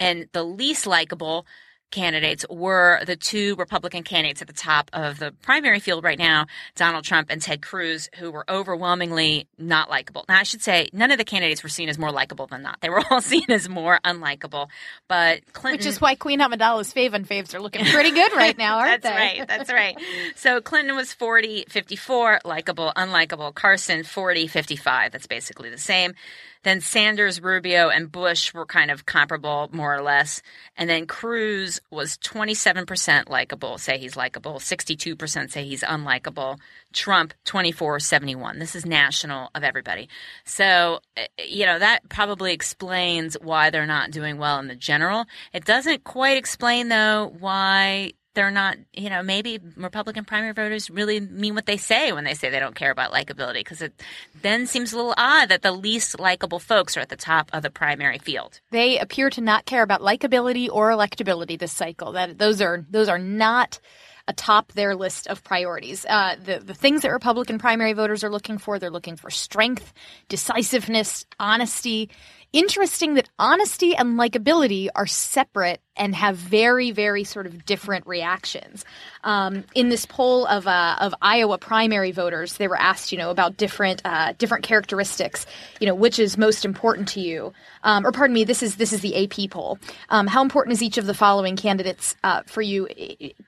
And 0.00 0.28
the 0.32 0.42
least 0.42 0.86
likable 0.86 1.46
candidates 1.92 2.44
were 2.50 3.00
the 3.06 3.14
two 3.14 3.54
Republican 3.56 4.02
candidates 4.02 4.42
at 4.42 4.48
the 4.48 4.52
top 4.52 4.90
of 4.92 5.18
the 5.18 5.32
primary 5.42 5.78
field 5.78 6.02
right 6.02 6.18
now, 6.18 6.46
Donald 6.74 7.04
Trump 7.04 7.28
and 7.30 7.40
Ted 7.40 7.62
Cruz, 7.62 8.10
who 8.18 8.30
were 8.30 8.44
overwhelmingly 8.50 9.46
not 9.58 9.88
likable. 9.88 10.24
Now, 10.28 10.40
I 10.40 10.42
should 10.42 10.62
say 10.62 10.88
none 10.92 11.10
of 11.10 11.18
the 11.18 11.24
candidates 11.24 11.62
were 11.62 11.68
seen 11.68 11.88
as 11.88 11.98
more 11.98 12.10
likable 12.10 12.46
than 12.46 12.62
not. 12.62 12.80
They 12.80 12.90
were 12.90 13.02
all 13.10 13.20
seen 13.20 13.44
as 13.50 13.68
more 13.68 14.00
unlikable. 14.04 14.68
But 15.06 15.52
Clinton. 15.52 15.78
Which 15.78 15.86
is 15.86 16.00
why 16.00 16.16
Queen 16.16 16.40
Amidala's 16.40 16.92
fave 16.92 17.12
and 17.12 17.28
faves 17.28 17.54
are 17.54 17.60
looking 17.60 17.84
pretty 17.84 18.10
good 18.10 18.32
right 18.34 18.56
now, 18.58 18.78
aren't 18.78 19.02
that's 19.02 19.16
they? 19.16 19.44
That's 19.46 19.70
right. 19.70 19.96
That's 19.96 20.06
right. 20.08 20.36
So 20.36 20.60
Clinton 20.60 20.96
was 20.96 21.12
40, 21.12 21.66
54, 21.68 22.40
likable, 22.44 22.92
unlikable. 22.96 23.54
Carson, 23.54 24.02
40, 24.02 24.46
55. 24.48 25.12
That's 25.12 25.26
basically 25.26 25.70
the 25.70 25.78
same. 25.78 26.14
Then 26.62 26.80
Sanders, 26.80 27.40
Rubio, 27.40 27.88
and 27.88 28.10
Bush 28.10 28.54
were 28.54 28.66
kind 28.66 28.90
of 28.90 29.06
comparable, 29.06 29.68
more 29.72 29.94
or 29.94 30.02
less. 30.02 30.42
And 30.76 30.88
then 30.88 31.06
Cruz 31.06 31.80
was 31.90 32.16
27% 32.18 33.28
likable, 33.28 33.78
say 33.78 33.98
he's 33.98 34.16
likable. 34.16 34.54
62% 34.54 35.50
say 35.50 35.64
he's 35.64 35.82
unlikable. 35.82 36.58
Trump, 36.92 37.34
24, 37.44 38.00
71. 38.00 38.58
This 38.58 38.76
is 38.76 38.86
national 38.86 39.50
of 39.54 39.64
everybody. 39.64 40.08
So, 40.44 41.00
eh, 41.16 41.26
you 41.38 41.66
know, 41.66 41.78
that 41.78 42.08
probably 42.08 42.52
explains 42.52 43.36
why 43.40 43.70
they're 43.70 43.86
not 43.86 44.10
doing 44.10 44.38
well 44.38 44.58
in 44.58 44.68
the 44.68 44.76
general. 44.76 45.26
It 45.52 45.64
doesn't 45.64 46.04
quite 46.04 46.36
explain, 46.36 46.88
though, 46.88 47.32
why 47.38 48.12
they're 48.34 48.50
not, 48.50 48.76
you 48.92 49.10
know, 49.10 49.22
maybe 49.22 49.58
Republican 49.76 50.24
primary 50.24 50.52
voters 50.52 50.90
really 50.90 51.20
mean 51.20 51.54
what 51.54 51.66
they 51.66 51.76
say 51.76 52.12
when 52.12 52.24
they 52.24 52.34
say 52.34 52.50
they 52.50 52.60
don't 52.60 52.74
care 52.74 52.90
about 52.90 53.12
likability 53.12 53.60
because 53.60 53.82
it 53.82 53.92
then 54.40 54.66
seems 54.66 54.92
a 54.92 54.96
little 54.96 55.14
odd 55.16 55.48
that 55.50 55.62
the 55.62 55.72
least 55.72 56.18
likable 56.18 56.58
folks 56.58 56.96
are 56.96 57.00
at 57.00 57.08
the 57.08 57.16
top 57.16 57.50
of 57.52 57.62
the 57.62 57.70
primary 57.70 58.18
field. 58.18 58.60
They 58.70 58.98
appear 58.98 59.30
to 59.30 59.40
not 59.40 59.66
care 59.66 59.82
about 59.82 60.00
likability 60.00 60.68
or 60.70 60.90
electability 60.90 61.58
this 61.58 61.72
cycle. 61.72 62.12
That 62.12 62.38
those 62.38 62.60
are 62.60 62.84
those 62.90 63.08
are 63.08 63.18
not 63.18 63.80
atop 64.28 64.72
their 64.72 64.94
list 64.94 65.26
of 65.26 65.42
priorities. 65.44 66.06
Uh, 66.08 66.36
the 66.42 66.58
the 66.58 66.74
things 66.74 67.02
that 67.02 67.10
Republican 67.10 67.58
primary 67.58 67.92
voters 67.92 68.24
are 68.24 68.30
looking 68.30 68.58
for, 68.58 68.78
they're 68.78 68.90
looking 68.90 69.16
for 69.16 69.30
strength, 69.30 69.92
decisiveness, 70.28 71.26
honesty. 71.38 72.10
Interesting 72.52 73.14
that 73.14 73.28
honesty 73.38 73.96
and 73.96 74.18
likability 74.18 74.88
are 74.94 75.06
separate 75.06 75.80
and 75.94 76.14
have 76.14 76.36
very, 76.36 76.90
very 76.90 77.22
sort 77.22 77.46
of 77.46 77.66
different 77.66 78.06
reactions. 78.06 78.84
Um, 79.24 79.64
in 79.74 79.90
this 79.90 80.06
poll 80.06 80.46
of 80.46 80.66
uh, 80.66 80.96
of 81.00 81.14
Iowa 81.20 81.58
primary 81.58 82.12
voters, 82.12 82.56
they 82.56 82.66
were 82.66 82.80
asked, 82.80 83.12
you 83.12 83.18
know, 83.18 83.30
about 83.30 83.58
different 83.58 84.00
uh, 84.04 84.32
different 84.38 84.64
characteristics. 84.64 85.46
You 85.80 85.86
know, 85.86 85.94
which 85.94 86.18
is 86.18 86.38
most 86.38 86.64
important 86.64 87.08
to 87.08 87.20
you? 87.20 87.52
Um, 87.84 88.06
or 88.06 88.12
pardon 88.12 88.32
me, 88.32 88.44
this 88.44 88.62
is 88.62 88.76
this 88.76 88.92
is 88.92 89.00
the 89.00 89.24
AP 89.24 89.50
poll. 89.50 89.78
Um, 90.08 90.26
how 90.26 90.42
important 90.42 90.72
is 90.74 90.82
each 90.82 90.98
of 90.98 91.06
the 91.06 91.14
following 91.14 91.56
candidates 91.56 92.16
uh, 92.24 92.42
for 92.46 92.62
you? 92.62 92.88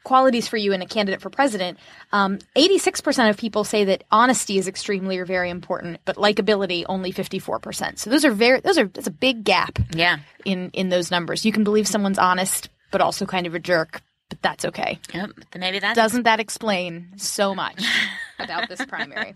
Qualities 0.02 0.46
for 0.46 0.58
you 0.58 0.72
in 0.72 0.82
a 0.82 0.86
candidate 0.86 1.22
for 1.22 1.30
president. 1.30 1.78
Um, 2.12 2.38
Eighty 2.56 2.78
six 2.78 3.00
percent 3.00 3.30
of 3.30 3.38
people 3.38 3.64
say 3.64 3.84
that 3.84 4.04
honesty 4.10 4.58
is 4.58 4.68
extremely 4.68 5.18
or 5.18 5.24
very 5.24 5.48
important, 5.48 6.00
but 6.04 6.16
likability 6.16 6.84
only 6.88 7.10
fifty 7.10 7.38
four 7.38 7.58
percent. 7.58 7.98
So 7.98 8.10
those 8.10 8.24
are 8.24 8.32
very 8.32 8.60
those 8.60 8.78
are 8.78 8.90
that's 8.94 9.06
a 9.06 9.12
big 9.12 9.44
gap. 9.44 9.78
Yeah. 9.94 10.18
In 10.44 10.70
in 10.70 10.88
those 10.88 11.10
numbers, 11.10 11.44
you 11.44 11.52
can 11.52 11.64
believe 11.64 11.86
someone's 11.86 12.18
honest, 12.18 12.68
but 12.90 13.00
also 13.00 13.26
kind 13.26 13.46
of 13.46 13.54
a 13.54 13.58
jerk 13.58 14.02
but 14.28 14.40
that's 14.42 14.64
okay. 14.64 14.98
Yep. 15.12 15.30
Maybe 15.58 15.78
that 15.78 15.94
doesn't 15.94 16.24
that 16.24 16.40
explain 16.40 17.12
so 17.16 17.54
much 17.54 17.84
about 18.38 18.68
this 18.68 18.84
primary. 18.86 19.34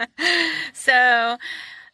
so 0.72 1.36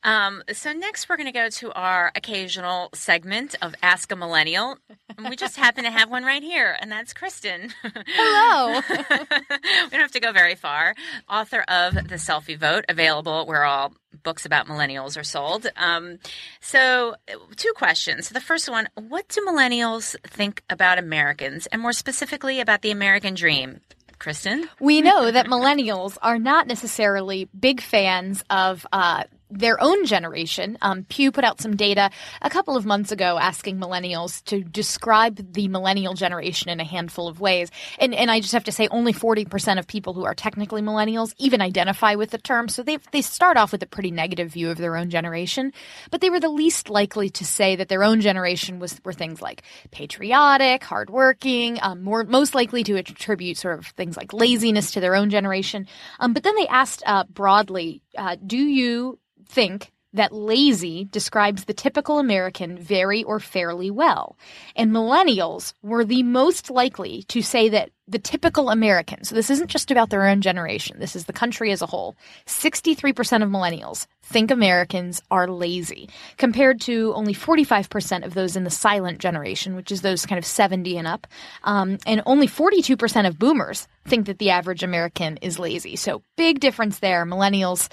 Um, 0.05 0.43
so 0.53 0.73
next, 0.73 1.09
we're 1.09 1.17
going 1.17 1.27
to 1.27 1.33
go 1.33 1.49
to 1.49 1.73
our 1.73 2.13
occasional 2.15 2.91
segment 2.95 3.57
of 3.63 3.75
Ask 3.83 4.13
a 4.13 4.17
Millennial. 4.17 4.77
And 5.17 5.29
we 5.31 5.37
just 5.37 5.57
happen 5.57 5.85
to 5.85 5.91
have 5.91 6.11
one 6.11 6.25
right 6.25 6.43
here, 6.43 6.77
and 6.79 6.93
that's 6.93 7.15
Kristen. 7.15 7.71
Hello. 7.83 8.81
we 8.91 9.91
don't 9.91 10.01
have 10.01 10.13
to 10.13 10.21
go 10.21 10.33
very 10.33 10.55
far. 10.55 10.95
Author 11.29 11.65
of 11.69 11.95
The 11.95 12.17
Selfie 12.17 12.59
Vote, 12.59 12.85
available 12.89 13.47
where 13.47 13.65
all 13.65 13.95
books 14.23 14.45
about 14.45 14.67
millennials 14.67 15.19
are 15.19 15.25
sold. 15.25 15.67
Um, 15.77 16.19
so, 16.61 17.15
two 17.57 17.73
questions. 17.75 18.29
The 18.29 18.41
first 18.41 18.69
one 18.69 18.89
What 18.95 19.29
do 19.29 19.41
millennials 19.43 20.17
think 20.25 20.63
about 20.69 20.99
Americans, 20.99 21.67
and 21.67 21.81
more 21.81 21.93
specifically 21.93 22.61
about 22.61 22.83
the 22.83 22.91
American 22.91 23.35
dream? 23.35 23.81
Kristen? 24.19 24.69
We 24.81 25.03
know 25.03 25.31
that 25.31 25.47
millennials 25.47 26.17
are 26.23 26.39
not 26.39 26.67
necessarily 26.67 27.49
big 27.59 27.81
fans 27.81 28.43
of 28.49 28.87
uh, 28.93 29.25
their 29.59 29.81
own 29.83 30.05
generation. 30.07 30.79
Um, 30.83 31.05
Pew 31.05 31.33
put 31.33 31.45
out 31.45 31.61
some 31.61 31.77
data 31.77 32.11
a 32.43 32.51
couple 32.51 32.77
of 32.77 32.85
months 32.85 33.13
ago 33.13 33.39
asking 33.39 33.79
millennials 33.79 34.43
to 34.45 34.63
describe 34.63 35.53
the 35.53 35.69
millennial 35.69 36.15
generation 36.15 36.71
in 36.71 36.81
a 36.81 36.85
handful 36.85 37.29
of 37.29 37.41
ways. 37.41 37.71
And, 37.99 38.15
and 38.15 38.31
I 38.31 38.41
just 38.41 38.53
have 38.53 38.65
to 38.65 38.73
say, 38.73 38.89
only 38.89 39.13
40% 39.13 39.79
of 39.79 39.87
people 39.87 40.15
who 40.15 40.25
are 40.25 40.35
technically 40.35 40.83
millennials 40.83 41.35
even 41.39 41.61
identify 41.61 42.15
with 42.15 42.31
the 42.31 42.39
term. 42.39 42.69
So 42.69 42.83
they, 42.83 42.99
they 43.13 43.23
start 43.23 43.57
off 43.57 43.73
with 43.73 43.83
a 43.83 43.87
pretty 43.87 44.11
negative 44.11 44.53
view 44.53 44.71
of 44.71 44.79
their 44.79 44.97
own 44.97 45.11
generation. 45.11 45.73
But 46.11 46.21
they 46.21 46.31
were 46.31 46.41
the 46.41 46.49
least 46.49 46.91
likely 46.91 47.31
to 47.31 47.45
say 47.45 47.77
that 47.77 47.89
their 47.89 48.05
own 48.05 48.21
generation 48.21 48.79
was 48.79 49.01
were 49.05 49.13
things 49.13 49.41
like 49.43 49.63
patriotic, 49.91 50.83
hardworking, 50.85 51.79
um, 51.83 52.03
more 52.03 52.25
most 52.25 52.55
likely 52.55 52.85
to 52.85 52.97
attribute 52.97 53.59
sort 53.59 53.79
of 53.79 53.87
things 53.87 54.17
like 54.17 54.33
laziness 54.33 54.93
to 54.93 55.01
their 55.01 55.15
own 55.15 55.31
generation. 55.31 55.87
Um, 56.21 56.33
but 56.33 56.43
then 56.43 56.55
they 56.57 56.67
asked 56.67 57.03
uh, 57.07 57.25
broadly, 57.25 58.03
uh, 58.17 58.37
do 58.45 58.57
you 58.57 59.19
think 59.49 59.93
that 60.15 60.33
lazy 60.33 61.05
describes 61.07 61.65
the 61.65 61.75
typical 61.75 62.19
American 62.19 62.79
very 62.79 63.25
or 63.25 63.41
fairly 63.41 63.91
well. 63.91 64.37
And 64.77 64.93
millennials 64.93 65.75
were 65.83 66.05
the 66.05 66.23
most 66.23 66.71
likely 66.71 67.25
to 67.25 67.43
say 67.43 67.69
that 67.69 67.91
the 68.07 68.21
typical 68.21 68.71
American, 68.71 69.25
so 69.25 69.35
this 69.35 69.51
isn't 69.51 69.71
just 69.71 69.91
about 69.91 70.11
their 70.11 70.27
own 70.27 70.41
generation, 70.41 71.01
this 71.01 71.17
is 71.17 71.25
the 71.25 71.33
country 71.33 71.73
as 71.73 71.83
a 71.83 71.87
whole, 71.87 72.15
63% 72.47 73.43
of 73.43 73.49
millennials 73.49 74.07
think 74.25 74.51
Americans 74.51 75.23
are 75.31 75.47
lazy, 75.47 76.09
compared 76.37 76.81
to 76.83 77.13
only 77.15 77.35
45% 77.35 78.25
of 78.25 78.35
those 78.35 78.57
in 78.57 78.65
the 78.65 78.71
silent 78.71 79.19
generation, 79.19 79.77
which 79.77 79.93
is 79.93 80.03
those 80.03 80.27
kind 80.27 80.39
of 80.39 80.47
70 80.47 80.97
and 80.97 81.07
up. 81.07 81.27
Um, 81.63 81.99
and 82.07 82.23
only 82.27 82.49
42% 82.49 83.27
of 83.27 83.39
boomers 83.39 83.87
think 84.07 84.27
that 84.27 84.39
the 84.39 84.51
average 84.51 84.83
American 84.83 85.37
is 85.39 85.59
lazy. 85.59 85.97
So 85.97 86.23
big 86.37 86.61
difference 86.61 86.99
there. 86.99 87.25
Millennials 87.25 87.89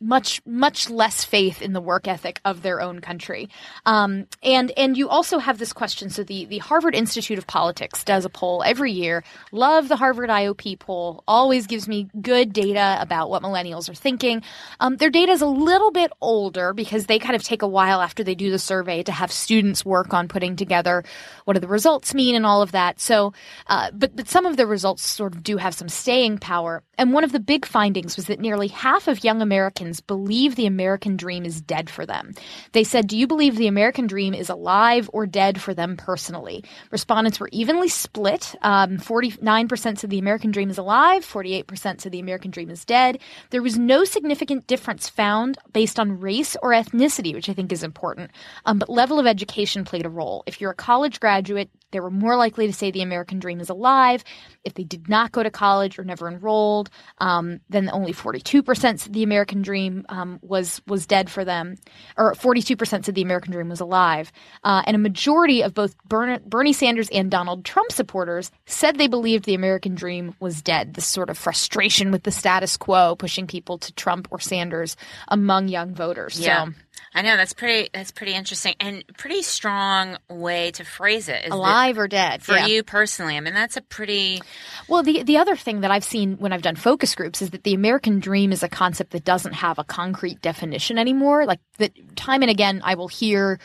much 0.00 0.42
much 0.44 0.90
less 0.90 1.24
faith 1.24 1.62
in 1.62 1.72
the 1.72 1.80
work 1.80 2.06
ethic 2.06 2.40
of 2.44 2.62
their 2.62 2.80
own 2.80 3.00
country. 3.00 3.48
Um, 3.84 4.26
and 4.42 4.70
and 4.76 4.96
you 4.96 5.08
also 5.08 5.38
have 5.38 5.58
this 5.58 5.72
question. 5.72 6.10
So 6.10 6.22
the 6.22 6.44
the 6.46 6.58
Harvard 6.58 6.94
Institute 6.94 7.38
of 7.38 7.46
Politics 7.46 8.04
does 8.04 8.24
a 8.24 8.28
poll 8.28 8.62
every 8.64 8.92
year. 8.92 9.24
Love 9.52 9.88
the 9.88 9.96
Harvard 9.96 10.30
IOP 10.30 10.78
poll. 10.78 11.24
Always 11.26 11.66
gives 11.66 11.88
me 11.88 12.08
good 12.20 12.52
data 12.52 12.98
about 13.00 13.30
what 13.30 13.42
millennials 13.42 13.88
are 13.88 13.94
thinking. 13.94 14.42
Um, 14.80 14.96
their 14.96 15.10
data 15.10 15.32
is 15.32 15.42
a 15.42 15.46
little 15.46 15.75
bit 15.92 16.12
older 16.20 16.72
because 16.72 17.06
they 17.06 17.18
kind 17.18 17.36
of 17.36 17.42
take 17.42 17.62
a 17.62 17.68
while 17.68 18.00
after 18.00 18.24
they 18.24 18.34
do 18.34 18.50
the 18.50 18.58
survey 18.58 19.02
to 19.02 19.12
have 19.12 19.30
students 19.30 19.84
work 19.84 20.12
on 20.12 20.28
putting 20.28 20.56
together 20.56 21.04
what 21.44 21.54
do 21.54 21.60
the 21.60 21.68
results 21.68 22.14
mean 22.14 22.34
and 22.34 22.46
all 22.46 22.62
of 22.62 22.72
that. 22.72 23.00
So, 23.00 23.32
uh, 23.66 23.90
but 23.92 24.16
but 24.16 24.28
some 24.28 24.46
of 24.46 24.56
the 24.56 24.66
results 24.66 25.06
sort 25.06 25.34
of 25.34 25.42
do 25.42 25.56
have 25.56 25.74
some 25.74 25.88
staying 25.88 26.38
power. 26.38 26.82
And 26.98 27.12
one 27.12 27.24
of 27.24 27.32
the 27.32 27.40
big 27.40 27.66
findings 27.66 28.16
was 28.16 28.26
that 28.26 28.40
nearly 28.40 28.68
half 28.68 29.08
of 29.08 29.22
young 29.22 29.42
Americans 29.42 30.00
believe 30.00 30.56
the 30.56 30.66
American 30.66 31.16
dream 31.16 31.44
is 31.44 31.60
dead 31.60 31.90
for 31.90 32.06
them. 32.06 32.32
They 32.72 32.84
said, 32.84 33.06
Do 33.06 33.18
you 33.18 33.26
believe 33.26 33.56
the 33.56 33.66
American 33.66 34.06
dream 34.06 34.34
is 34.34 34.48
alive 34.48 35.10
or 35.12 35.26
dead 35.26 35.60
for 35.60 35.74
them 35.74 35.96
personally? 35.96 36.64
Respondents 36.90 37.38
were 37.38 37.50
evenly 37.52 37.88
split. 37.88 38.54
Um, 38.62 38.98
49% 38.98 39.98
said 39.98 40.10
the 40.10 40.18
American 40.18 40.50
dream 40.50 40.70
is 40.70 40.78
alive, 40.78 41.24
48% 41.24 42.00
said 42.00 42.12
the 42.12 42.20
American 42.20 42.50
dream 42.50 42.70
is 42.70 42.84
dead. 42.84 43.18
There 43.50 43.62
was 43.62 43.78
no 43.78 44.04
significant 44.04 44.66
difference 44.66 45.08
found 45.08 45.58
based 45.72 45.98
on 45.98 46.20
race 46.20 46.56
or 46.62 46.70
ethnicity, 46.70 47.34
which 47.34 47.48
I 47.48 47.54
think 47.54 47.72
is 47.72 47.82
important. 47.82 48.30
Um, 48.64 48.78
but 48.78 48.88
level 48.88 49.18
of 49.18 49.26
education 49.26 49.84
played 49.84 50.06
a 50.06 50.10
role. 50.10 50.42
If 50.46 50.60
you're 50.60 50.70
a 50.70 50.74
college 50.74 51.20
graduate, 51.20 51.70
they 51.96 52.00
were 52.00 52.10
more 52.10 52.36
likely 52.36 52.66
to 52.66 52.74
say 52.74 52.90
the 52.90 53.00
American 53.00 53.38
dream 53.38 53.58
is 53.58 53.70
alive. 53.70 54.22
If 54.64 54.74
they 54.74 54.84
did 54.84 55.08
not 55.08 55.32
go 55.32 55.42
to 55.42 55.50
college 55.50 55.98
or 55.98 56.04
never 56.04 56.28
enrolled, 56.28 56.90
um, 57.16 57.60
then 57.70 57.88
only 57.90 58.12
42% 58.12 58.98
said 58.98 59.12
the 59.14 59.22
American 59.22 59.62
dream 59.62 60.04
um, 60.10 60.38
was 60.42 60.82
was 60.86 61.06
dead 61.06 61.30
for 61.30 61.42
them, 61.42 61.76
or 62.18 62.34
42% 62.34 63.06
said 63.06 63.14
the 63.14 63.22
American 63.22 63.52
dream 63.52 63.70
was 63.70 63.80
alive. 63.80 64.30
Uh, 64.62 64.82
and 64.86 64.94
a 64.94 64.98
majority 64.98 65.62
of 65.62 65.72
both 65.72 65.96
Bernie 66.04 66.74
Sanders 66.74 67.08
and 67.08 67.30
Donald 67.30 67.64
Trump 67.64 67.90
supporters 67.92 68.50
said 68.66 68.98
they 68.98 69.08
believed 69.08 69.46
the 69.46 69.54
American 69.54 69.94
dream 69.94 70.34
was 70.38 70.60
dead. 70.60 70.92
This 70.92 71.06
sort 71.06 71.30
of 71.30 71.38
frustration 71.38 72.10
with 72.10 72.24
the 72.24 72.30
status 72.30 72.76
quo 72.76 73.16
pushing 73.16 73.46
people 73.46 73.78
to 73.78 73.92
Trump 73.94 74.28
or 74.30 74.38
Sanders 74.38 74.98
among 75.28 75.68
young 75.68 75.94
voters. 75.94 76.38
Yeah. 76.38 76.66
So 76.66 76.72
I 77.16 77.22
know 77.22 77.38
that's 77.38 77.54
pretty. 77.54 77.88
That's 77.94 78.10
pretty 78.10 78.34
interesting 78.34 78.74
and 78.78 79.02
pretty 79.16 79.40
strong 79.40 80.18
way 80.28 80.70
to 80.72 80.84
phrase 80.84 81.30
it. 81.30 81.48
Alive 81.50 81.96
or 81.98 82.08
dead 82.08 82.42
for 82.42 82.52
yeah. 82.52 82.66
you 82.66 82.82
personally? 82.82 83.38
I 83.38 83.40
mean, 83.40 83.54
that's 83.54 83.78
a 83.78 83.80
pretty. 83.80 84.42
Well, 84.86 85.02
the 85.02 85.22
the 85.22 85.38
other 85.38 85.56
thing 85.56 85.80
that 85.80 85.90
I've 85.90 86.04
seen 86.04 86.36
when 86.36 86.52
I've 86.52 86.60
done 86.60 86.76
focus 86.76 87.14
groups 87.14 87.40
is 87.40 87.50
that 87.50 87.64
the 87.64 87.72
American 87.72 88.20
dream 88.20 88.52
is 88.52 88.62
a 88.62 88.68
concept 88.68 89.12
that 89.12 89.24
doesn't 89.24 89.54
have 89.54 89.78
a 89.78 89.84
concrete 89.84 90.42
definition 90.42 90.98
anymore. 90.98 91.46
Like 91.46 91.60
that, 91.78 91.92
time 92.16 92.42
and 92.42 92.50
again, 92.50 92.82
I 92.84 92.96
will 92.96 93.08
hear 93.08 93.58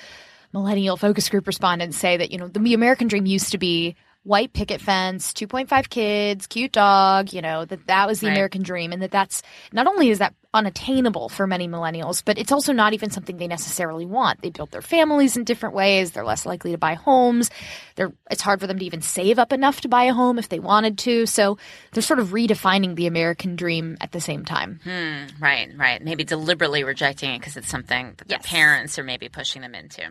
millennial 0.53 0.95
focus 0.95 1.27
group 1.27 1.45
respondents 1.45 1.97
say 1.97 2.15
that 2.15 2.31
you 2.31 2.37
know 2.37 2.47
the 2.47 2.73
American 2.73 3.09
dream 3.09 3.25
used 3.25 3.51
to 3.51 3.57
be 3.57 3.97
white 4.23 4.53
picket 4.53 4.79
fence, 4.81 5.33
2.5 5.33 5.89
kids, 5.89 6.45
cute 6.47 6.71
dog, 6.71 7.33
you 7.33 7.41
know, 7.41 7.65
that 7.65 7.87
that 7.87 8.07
was 8.07 8.19
the 8.19 8.27
right. 8.27 8.33
American 8.33 8.61
dream 8.61 8.91
and 8.91 9.01
that 9.01 9.09
that's 9.11 9.41
not 9.73 9.87
only 9.87 10.09
is 10.09 10.19
that 10.19 10.35
unattainable 10.53 11.27
for 11.29 11.47
many 11.47 11.67
millennials, 11.67 12.21
but 12.23 12.37
it's 12.37 12.51
also 12.51 12.73
not 12.73 12.93
even 12.93 13.09
something 13.09 13.37
they 13.37 13.47
necessarily 13.47 14.05
want. 14.05 14.41
They 14.41 14.49
build 14.49 14.69
their 14.71 14.81
families 14.81 15.37
in 15.37 15.43
different 15.45 15.73
ways. 15.73 16.11
They're 16.11 16.25
less 16.25 16.45
likely 16.45 16.71
to 16.71 16.77
buy 16.77 16.93
homes. 16.95 17.49
They're, 17.95 18.11
it's 18.29 18.41
hard 18.41 18.59
for 18.59 18.67
them 18.67 18.77
to 18.79 18.85
even 18.85 19.01
save 19.01 19.39
up 19.39 19.53
enough 19.53 19.81
to 19.81 19.87
buy 19.87 20.03
a 20.03 20.13
home 20.13 20.37
if 20.37 20.49
they 20.49 20.59
wanted 20.59 20.97
to. 20.99 21.25
So 21.25 21.57
they're 21.93 22.03
sort 22.03 22.19
of 22.19 22.27
redefining 22.29 22.95
the 22.95 23.07
American 23.07 23.55
dream 23.55 23.97
at 24.01 24.11
the 24.11 24.21
same 24.21 24.45
time. 24.45 24.81
Hmm, 24.83 25.41
right, 25.41 25.69
right. 25.75 26.03
Maybe 26.03 26.25
deliberately 26.25 26.83
rejecting 26.83 27.31
it 27.33 27.39
because 27.39 27.57
it's 27.57 27.69
something 27.69 28.13
that 28.17 28.29
Yes. 28.29 28.41
their 28.43 28.49
parents 28.59 28.99
are 28.99 29.03
maybe 29.03 29.29
pushing 29.29 29.61
them 29.61 29.73
into. 29.73 30.03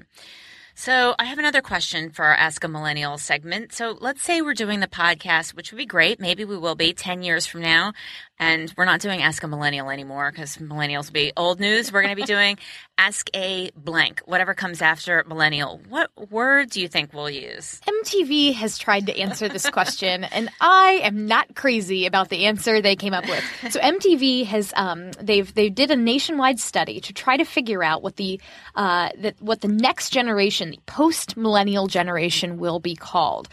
So 0.81 1.15
I 1.19 1.27
have 1.27 1.39
another 1.39 1.61
question 1.61 2.09
for 2.09 2.25
our 2.25 2.35
Ask 2.35 2.65
a 2.65 2.69
Millennial 2.69 3.19
segment. 3.19 3.75
So 3.75 3.99
let's 4.01 4.23
say 4.23 4.41
we're 4.41 4.55
doing 4.55 4.81
the 4.81 4.87
podcast, 4.89 5.55
which 5.55 5.71
would 5.71 5.77
be 5.77 5.85
great. 5.85 6.19
Maybe 6.19 6.47
we 6.47 6.57
will 6.57 6.75
be 6.75 6.95
10 6.95 7.23
years 7.23 7.45
from 7.45 7.61
now. 7.61 7.93
And 8.41 8.73
we're 8.75 8.87
not 8.87 9.01
doing 9.01 9.21
Ask 9.21 9.43
a 9.43 9.49
Millennial 9.49 9.91
anymore 9.91 10.31
because 10.33 10.57
millennials 10.57 11.09
will 11.09 11.13
be 11.13 11.33
old 11.37 11.61
news. 11.61 11.93
We're 11.93 12.01
going 12.01 12.17
to 12.17 12.21
be 12.21 12.27
doing 12.27 12.57
Ask 12.99 13.29
a 13.35 13.71
blank, 13.77 14.21
whatever 14.25 14.53
comes 14.55 14.81
after 14.83 15.25
millennial. 15.27 15.81
What 15.89 16.11
word 16.31 16.71
do 16.71 16.81
you 16.81 16.89
think 16.89 17.13
we'll 17.15 17.31
use? 17.31 17.81
MTV 17.87 18.55
has 18.55 18.77
tried 18.77 19.07
to 19.07 19.19
answer 19.19 19.49
this 19.49 19.69
question, 19.71 20.25
and 20.33 20.51
I 20.61 21.01
am 21.03 21.27
not 21.27 21.55
crazy 21.55 22.07
about 22.07 22.29
the 22.29 22.47
answer 22.47 22.81
they 22.81 22.97
came 22.97 23.15
up 23.15 23.27
with. 23.27 23.45
So 23.71 23.81
MTV 23.81 24.47
has 24.47 24.73
um, 24.77 25.13
they've 25.13 25.53
they 25.55 25.71
did 25.71 25.91
a 25.91 25.97
nationwide 25.97 26.61
study 26.61 27.01
to 27.01 27.13
try 27.13 27.37
to 27.39 27.45
figure 27.45 27.83
out 27.83 28.03
what 28.03 28.17
the 28.17 28.41
uh, 28.75 29.11
that 29.19 29.41
what 29.41 29.63
the 29.63 29.69
next 29.69 30.11
generation, 30.11 30.71
the 30.71 30.79
post 30.87 31.37
millennial 31.37 31.87
generation, 31.87 32.59
will 32.59 32.81
be 32.81 32.97
called, 32.97 33.49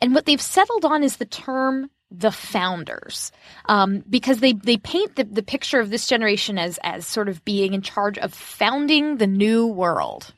and 0.00 0.14
what 0.14 0.26
they've 0.26 0.42
settled 0.42 0.84
on 0.84 1.02
is 1.02 1.16
the 1.16 1.26
term 1.26 1.90
the 2.10 2.32
founders 2.32 3.30
um, 3.66 4.02
because 4.08 4.40
they 4.40 4.52
they 4.52 4.76
paint 4.76 5.16
the, 5.16 5.24
the 5.24 5.42
picture 5.42 5.80
of 5.80 5.90
this 5.90 6.06
generation 6.06 6.58
as 6.58 6.78
as 6.82 7.06
sort 7.06 7.28
of 7.28 7.44
being 7.44 7.74
in 7.74 7.82
charge 7.82 8.18
of 8.18 8.34
founding 8.34 9.18
the 9.18 9.26
new 9.26 9.66
world. 9.66 10.32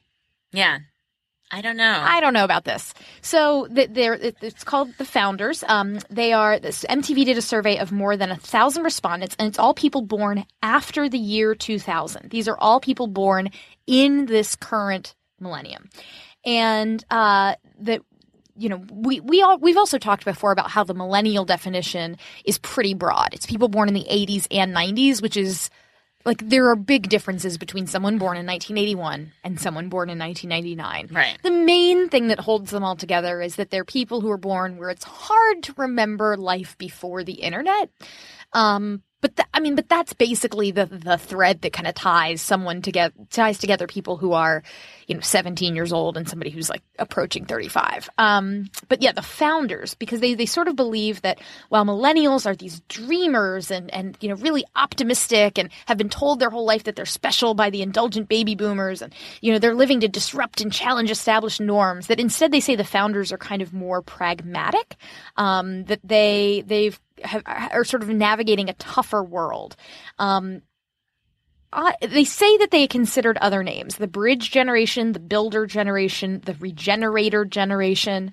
Yeah. 0.52 0.78
I 1.54 1.60
don't 1.60 1.76
know. 1.76 2.00
I 2.02 2.20
don't 2.20 2.32
know 2.32 2.44
about 2.44 2.64
this. 2.64 2.94
So 3.20 3.66
th- 3.66 3.90
they're, 3.92 4.14
it's 4.14 4.64
called 4.64 4.88
the 4.96 5.04
Founders. 5.04 5.62
Um, 5.68 5.98
they 6.08 6.32
are 6.32 6.58
this, 6.58 6.82
MTV 6.88 7.26
did 7.26 7.36
a 7.36 7.42
survey 7.42 7.76
of 7.76 7.92
more 7.92 8.16
than 8.16 8.30
a 8.30 8.36
thousand 8.36 8.84
respondents, 8.84 9.36
and 9.38 9.48
it's 9.48 9.58
all 9.58 9.74
people 9.74 10.00
born 10.00 10.46
after 10.62 11.10
the 11.10 11.18
year 11.18 11.54
2000. 11.54 12.30
These 12.30 12.48
are 12.48 12.56
all 12.58 12.80
people 12.80 13.06
born 13.06 13.50
in 13.86 14.24
this 14.24 14.56
current 14.56 15.14
millennium, 15.40 15.90
and 16.46 17.04
uh, 17.10 17.56
that 17.80 18.00
you 18.56 18.68
know 18.68 18.84
we 18.90 19.20
we 19.20 19.42
all 19.42 19.58
we've 19.58 19.76
also 19.76 19.98
talked 19.98 20.24
before 20.24 20.52
about 20.52 20.70
how 20.70 20.84
the 20.84 20.94
millennial 20.94 21.44
definition 21.44 22.16
is 22.44 22.58
pretty 22.58 22.94
broad. 22.94 23.30
It's 23.32 23.46
people 23.46 23.68
born 23.68 23.88
in 23.88 23.94
the 23.94 24.06
80s 24.10 24.46
and 24.50 24.74
90s, 24.74 25.22
which 25.22 25.36
is 25.36 25.70
like 26.24 26.48
there 26.48 26.68
are 26.68 26.76
big 26.76 27.08
differences 27.08 27.58
between 27.58 27.86
someone 27.86 28.18
born 28.18 28.36
in 28.36 28.46
1981 28.46 29.32
and 29.42 29.60
someone 29.60 29.88
born 29.88 30.08
in 30.08 30.18
1999. 30.18 31.08
Right. 31.14 31.38
The 31.42 31.50
main 31.50 32.08
thing 32.08 32.28
that 32.28 32.38
holds 32.38 32.70
them 32.70 32.84
all 32.84 32.96
together 32.96 33.40
is 33.40 33.56
that 33.56 33.70
they're 33.70 33.84
people 33.84 34.20
who 34.20 34.30
are 34.30 34.38
born 34.38 34.76
where 34.76 34.90
it's 34.90 35.04
hard 35.04 35.62
to 35.64 35.74
remember 35.76 36.36
life 36.36 36.78
before 36.78 37.24
the 37.24 37.34
internet. 37.34 37.90
Um, 38.52 39.02
but 39.22 39.36
th- 39.36 39.48
I 39.54 39.60
mean, 39.60 39.76
but 39.76 39.88
that's 39.88 40.12
basically 40.12 40.72
the 40.72 40.84
the 40.84 41.16
thread 41.16 41.62
that 41.62 41.72
kind 41.72 41.86
of 41.86 41.94
ties 41.94 42.42
someone 42.42 42.82
together, 42.82 43.14
ties 43.30 43.56
together 43.56 43.86
people 43.86 44.16
who 44.16 44.32
are, 44.32 44.64
you 45.06 45.14
know, 45.14 45.20
17 45.20 45.74
years 45.76 45.92
old 45.92 46.16
and 46.16 46.28
somebody 46.28 46.50
who's 46.50 46.68
like 46.68 46.82
approaching 46.98 47.46
35. 47.46 48.10
Um, 48.18 48.68
but 48.88 49.00
yeah, 49.00 49.12
the 49.12 49.22
founders 49.22 49.94
because 49.94 50.20
they 50.20 50.34
they 50.34 50.44
sort 50.44 50.66
of 50.66 50.74
believe 50.74 51.22
that 51.22 51.40
while 51.68 51.84
millennials 51.84 52.46
are 52.46 52.56
these 52.56 52.80
dreamers 52.88 53.70
and 53.70 53.90
and 53.94 54.18
you 54.20 54.28
know 54.28 54.34
really 54.34 54.64
optimistic 54.74 55.56
and 55.56 55.70
have 55.86 55.96
been 55.96 56.10
told 56.10 56.40
their 56.40 56.50
whole 56.50 56.66
life 56.66 56.84
that 56.84 56.96
they're 56.96 57.06
special 57.06 57.54
by 57.54 57.70
the 57.70 57.80
indulgent 57.80 58.28
baby 58.28 58.56
boomers 58.56 59.02
and 59.02 59.14
you 59.40 59.52
know 59.52 59.60
they're 59.60 59.74
living 59.74 60.00
to 60.00 60.08
disrupt 60.08 60.60
and 60.60 60.72
challenge 60.72 61.12
established 61.12 61.60
norms. 61.60 62.08
That 62.08 62.18
instead 62.18 62.50
they 62.50 62.60
say 62.60 62.74
the 62.74 62.84
founders 62.84 63.30
are 63.30 63.38
kind 63.38 63.62
of 63.62 63.72
more 63.72 64.02
pragmatic. 64.02 64.96
Um, 65.36 65.84
that 65.84 66.00
they 66.02 66.64
they've 66.66 67.00
have, 67.22 67.42
are 67.46 67.84
sort 67.84 68.02
of 68.02 68.08
navigating 68.08 68.68
a 68.68 68.74
tougher 68.74 69.22
world. 69.22 69.76
Um, 70.18 70.62
uh, 71.72 71.92
they 72.02 72.24
say 72.24 72.58
that 72.58 72.70
they 72.70 72.86
considered 72.86 73.38
other 73.38 73.62
names 73.62 73.96
the 73.96 74.06
bridge 74.06 74.50
generation, 74.50 75.12
the 75.12 75.20
builder 75.20 75.66
generation, 75.66 76.42
the 76.44 76.54
regenerator 76.54 77.44
generation. 77.44 78.32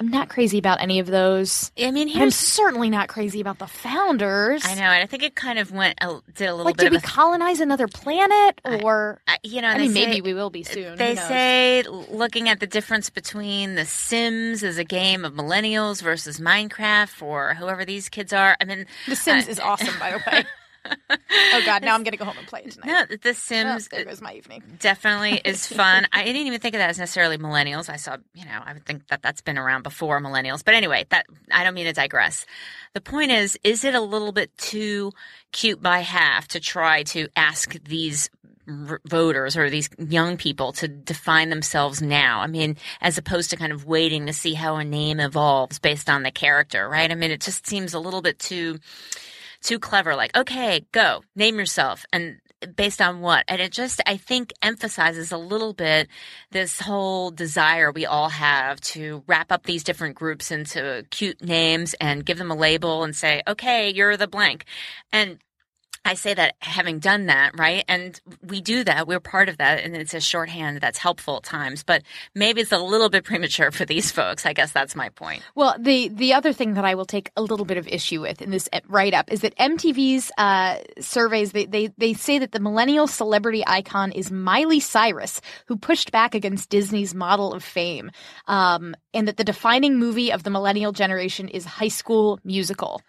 I'm 0.00 0.08
not 0.08 0.30
crazy 0.30 0.56
about 0.58 0.80
any 0.80 0.98
of 0.98 1.06
those. 1.06 1.70
I 1.78 1.90
mean, 1.90 2.10
I'm 2.18 2.30
certainly 2.30 2.88
not 2.88 3.08
crazy 3.08 3.40
about 3.42 3.58
the 3.58 3.66
founders. 3.66 4.64
I 4.64 4.74
know, 4.74 4.80
and 4.80 5.02
I 5.02 5.06
think 5.06 5.22
it 5.22 5.34
kind 5.34 5.58
of 5.58 5.70
went 5.72 5.98
a, 6.00 6.20
did 6.34 6.46
a 6.48 6.52
little 6.54 6.64
Like, 6.64 6.78
bit 6.78 6.84
did 6.84 6.86
of 6.96 7.02
we 7.02 7.06
a 7.06 7.10
colonize 7.10 7.60
another 7.60 7.86
planet, 7.86 8.60
or 8.64 9.20
I- 9.28 9.36
you 9.42 9.60
know, 9.60 9.68
I 9.68 9.76
mean, 9.76 9.92
say- 9.92 10.06
maybe 10.06 10.22
we 10.22 10.32
will 10.32 10.48
be 10.48 10.62
soon. 10.62 10.96
They 10.96 11.16
say 11.16 11.82
looking 11.86 12.48
at 12.48 12.60
the 12.60 12.66
difference 12.66 13.10
between 13.10 13.74
The 13.74 13.84
Sims 13.84 14.64
as 14.64 14.78
a 14.78 14.84
game 14.84 15.24
of 15.24 15.34
millennials 15.34 16.00
versus 16.02 16.40
Minecraft 16.40 17.20
or 17.22 17.54
whoever 17.54 17.84
these 17.84 18.08
kids 18.08 18.32
are. 18.32 18.56
I 18.58 18.64
mean, 18.64 18.86
The 19.06 19.16
Sims 19.16 19.48
uh, 19.48 19.50
is 19.50 19.60
awesome, 19.60 19.98
by 19.98 20.12
the 20.12 20.22
way. 20.30 20.44
oh 21.10 21.62
God, 21.64 21.82
now 21.82 21.94
I'm 21.94 22.02
gonna 22.02 22.16
go 22.16 22.24
home 22.24 22.38
and 22.38 22.46
play 22.46 22.62
it 22.64 22.72
tonight. 22.72 22.86
No, 23.10 23.16
The 23.16 23.30
Oh, 23.30 23.32
Sims 23.32 23.88
there 23.88 24.04
goes 24.04 24.20
my 24.20 24.34
evening. 24.34 24.62
Uh, 24.66 24.76
definitely 24.78 25.40
is 25.44 25.66
fun. 25.66 26.06
I 26.12 26.24
didn't 26.24 26.46
even 26.46 26.60
think 26.60 26.74
of 26.74 26.78
that 26.78 26.90
as 26.90 26.98
necessarily 26.98 27.38
millennials. 27.38 27.88
I 27.88 27.96
saw, 27.96 28.16
you 28.34 28.44
know, 28.44 28.60
I 28.64 28.72
would 28.72 28.84
think 28.86 29.08
that 29.08 29.22
that's 29.22 29.40
been 29.40 29.58
around 29.58 29.82
before 29.82 30.20
millennials. 30.20 30.64
But 30.64 30.74
anyway, 30.74 31.06
that 31.10 31.26
I 31.50 31.64
don't 31.64 31.74
mean 31.74 31.86
to 31.86 31.92
digress. 31.92 32.46
The 32.94 33.00
point 33.00 33.30
is, 33.30 33.58
is 33.62 33.84
it 33.84 33.94
a 33.94 34.00
little 34.00 34.32
bit 34.32 34.56
too 34.58 35.12
cute 35.52 35.82
by 35.82 36.00
half 36.00 36.48
to 36.48 36.60
try 36.60 37.02
to 37.04 37.28
ask 37.36 37.76
these 37.84 38.30
voters 38.66 39.56
or 39.56 39.68
these 39.68 39.90
young 39.98 40.36
people 40.36 40.72
to 40.72 40.88
define 40.88 41.50
themselves 41.50 42.00
now? 42.00 42.40
I 42.40 42.46
mean, 42.46 42.76
as 43.00 43.18
opposed 43.18 43.50
to 43.50 43.56
kind 43.56 43.72
of 43.72 43.84
waiting 43.84 44.26
to 44.26 44.32
see 44.32 44.54
how 44.54 44.76
a 44.76 44.84
name 44.84 45.20
evolves 45.20 45.78
based 45.78 46.08
on 46.08 46.22
the 46.22 46.30
character, 46.30 46.88
right? 46.88 47.10
I 47.10 47.14
mean, 47.14 47.30
it 47.30 47.40
just 47.40 47.66
seems 47.66 47.94
a 47.94 48.00
little 48.00 48.22
bit 48.22 48.38
too 48.38 48.78
too 49.62 49.78
clever 49.78 50.14
like 50.14 50.36
okay 50.36 50.84
go 50.92 51.22
name 51.36 51.58
yourself 51.58 52.04
and 52.12 52.40
based 52.76 53.00
on 53.00 53.20
what? 53.20 53.44
And 53.48 53.60
it 53.60 53.72
just 53.72 54.00
i 54.06 54.16
think 54.16 54.52
emphasizes 54.62 55.32
a 55.32 55.38
little 55.38 55.72
bit 55.72 56.08
this 56.50 56.80
whole 56.80 57.30
desire 57.30 57.90
we 57.90 58.06
all 58.06 58.28
have 58.28 58.80
to 58.80 59.22
wrap 59.26 59.50
up 59.50 59.64
these 59.64 59.84
different 59.84 60.14
groups 60.14 60.50
into 60.50 61.06
cute 61.10 61.42
names 61.42 61.94
and 62.00 62.24
give 62.24 62.38
them 62.38 62.50
a 62.50 62.56
label 62.56 63.02
and 63.04 63.14
say 63.16 63.42
okay 63.46 63.90
you're 63.90 64.16
the 64.16 64.28
blank. 64.28 64.64
And 65.12 65.38
I 66.04 66.14
say 66.14 66.32
that 66.32 66.54
having 66.60 66.98
done 66.98 67.26
that, 67.26 67.58
right? 67.58 67.84
And 67.86 68.18
we 68.42 68.62
do 68.62 68.84
that. 68.84 69.06
We're 69.06 69.20
part 69.20 69.50
of 69.50 69.58
that. 69.58 69.84
And 69.84 69.94
it's 69.94 70.14
a 70.14 70.20
shorthand 70.20 70.80
that's 70.80 70.96
helpful 70.96 71.36
at 71.36 71.42
times, 71.42 71.82
but 71.82 72.02
maybe 72.34 72.62
it's 72.62 72.72
a 72.72 72.78
little 72.78 73.10
bit 73.10 73.24
premature 73.30 73.70
for 73.70 73.84
these 73.84 74.10
folks. 74.10 74.46
I 74.46 74.54
guess 74.54 74.72
that's 74.72 74.96
my 74.96 75.10
point. 75.10 75.42
Well, 75.54 75.76
the 75.78 76.08
the 76.08 76.32
other 76.32 76.52
thing 76.52 76.74
that 76.74 76.84
I 76.84 76.94
will 76.94 77.04
take 77.04 77.30
a 77.36 77.42
little 77.42 77.66
bit 77.66 77.76
of 77.76 77.86
issue 77.86 78.22
with 78.22 78.40
in 78.40 78.50
this 78.50 78.68
write 78.88 79.12
up 79.12 79.30
is 79.30 79.42
that 79.42 79.56
MTV's 79.56 80.32
uh, 80.38 80.78
surveys 81.00 81.52
they, 81.52 81.66
they 81.66 81.90
they 81.98 82.14
say 82.14 82.38
that 82.38 82.52
the 82.52 82.60
millennial 82.60 83.06
celebrity 83.06 83.62
icon 83.66 84.10
is 84.12 84.30
Miley 84.30 84.80
Cyrus, 84.80 85.40
who 85.66 85.76
pushed 85.76 86.12
back 86.12 86.34
against 86.34 86.70
Disney's 86.70 87.14
model 87.14 87.52
of 87.52 87.62
fame, 87.62 88.10
um, 88.46 88.94
and 89.12 89.28
that 89.28 89.36
the 89.36 89.44
defining 89.44 89.98
movie 89.98 90.32
of 90.32 90.44
the 90.44 90.50
millennial 90.50 90.92
generation 90.92 91.48
is 91.48 91.64
High 91.64 91.88
School 91.88 92.40
Musical. 92.42 93.02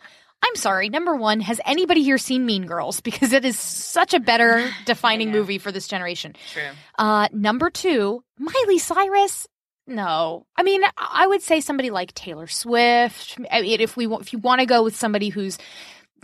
I'm 0.43 0.55
sorry. 0.55 0.89
Number 0.89 1.15
one, 1.15 1.39
has 1.39 1.61
anybody 1.65 2.03
here 2.03 2.17
seen 2.17 2.45
Mean 2.45 2.65
Girls? 2.65 2.99
Because 3.01 3.31
it 3.31 3.45
is 3.45 3.57
such 3.59 4.13
a 4.13 4.19
better 4.19 4.69
defining 4.85 5.31
movie 5.31 5.57
for 5.57 5.71
this 5.71 5.87
generation. 5.87 6.35
True. 6.51 6.69
Uh, 6.97 7.27
number 7.31 7.69
two, 7.69 8.23
Miley 8.39 8.79
Cyrus. 8.79 9.47
No, 9.87 10.45
I 10.55 10.63
mean, 10.63 10.83
I 10.97 11.27
would 11.27 11.41
say 11.41 11.59
somebody 11.59 11.89
like 11.89 12.13
Taylor 12.13 12.47
Swift. 12.47 13.37
I 13.51 13.61
mean, 13.61 13.81
if 13.81 13.97
we 13.97 14.05
if 14.07 14.31
you 14.31 14.39
want 14.39 14.61
to 14.61 14.65
go 14.65 14.83
with 14.83 14.95
somebody 14.95 15.29
who's 15.29 15.57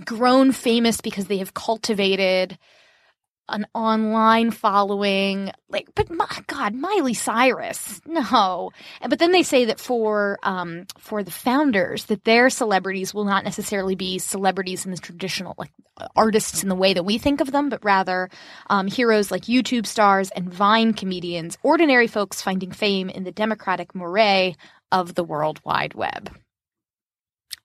grown 0.06 0.52
famous 0.52 1.02
because 1.02 1.26
they 1.26 1.38
have 1.38 1.54
cultivated 1.54 2.58
an 3.50 3.66
online 3.74 4.52
following, 4.52 5.52
like, 5.70 5.88
but 5.96 6.10
my 6.10 6.28
God, 6.48 6.74
Miley 6.74 7.14
Cyrus, 7.14 8.02
no. 8.06 8.72
But 9.08 9.20
then 9.20 9.32
they 9.32 9.44
say 9.44 9.66
that 9.66 9.80
for 9.80 10.38
um 10.44 10.86
for 10.98 11.24
the 11.24 11.32
founders, 11.32 12.06
that 12.06 12.24
their 12.26 12.50
celebrities 12.50 13.14
will 13.14 13.26
not 13.26 13.44
necessarily 13.44 13.96
be 13.96 14.20
celebrities 14.20 14.86
in 14.86 14.92
the 14.92 14.98
traditional 14.98 15.56
like 15.58 15.72
artists 16.16 16.62
in 16.64 16.70
the 16.70 16.76
way 16.76 16.94
that 16.94 17.04
we 17.04 17.18
think 17.18 17.42
of 17.42 17.52
them, 17.52 17.70
but 17.70 17.84
rather 17.84 18.30
um, 18.70 18.88
heroes 18.88 19.32
like 19.32 19.44
YouTube 19.44 19.86
stars 19.86 20.30
and 20.32 20.54
Vine 20.54 20.94
comedians, 20.94 21.58
ordinary 21.64 22.08
folks 22.08 22.42
finding 22.42 22.72
fame 22.72 23.10
in 23.10 23.24
the 23.24 23.32
democratic 23.32 23.96
moray 23.96 24.56
of 24.92 25.16
the 25.16 25.24
World 25.24 25.60
Wide 25.64 25.94
Web. 25.96 26.36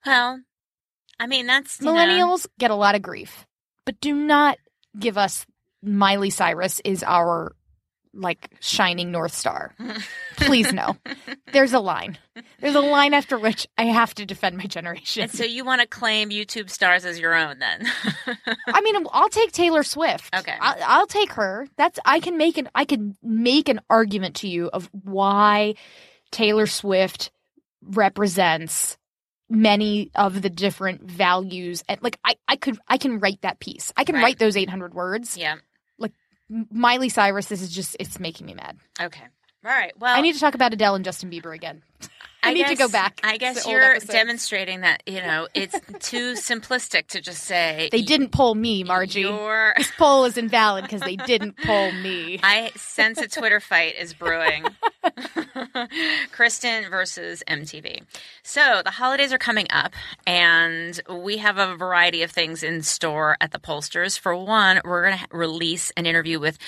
Well, 0.06 0.40
I 1.20 1.26
mean, 1.26 1.46
that's 1.46 1.80
you 1.80 1.86
know- 1.86 1.92
Millennials 1.94 2.46
get 2.58 2.70
a 2.70 2.74
lot 2.76 2.94
of 2.94 3.02
grief, 3.02 3.46
but 3.84 4.00
do 4.00 4.14
not 4.14 4.58
give 4.98 5.16
us 5.18 5.46
Miley 5.82 6.30
Cyrus 6.30 6.80
is 6.84 7.02
our 7.02 7.54
like 8.14 8.50
shining 8.60 9.10
north 9.10 9.32
star. 9.34 9.74
Please 10.36 10.70
no. 10.70 10.96
There's 11.52 11.72
a 11.72 11.80
line. 11.80 12.18
There's 12.60 12.74
a 12.74 12.80
line 12.80 13.14
after 13.14 13.38
which 13.38 13.66
I 13.78 13.84
have 13.84 14.14
to 14.16 14.26
defend 14.26 14.58
my 14.58 14.64
generation. 14.66 15.22
And 15.22 15.32
so 15.32 15.44
you 15.44 15.64
want 15.64 15.80
to 15.80 15.86
claim 15.86 16.28
YouTube 16.28 16.68
stars 16.68 17.06
as 17.06 17.18
your 17.18 17.34
own 17.34 17.58
then? 17.58 17.86
I 18.66 18.80
mean, 18.82 19.06
I'll 19.12 19.30
take 19.30 19.52
Taylor 19.52 19.82
Swift. 19.82 20.34
Okay. 20.36 20.54
I'll, 20.60 20.76
I'll 20.84 21.06
take 21.06 21.32
her. 21.32 21.66
That's 21.78 21.98
I 22.04 22.20
can 22.20 22.36
make 22.36 22.58
an 22.58 22.68
I 22.74 22.84
can 22.84 23.16
make 23.22 23.70
an 23.70 23.80
argument 23.88 24.36
to 24.36 24.48
you 24.48 24.68
of 24.70 24.90
why 24.92 25.74
Taylor 26.30 26.66
Swift 26.66 27.30
represents 27.82 28.96
many 29.48 30.10
of 30.14 30.40
the 30.40 30.48
different 30.50 31.02
values 31.02 31.82
and 31.88 32.02
like 32.02 32.18
I, 32.24 32.36
I 32.48 32.56
could 32.56 32.78
I 32.88 32.98
can 32.98 33.18
write 33.20 33.40
that 33.42 33.58
piece. 33.58 33.92
I 33.96 34.04
can 34.04 34.14
Right. 34.16 34.22
write 34.22 34.38
those 34.38 34.56
800 34.56 34.94
words. 34.94 35.36
yeah. 35.36 35.56
Miley 36.70 37.09
Cyrus 37.09 37.46
this 37.46 37.62
is 37.62 37.70
just 37.70 37.96
it's 37.98 38.18
making 38.20 38.46
me 38.46 38.55
mad. 38.55 38.76
Okay. 39.00 39.24
All 39.64 39.70
right. 39.70 39.92
Well, 39.98 40.14
I 40.16 40.20
need 40.20 40.34
to 40.34 40.40
talk 40.40 40.55
about 40.55 40.72
Adele 40.72 40.96
and 40.96 41.05
Justin 41.05 41.30
Bieber 41.30 41.55
again. 41.55 41.82
I, 42.43 42.53
need 42.53 42.66
to 42.68 42.74
go 42.74 42.88
back. 42.88 43.20
I 43.22 43.36
guess 43.36 43.66
you're 43.66 43.99
demonstrating 43.99 44.80
that 44.80 45.03
you 45.07 45.20
know 45.20 45.49
it's 45.55 45.78
too 46.01 46.32
simplistic 46.34 47.07
to 47.09 47.20
just 47.20 47.43
say 47.45 47.88
They 47.93 48.03
didn't 48.03 48.30
pull 48.30 48.55
me, 48.55 48.84
Margie. 48.84 49.22
This 49.22 49.90
poll 49.97 50.24
is 50.24 50.36
invalid 50.36 50.84
because 50.84 51.01
they 51.01 51.16
didn't 51.16 51.57
pull 51.57 51.93
me. 51.93 52.40
I 52.43 52.70
sense 52.76 53.18
a 53.18 53.28
Twitter 53.28 53.61
fight 53.61 53.95
is 53.99 54.14
brewing. 54.14 54.64
Kristen 56.32 56.88
versus 56.90 57.43
MTV. 57.49 58.03
So 58.43 58.82
the 58.84 58.90
holidays 58.90 59.32
are 59.32 59.38
coming 59.38 59.66
up, 59.70 59.95
and 60.26 61.01
we 61.09 61.38
have 61.38 61.59
a 61.59 61.76
variety 61.76 62.22
of 62.22 62.30
things 62.30 62.62
in 62.62 62.82
store 62.82 63.36
at 63.40 63.53
the 63.53 63.59
pollsters. 63.59 64.18
For 64.18 64.34
one, 64.34 64.80
we're 64.84 65.05
going 65.05 65.18
to 65.18 65.26
release 65.36 65.93
an 65.97 66.07
interview 66.07 66.40
with 66.40 66.59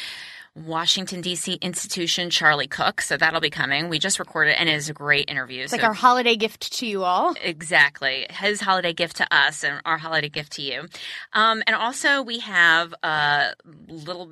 Washington 0.55 1.21
D.C. 1.21 1.55
institution 1.55 2.31
Charlie 2.31 2.69
Cook. 2.69 3.01
So 3.01 3.17
that'll 3.17 3.41
be 3.41 3.51
coming. 3.51 3.89
We 3.89 3.99
just 3.99 4.21
recorded, 4.21 4.59
and 4.59 4.69
it 4.69 4.75
is 4.75 4.89
a 4.89 4.93
great 4.93 5.29
interview. 5.29 5.65
It's 5.65 5.73
like 5.73 5.83
our 5.83 5.93
holiday 5.93 6.37
gift 6.37 6.73
to 6.75 6.87
you 6.87 7.03
all. 7.03 7.35
Exactly. 7.43 8.27
His 8.31 8.61
holiday 8.61 8.93
gift 8.93 9.17
to 9.17 9.27
us 9.35 9.65
and 9.65 9.81
our 9.85 9.99
holiday 9.99 10.29
gift 10.29 10.53
to 10.53 10.63
you. 10.63 10.87
Um, 11.33 11.63
and 11.67 11.75
also 11.75 12.23
we 12.23 12.39
have 12.39 12.95
a 13.03 13.55
little 13.89 14.31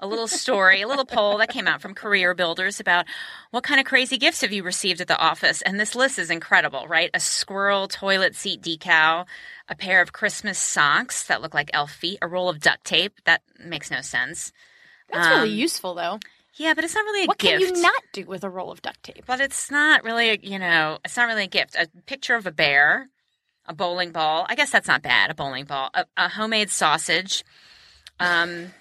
a 0.00 0.06
little 0.06 0.28
story, 0.28 0.80
a 0.80 0.88
little 0.88 1.04
poll 1.04 1.38
that 1.38 1.50
came 1.50 1.68
out 1.68 1.82
from 1.82 1.94
CareerBuilders 1.94 2.80
about 2.80 3.04
what 3.50 3.64
kind 3.64 3.80
of 3.80 3.86
crazy 3.86 4.16
gifts 4.16 4.40
have 4.40 4.52
you 4.52 4.62
received 4.62 5.00
at 5.00 5.08
the 5.08 5.18
office? 5.18 5.60
And 5.62 5.78
this 5.78 5.94
list 5.94 6.18
is 6.18 6.30
incredible, 6.30 6.86
right? 6.86 7.10
A 7.12 7.20
squirrel 7.20 7.88
toilet 7.88 8.34
seat 8.34 8.62
decal, 8.62 9.26
a 9.68 9.74
pair 9.74 10.00
of 10.00 10.12
Christmas 10.12 10.58
socks 10.58 11.24
that 11.24 11.42
look 11.42 11.52
like 11.52 11.70
elf 11.74 11.92
feet, 11.92 12.18
a 12.22 12.28
roll 12.28 12.48
of 12.48 12.60
duct 12.60 12.84
tape. 12.84 13.20
That 13.24 13.42
makes 13.62 13.90
no 13.90 14.00
sense. 14.00 14.52
That's 15.10 15.28
really 15.28 15.50
Um, 15.52 15.56
useful, 15.56 15.94
though. 15.94 16.18
Yeah, 16.54 16.74
but 16.74 16.84
it's 16.84 16.94
not 16.94 17.04
really 17.04 17.24
a 17.24 17.26
What 17.26 17.38
gift. 17.38 17.64
can 17.64 17.76
you 17.76 17.82
not 17.82 18.02
do 18.12 18.24
with 18.26 18.42
a 18.42 18.50
roll 18.50 18.70
of 18.72 18.82
duct 18.82 19.02
tape? 19.02 19.24
But 19.26 19.40
it's 19.40 19.70
not 19.70 20.02
really, 20.02 20.30
a, 20.30 20.38
you 20.42 20.58
know, 20.58 20.98
it's 21.04 21.16
not 21.16 21.26
really 21.28 21.44
a 21.44 21.48
gift. 21.48 21.76
A 21.76 21.86
picture 22.06 22.34
of 22.34 22.46
a 22.46 22.50
bear, 22.50 23.08
a 23.66 23.72
bowling 23.74 24.10
ball. 24.10 24.44
I 24.48 24.54
guess 24.56 24.70
that's 24.70 24.88
not 24.88 25.02
bad. 25.02 25.30
A 25.30 25.34
bowling 25.34 25.66
ball, 25.66 25.90
a, 25.94 26.04
a 26.16 26.28
homemade 26.28 26.70
sausage, 26.70 27.44
um, 28.18 28.72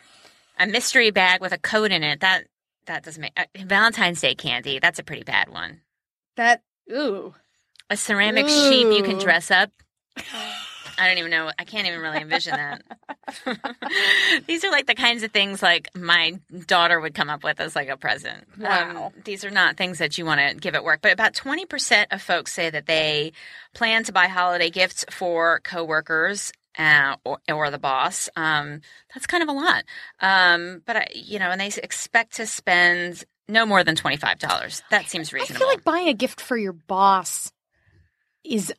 a 0.60 0.66
mystery 0.66 1.12
bag 1.12 1.40
with 1.40 1.52
a 1.52 1.58
code 1.60 1.92
in 1.92 2.04
it. 2.04 2.22
That 2.22 2.46
that 2.88 3.04
doesn't 3.04 3.22
make 3.22 3.34
uh, 3.38 3.46
Valentine's 3.56 4.22
Day 4.22 4.34
candy. 4.34 4.80
That's 4.80 4.98
a 4.98 5.04
pretty 5.04 5.24
bad 5.24 5.50
one. 5.50 5.82
That 6.36 6.64
ooh. 6.92 7.36
A 7.90 7.96
ceramic 7.98 8.48
sheep 8.50 8.88
you 8.92 9.04
can 9.04 9.18
dress 9.20 9.52
up. 9.52 9.72
I 10.98 11.08
don't 11.08 11.18
even 11.18 11.32
know. 11.32 11.52
I 11.58 11.64
can't 11.64 11.88
even 11.88 12.00
really 12.00 12.22
envision 12.22 12.56
that. 12.56 12.82
these 14.48 14.64
are 14.64 14.72
like 14.72 14.88
the 14.88 14.96
kinds 14.96 15.24
of 15.24 15.32
things 15.32 15.62
like 15.62 15.96
my 15.96 16.40
daughter 16.66 17.00
would 17.00 17.14
come 17.14 17.30
up 17.30 17.44
with 17.44 17.60
as 17.60 17.76
like 17.76 17.90
a 17.90 17.98
present. 17.98 18.46
Wow. 18.58 19.08
Um, 19.08 19.22
these 19.24 19.46
are 19.46 19.52
not 19.52 19.78
things 19.78 20.00
that 20.00 20.18
you 20.18 20.26
want 20.26 20.42
to 20.42 20.56
give 20.56 20.76
at 20.76 20.84
work. 20.84 21.02
But 21.02 21.14
about 21.14 21.34
20% 21.34 22.08
of 22.12 22.22
folks 22.22 22.54
say 22.54 22.70
that 22.70 22.86
they 22.86 23.34
plan 23.74 24.04
to 24.06 24.12
buy 24.12 24.28
holiday 24.28 24.70
gifts 24.70 25.06
for 25.12 25.60
coworkers 25.64 26.52
uh, 26.78 27.16
or, 27.24 27.40
or 27.52 27.72
the 27.72 27.80
boss. 27.80 28.30
Um, 28.36 28.82
that's 29.14 29.28
kind 29.28 29.44
of 29.44 29.50
a 29.50 29.54
lot. 29.54 29.84
Um, 30.20 30.82
but 30.86 30.98
I, 30.98 31.08
you 31.14 31.40
know, 31.40 31.50
and 31.50 31.60
they 31.60 31.72
expect 31.82 32.36
to 32.36 32.46
spend 32.46 33.24
no 33.48 33.66
more 33.66 33.84
than 33.84 33.96
twenty 33.96 34.18
five 34.18 34.40
dollars. 34.40 34.84
That 34.90 35.08
seems 35.10 35.34
reasonable. 35.34 35.56
I 35.56 35.60
feel 35.60 35.68
like 35.68 35.84
buying 35.84 36.10
a 36.10 36.14
gift 36.14 36.42
for 36.42 36.58
your 36.58 36.74
boss 36.74 37.52
is 38.44 38.74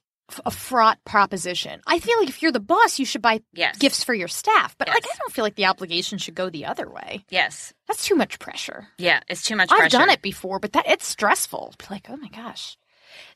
a 0.45 0.51
fraught 0.51 1.03
proposition. 1.05 1.81
I 1.87 1.99
feel 1.99 2.19
like 2.19 2.29
if 2.29 2.43
you're 2.43 2.53
the 2.53 2.61
boss, 2.61 2.99
you 2.99 3.05
should 3.07 3.23
buy 3.23 3.41
Yes. 3.53 3.79
gifts 3.79 4.05
for 4.05 4.15
your 4.15 4.29
staff. 4.29 4.77
But 4.79 4.89
like, 4.89 5.05
I 5.05 5.17
don't 5.19 5.33
feel 5.33 5.45
like 5.45 5.55
the 5.57 5.67
obligation 5.67 6.19
should 6.19 6.35
go 6.35 6.51
the 6.51 6.67
other 6.67 6.89
way. 6.89 7.25
yes, 7.31 7.73
That's 7.87 8.05
too 8.05 8.15
much 8.15 8.39
pressure. 8.39 8.89
yeah, 8.99 9.21
it's 9.29 9.43
too 9.43 9.57
much 9.57 9.69
pressure. 9.69 9.85
I've 9.85 9.91
pressure. 9.91 9.99
done 10.07 10.11
it 10.11 10.23
before, 10.23 10.59
but 10.59 10.73
that 10.73 10.87
it's 10.89 11.07
stressful. 11.07 11.75
Like, 11.91 12.09
oh 12.11 12.17
my 12.17 12.29
gosh. 12.29 12.77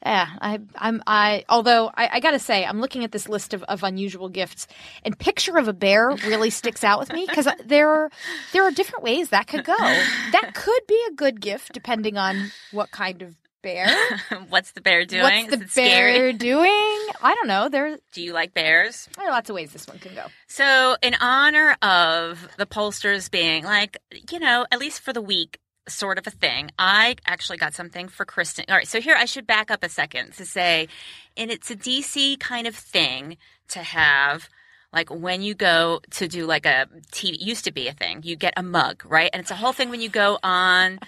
Yeah, 0.04 0.28
I, 0.40 0.60
I'm. 0.76 1.02
I. 1.06 1.44
Although 1.48 1.90
I, 1.94 2.08
I 2.16 2.20
got 2.20 2.32
to 2.32 2.38
say, 2.38 2.64
I'm 2.64 2.80
looking 2.80 3.04
at 3.04 3.10
this 3.10 3.26
list 3.28 3.54
of, 3.54 3.62
of 3.64 3.82
unusual 3.82 4.28
gifts, 4.28 4.66
and 5.02 5.18
picture 5.18 5.56
of 5.56 5.66
a 5.66 5.72
bear 5.72 6.10
really 6.26 6.50
sticks 6.50 6.84
out 6.84 6.98
with 7.00 7.10
me 7.12 7.24
because 7.26 7.48
there 7.64 7.88
are 7.88 8.10
there 8.52 8.64
are 8.64 8.70
different 8.70 9.02
ways 9.02 9.30
that 9.30 9.46
could 9.46 9.64
go. 9.64 9.74
That 9.78 10.52
could 10.54 10.82
be 10.86 11.02
a 11.08 11.14
good 11.14 11.40
gift 11.40 11.72
depending 11.72 12.18
on 12.18 12.52
what 12.70 12.90
kind 12.90 13.22
of 13.22 13.34
bear. 13.62 13.88
What's 14.48 14.72
the 14.72 14.80
bear 14.80 15.04
doing? 15.04 15.22
What's 15.22 15.56
the 15.56 15.62
it 15.64 15.70
scary? 15.70 16.12
bear 16.18 16.32
doing? 16.50 16.68
I 17.22 17.34
don't 17.36 17.46
know. 17.48 17.68
There, 17.68 17.98
Do 18.12 18.22
you 18.22 18.32
like 18.32 18.52
bears? 18.54 19.08
there 19.16 19.26
are 19.28 19.30
lots 19.30 19.48
of 19.50 19.54
ways 19.56 19.72
this 19.72 19.86
one 19.86 19.98
can 19.98 20.14
go. 20.14 20.24
So, 20.48 20.96
in 21.02 21.14
honor 21.20 21.76
of 21.82 22.48
the 22.58 22.66
pollsters 22.66 23.30
being 23.30 23.64
like, 23.64 23.96
you 24.30 24.38
know, 24.38 24.66
at 24.70 24.78
least 24.80 25.00
for 25.00 25.12
the 25.12 25.22
week, 25.22 25.58
sort 25.88 26.18
of 26.18 26.26
a 26.26 26.30
thing, 26.30 26.70
I 26.78 27.16
actually 27.26 27.58
got 27.58 27.74
something 27.74 28.08
for 28.08 28.24
Kristen. 28.24 28.64
All 28.68 28.76
right, 28.76 28.86
so 28.86 29.00
here 29.00 29.16
I 29.16 29.24
should 29.24 29.46
back 29.46 29.70
up 29.70 29.82
a 29.82 29.88
second 29.88 30.32
to 30.34 30.46
say, 30.46 30.88
and 31.36 31.50
it's 31.50 31.70
a 31.70 31.76
DC 31.76 32.38
kind 32.38 32.66
of 32.66 32.74
thing 32.76 33.36
to 33.68 33.80
have. 33.80 34.48
Like 34.92 35.08
when 35.08 35.40
you 35.40 35.54
go 35.54 36.00
to 36.10 36.28
do 36.28 36.44
like 36.44 36.66
a 36.66 36.86
TV, 37.12 37.40
used 37.40 37.64
to 37.64 37.72
be 37.72 37.88
a 37.88 37.94
thing. 37.94 38.20
You 38.24 38.36
get 38.36 38.52
a 38.58 38.62
mug, 38.62 39.02
right? 39.06 39.30
And 39.32 39.40
it's 39.40 39.50
a 39.50 39.54
whole 39.56 39.72
thing 39.72 39.88
when 39.88 40.02
you 40.02 40.10
go 40.10 40.38
on 40.42 40.98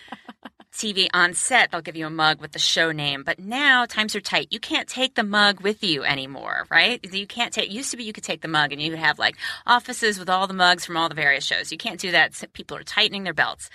TV 0.75 1.09
on 1.15 1.35
set, 1.35 1.71
they'll 1.71 1.81
give 1.81 1.97
you 1.97 2.07
a 2.07 2.11
mug 2.11 2.41
with 2.41 2.53
the 2.53 2.59
show 2.59 2.93
name. 2.93 3.23
But 3.25 3.39
now 3.39 3.87
times 3.87 4.15
are 4.15 4.21
tight. 4.21 4.49
You 4.51 4.61
can't 4.61 4.89
take 4.89 5.15
the 5.15 5.23
mug 5.23 5.61
with 5.61 5.83
you 5.83 6.05
anymore, 6.05 6.67
right? 6.71 7.01
You 7.13 7.27
can't 7.27 7.53
take, 7.53 7.73
used 7.73 7.91
to 7.93 7.97
be 7.97 8.05
you 8.05 8.13
could 8.13 8.25
take 8.25 8.41
the 8.41 8.49
mug 8.49 8.73
and 8.73 8.83
you 8.83 8.91
would 8.91 8.99
have 8.99 9.19
like 9.19 9.37
offices 9.67 10.19
with 10.19 10.29
all 10.29 10.47
the 10.47 10.55
mugs 10.55 10.85
from 10.85 10.97
all 10.97 11.09
the 11.09 11.15
various 11.15 11.45
shows. 11.45 11.73
You 11.73 11.79
can't 11.79 12.01
do 12.01 12.11
that. 12.11 12.43
People 12.53 12.77
are 12.77 12.83
tightening 12.83 13.25
their 13.25 13.35
belts. 13.35 13.71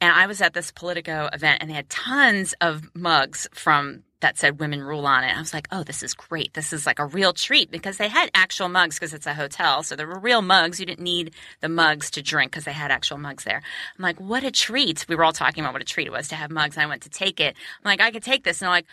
And 0.00 0.12
I 0.12 0.26
was 0.26 0.40
at 0.40 0.54
this 0.54 0.70
Politico 0.70 1.28
event 1.32 1.60
and 1.60 1.70
they 1.70 1.74
had 1.74 1.90
tons 1.90 2.54
of 2.60 2.94
mugs 2.94 3.48
from 3.52 4.04
that 4.20 4.36
said 4.36 4.58
women 4.58 4.82
rule 4.82 5.06
on 5.06 5.24
it. 5.24 5.36
I 5.36 5.38
was 5.38 5.54
like, 5.54 5.68
oh, 5.70 5.84
this 5.84 6.02
is 6.02 6.14
great. 6.14 6.54
This 6.54 6.72
is 6.72 6.86
like 6.86 6.98
a 6.98 7.06
real 7.06 7.32
treat 7.32 7.70
because 7.70 7.98
they 7.98 8.08
had 8.08 8.30
actual 8.34 8.68
mugs 8.68 8.96
because 8.96 9.14
it's 9.14 9.26
a 9.26 9.34
hotel. 9.34 9.82
So 9.82 9.94
there 9.94 10.06
were 10.06 10.18
real 10.18 10.42
mugs. 10.42 10.80
You 10.80 10.86
didn't 10.86 11.04
need 11.04 11.34
the 11.60 11.68
mugs 11.68 12.10
to 12.12 12.22
drink 12.22 12.50
because 12.50 12.64
they 12.64 12.72
had 12.72 12.90
actual 12.90 13.18
mugs 13.18 13.44
there. 13.44 13.62
I'm 13.96 14.02
like, 14.02 14.20
what 14.20 14.42
a 14.42 14.50
treat. 14.50 15.06
We 15.08 15.14
were 15.14 15.24
all 15.24 15.32
talking 15.32 15.62
about 15.62 15.72
what 15.72 15.82
a 15.82 15.86
treat 15.86 16.08
it 16.08 16.12
was 16.12 16.28
to 16.28 16.34
have 16.34 16.50
mugs. 16.50 16.76
And 16.76 16.82
I 16.82 16.86
went 16.86 17.02
to 17.02 17.10
take 17.10 17.38
it. 17.38 17.56
I'm 17.56 17.88
like, 17.88 18.00
I 18.00 18.10
could 18.10 18.22
take 18.24 18.42
this. 18.44 18.60
And 18.60 18.68
I'm 18.68 18.72
like, 18.72 18.86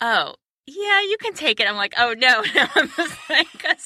oh, 0.00 0.34
yeah, 0.76 1.00
you 1.02 1.16
can 1.20 1.34
take 1.34 1.60
it. 1.60 1.68
I'm 1.68 1.76
like, 1.76 1.94
oh 1.98 2.14
no, 2.16 2.42
I'm 2.74 2.88
just 2.88 3.16
like 3.30 3.64
a 3.64 3.76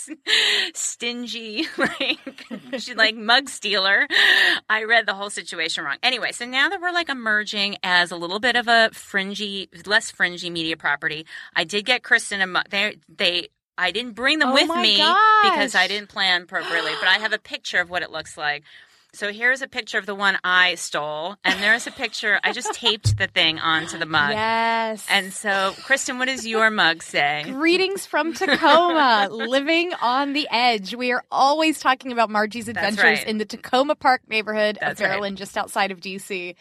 stingy, 0.74 1.66
like, 1.78 2.46
she- 2.78 2.94
like 2.94 3.14
mug 3.16 3.48
stealer. 3.48 4.06
I 4.68 4.84
read 4.84 5.06
the 5.06 5.14
whole 5.14 5.30
situation 5.30 5.84
wrong. 5.84 5.96
Anyway, 6.02 6.32
so 6.32 6.44
now 6.46 6.68
that 6.68 6.80
we're 6.80 6.92
like 6.92 7.08
emerging 7.08 7.76
as 7.82 8.10
a 8.10 8.16
little 8.16 8.40
bit 8.40 8.56
of 8.56 8.68
a 8.68 8.90
fringy, 8.92 9.68
less 9.86 10.10
fringy 10.10 10.50
media 10.50 10.76
property, 10.76 11.26
I 11.54 11.64
did 11.64 11.84
get 11.84 12.02
Kristen 12.02 12.40
a 12.40 12.46
mug. 12.46 12.64
They, 12.70 12.96
they, 13.08 13.48
I 13.76 13.90
didn't 13.90 14.12
bring 14.12 14.38
them 14.38 14.50
Oh 14.50 14.54
with 14.54 14.68
me 14.76 14.98
gosh. 14.98 15.42
because 15.50 15.74
I 15.74 15.88
didn't 15.88 16.08
plan 16.08 16.42
appropriately, 16.42 16.92
but 17.00 17.08
I 17.08 17.14
have 17.18 17.32
a 17.32 17.38
picture 17.38 17.80
of 17.80 17.90
what 17.90 18.02
it 18.02 18.10
looks 18.10 18.36
like. 18.36 18.62
So 19.14 19.32
here's 19.32 19.62
a 19.62 19.68
picture 19.68 19.96
of 19.98 20.06
the 20.06 20.14
one 20.14 20.38
I 20.42 20.74
stole, 20.74 21.36
and 21.44 21.62
there's 21.62 21.86
a 21.86 21.92
picture. 21.92 22.40
I 22.42 22.52
just 22.52 22.74
taped 22.74 23.16
the 23.16 23.28
thing 23.28 23.60
onto 23.60 23.96
the 23.96 24.06
mug. 24.06 24.32
Yes. 24.32 25.06
And 25.08 25.32
so, 25.32 25.72
Kristen, 25.84 26.18
what 26.18 26.26
does 26.26 26.44
your 26.44 26.68
mug 26.68 27.00
say? 27.00 27.44
Greetings 27.46 28.06
from 28.06 28.34
Takoma, 28.34 29.30
living 29.30 29.92
on 30.02 30.32
the 30.32 30.48
edge. 30.50 30.96
We 30.96 31.12
are 31.12 31.22
always 31.30 31.78
talking 31.78 32.10
about 32.10 32.28
Margie's 32.28 32.66
adventures 32.66 33.04
right. 33.04 33.26
in 33.26 33.38
the 33.38 33.46
Takoma 33.46 33.96
Park 33.96 34.22
neighborhood 34.28 34.78
That's 34.80 35.00
of 35.00 35.04
right. 35.04 35.10
Maryland, 35.10 35.38
just 35.38 35.56
outside 35.56 35.92
of 35.92 36.00
DC. 36.00 36.56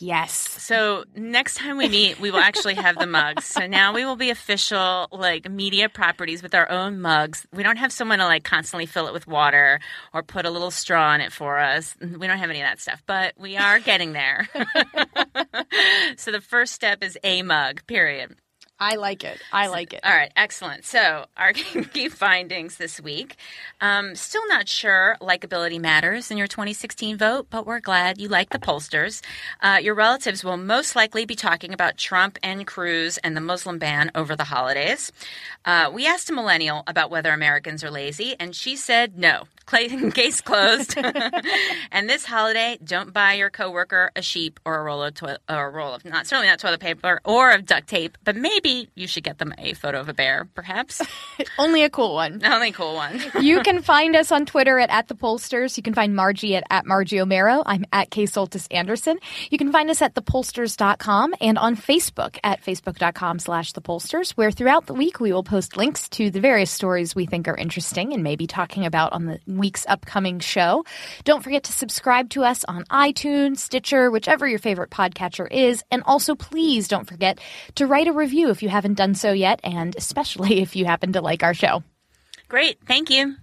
Yes. 0.00 0.32
So 0.32 1.04
next 1.14 1.56
time 1.56 1.76
we 1.76 1.86
meet, 1.86 2.18
we 2.18 2.30
will 2.30 2.40
actually 2.40 2.74
have 2.74 2.96
the 2.96 3.06
mugs. 3.06 3.44
So 3.44 3.66
now 3.66 3.92
we 3.92 4.06
will 4.06 4.16
be 4.16 4.30
official 4.30 5.08
like 5.12 5.50
media 5.50 5.90
properties 5.90 6.42
with 6.42 6.54
our 6.54 6.70
own 6.70 7.02
mugs. 7.02 7.46
We 7.52 7.62
don't 7.62 7.76
have 7.76 7.92
someone 7.92 8.18
to 8.18 8.24
like 8.24 8.42
constantly 8.42 8.86
fill 8.86 9.08
it 9.08 9.12
with 9.12 9.26
water 9.26 9.78
or 10.14 10.22
put 10.22 10.46
a 10.46 10.50
little 10.50 10.70
straw 10.70 11.14
in 11.14 11.20
it 11.20 11.32
for 11.32 11.58
us. 11.58 11.94
We 12.00 12.26
don't 12.26 12.38
have 12.38 12.48
any 12.48 12.62
of 12.62 12.66
that 12.66 12.80
stuff, 12.80 13.02
but 13.06 13.34
we 13.38 13.58
are 13.58 13.78
getting 13.78 14.14
there. 14.14 14.48
so 16.16 16.32
the 16.32 16.40
first 16.40 16.72
step 16.72 17.04
is 17.04 17.18
a 17.22 17.42
mug, 17.42 17.86
period. 17.86 18.36
I 18.82 18.94
like 18.96 19.24
it. 19.24 19.38
I 19.52 19.66
like 19.66 19.92
it. 19.92 20.00
All 20.02 20.12
right, 20.12 20.32
excellent. 20.34 20.86
So, 20.86 21.26
our 21.36 21.52
key 21.52 22.08
findings 22.08 22.78
this 22.78 22.98
week. 22.98 23.36
Um, 23.82 24.14
still 24.14 24.48
not 24.48 24.68
sure 24.68 25.18
likability 25.20 25.78
matters 25.78 26.30
in 26.30 26.38
your 26.38 26.46
2016 26.46 27.18
vote, 27.18 27.48
but 27.50 27.66
we're 27.66 27.80
glad 27.80 28.18
you 28.18 28.28
like 28.28 28.50
the 28.50 28.58
pollsters. 28.58 29.20
Uh, 29.60 29.78
your 29.82 29.94
relatives 29.94 30.42
will 30.42 30.56
most 30.56 30.96
likely 30.96 31.26
be 31.26 31.36
talking 31.36 31.74
about 31.74 31.98
Trump 31.98 32.38
and 32.42 32.66
Cruz 32.66 33.18
and 33.18 33.36
the 33.36 33.42
Muslim 33.42 33.78
ban 33.78 34.10
over 34.14 34.34
the 34.34 34.44
holidays. 34.44 35.12
Uh, 35.66 35.90
we 35.92 36.06
asked 36.06 36.30
a 36.30 36.32
millennial 36.32 36.82
about 36.86 37.10
whether 37.10 37.32
Americans 37.32 37.84
are 37.84 37.90
lazy, 37.90 38.34
and 38.40 38.56
she 38.56 38.76
said 38.76 39.18
no. 39.18 39.44
Case 40.14 40.40
closed. 40.40 40.96
and 41.92 42.10
this 42.10 42.24
holiday, 42.24 42.76
don't 42.82 43.12
buy 43.12 43.34
your 43.34 43.50
coworker 43.50 44.10
a 44.16 44.22
sheep 44.22 44.58
or 44.64 44.80
a 44.80 44.82
roll 44.82 45.02
of 45.04 45.14
toilet, 45.14 45.40
or 45.48 45.68
a 45.68 45.70
roll 45.70 45.94
of 45.94 46.04
not 46.04 46.26
certainly 46.26 46.48
not 46.48 46.58
toilet 46.58 46.80
paper 46.80 47.20
or 47.24 47.52
of 47.52 47.66
duct 47.66 47.86
tape, 47.86 48.18
but 48.24 48.34
maybe 48.34 48.90
you 48.96 49.06
should 49.06 49.22
get 49.22 49.38
them 49.38 49.54
a 49.58 49.74
photo 49.74 50.00
of 50.00 50.08
a 50.08 50.14
bear, 50.14 50.48
perhaps. 50.54 51.00
Only 51.58 51.84
a 51.84 51.90
cool 51.90 52.14
one. 52.14 52.44
Only 52.44 52.72
cool 52.72 52.94
one. 52.94 53.20
you 53.40 53.62
can 53.62 53.80
find 53.82 54.16
us 54.16 54.32
on 54.32 54.44
Twitter 54.44 54.80
at, 54.80 54.90
at 54.90 55.06
the 55.06 55.14
pollsters. 55.14 55.76
You 55.76 55.84
can 55.84 55.94
find 55.94 56.16
Margie 56.16 56.56
at, 56.56 56.64
at 56.68 56.84
Margie 56.84 57.18
Omero. 57.18 57.62
I'm 57.64 57.84
at 57.92 58.10
K 58.10 58.24
Soltis 58.24 58.66
Anderson. 58.72 59.18
You 59.50 59.58
can 59.58 59.70
find 59.70 59.88
us 59.88 60.02
at 60.02 60.14
thepollsters.com 60.14 61.34
and 61.40 61.58
on 61.58 61.76
Facebook 61.76 62.38
at 62.42 62.60
facebook.com 62.60 63.38
slash 63.38 63.72
the 63.72 63.82
pollsters, 63.82 64.32
where 64.32 64.50
throughout 64.50 64.86
the 64.86 64.94
week 64.94 65.20
we 65.20 65.32
will 65.32 65.44
post 65.44 65.76
links 65.76 66.08
to 66.08 66.30
the 66.30 66.40
various 66.40 66.72
stories 66.72 67.14
we 67.14 67.26
think 67.26 67.46
are 67.46 67.56
interesting 67.56 68.12
and 68.12 68.24
maybe 68.24 68.48
talking 68.48 68.84
about 68.84 69.12
on 69.12 69.26
the 69.26 69.38
week's 69.60 69.86
upcoming 69.88 70.40
show. 70.40 70.84
Don't 71.22 71.44
forget 71.44 71.62
to 71.64 71.72
subscribe 71.72 72.30
to 72.30 72.42
us 72.42 72.64
on 72.64 72.84
iTunes, 72.86 73.58
Stitcher, 73.58 74.10
whichever 74.10 74.48
your 74.48 74.58
favorite 74.58 74.90
podcatcher 74.90 75.46
is. 75.50 75.84
And 75.92 76.02
also, 76.06 76.34
please 76.34 76.88
don't 76.88 77.06
forget 77.06 77.38
to 77.76 77.86
write 77.86 78.08
a 78.08 78.12
review 78.12 78.50
if 78.50 78.62
you 78.62 78.68
haven't 78.68 78.94
done 78.94 79.14
so 79.14 79.32
yet, 79.32 79.60
and 79.62 79.94
especially 79.96 80.60
if 80.62 80.74
you 80.74 80.84
happen 80.84 81.12
to 81.12 81.20
like 81.20 81.44
our 81.44 81.54
show. 81.54 81.84
Great. 82.48 82.78
Thank 82.86 83.10
you. 83.10 83.36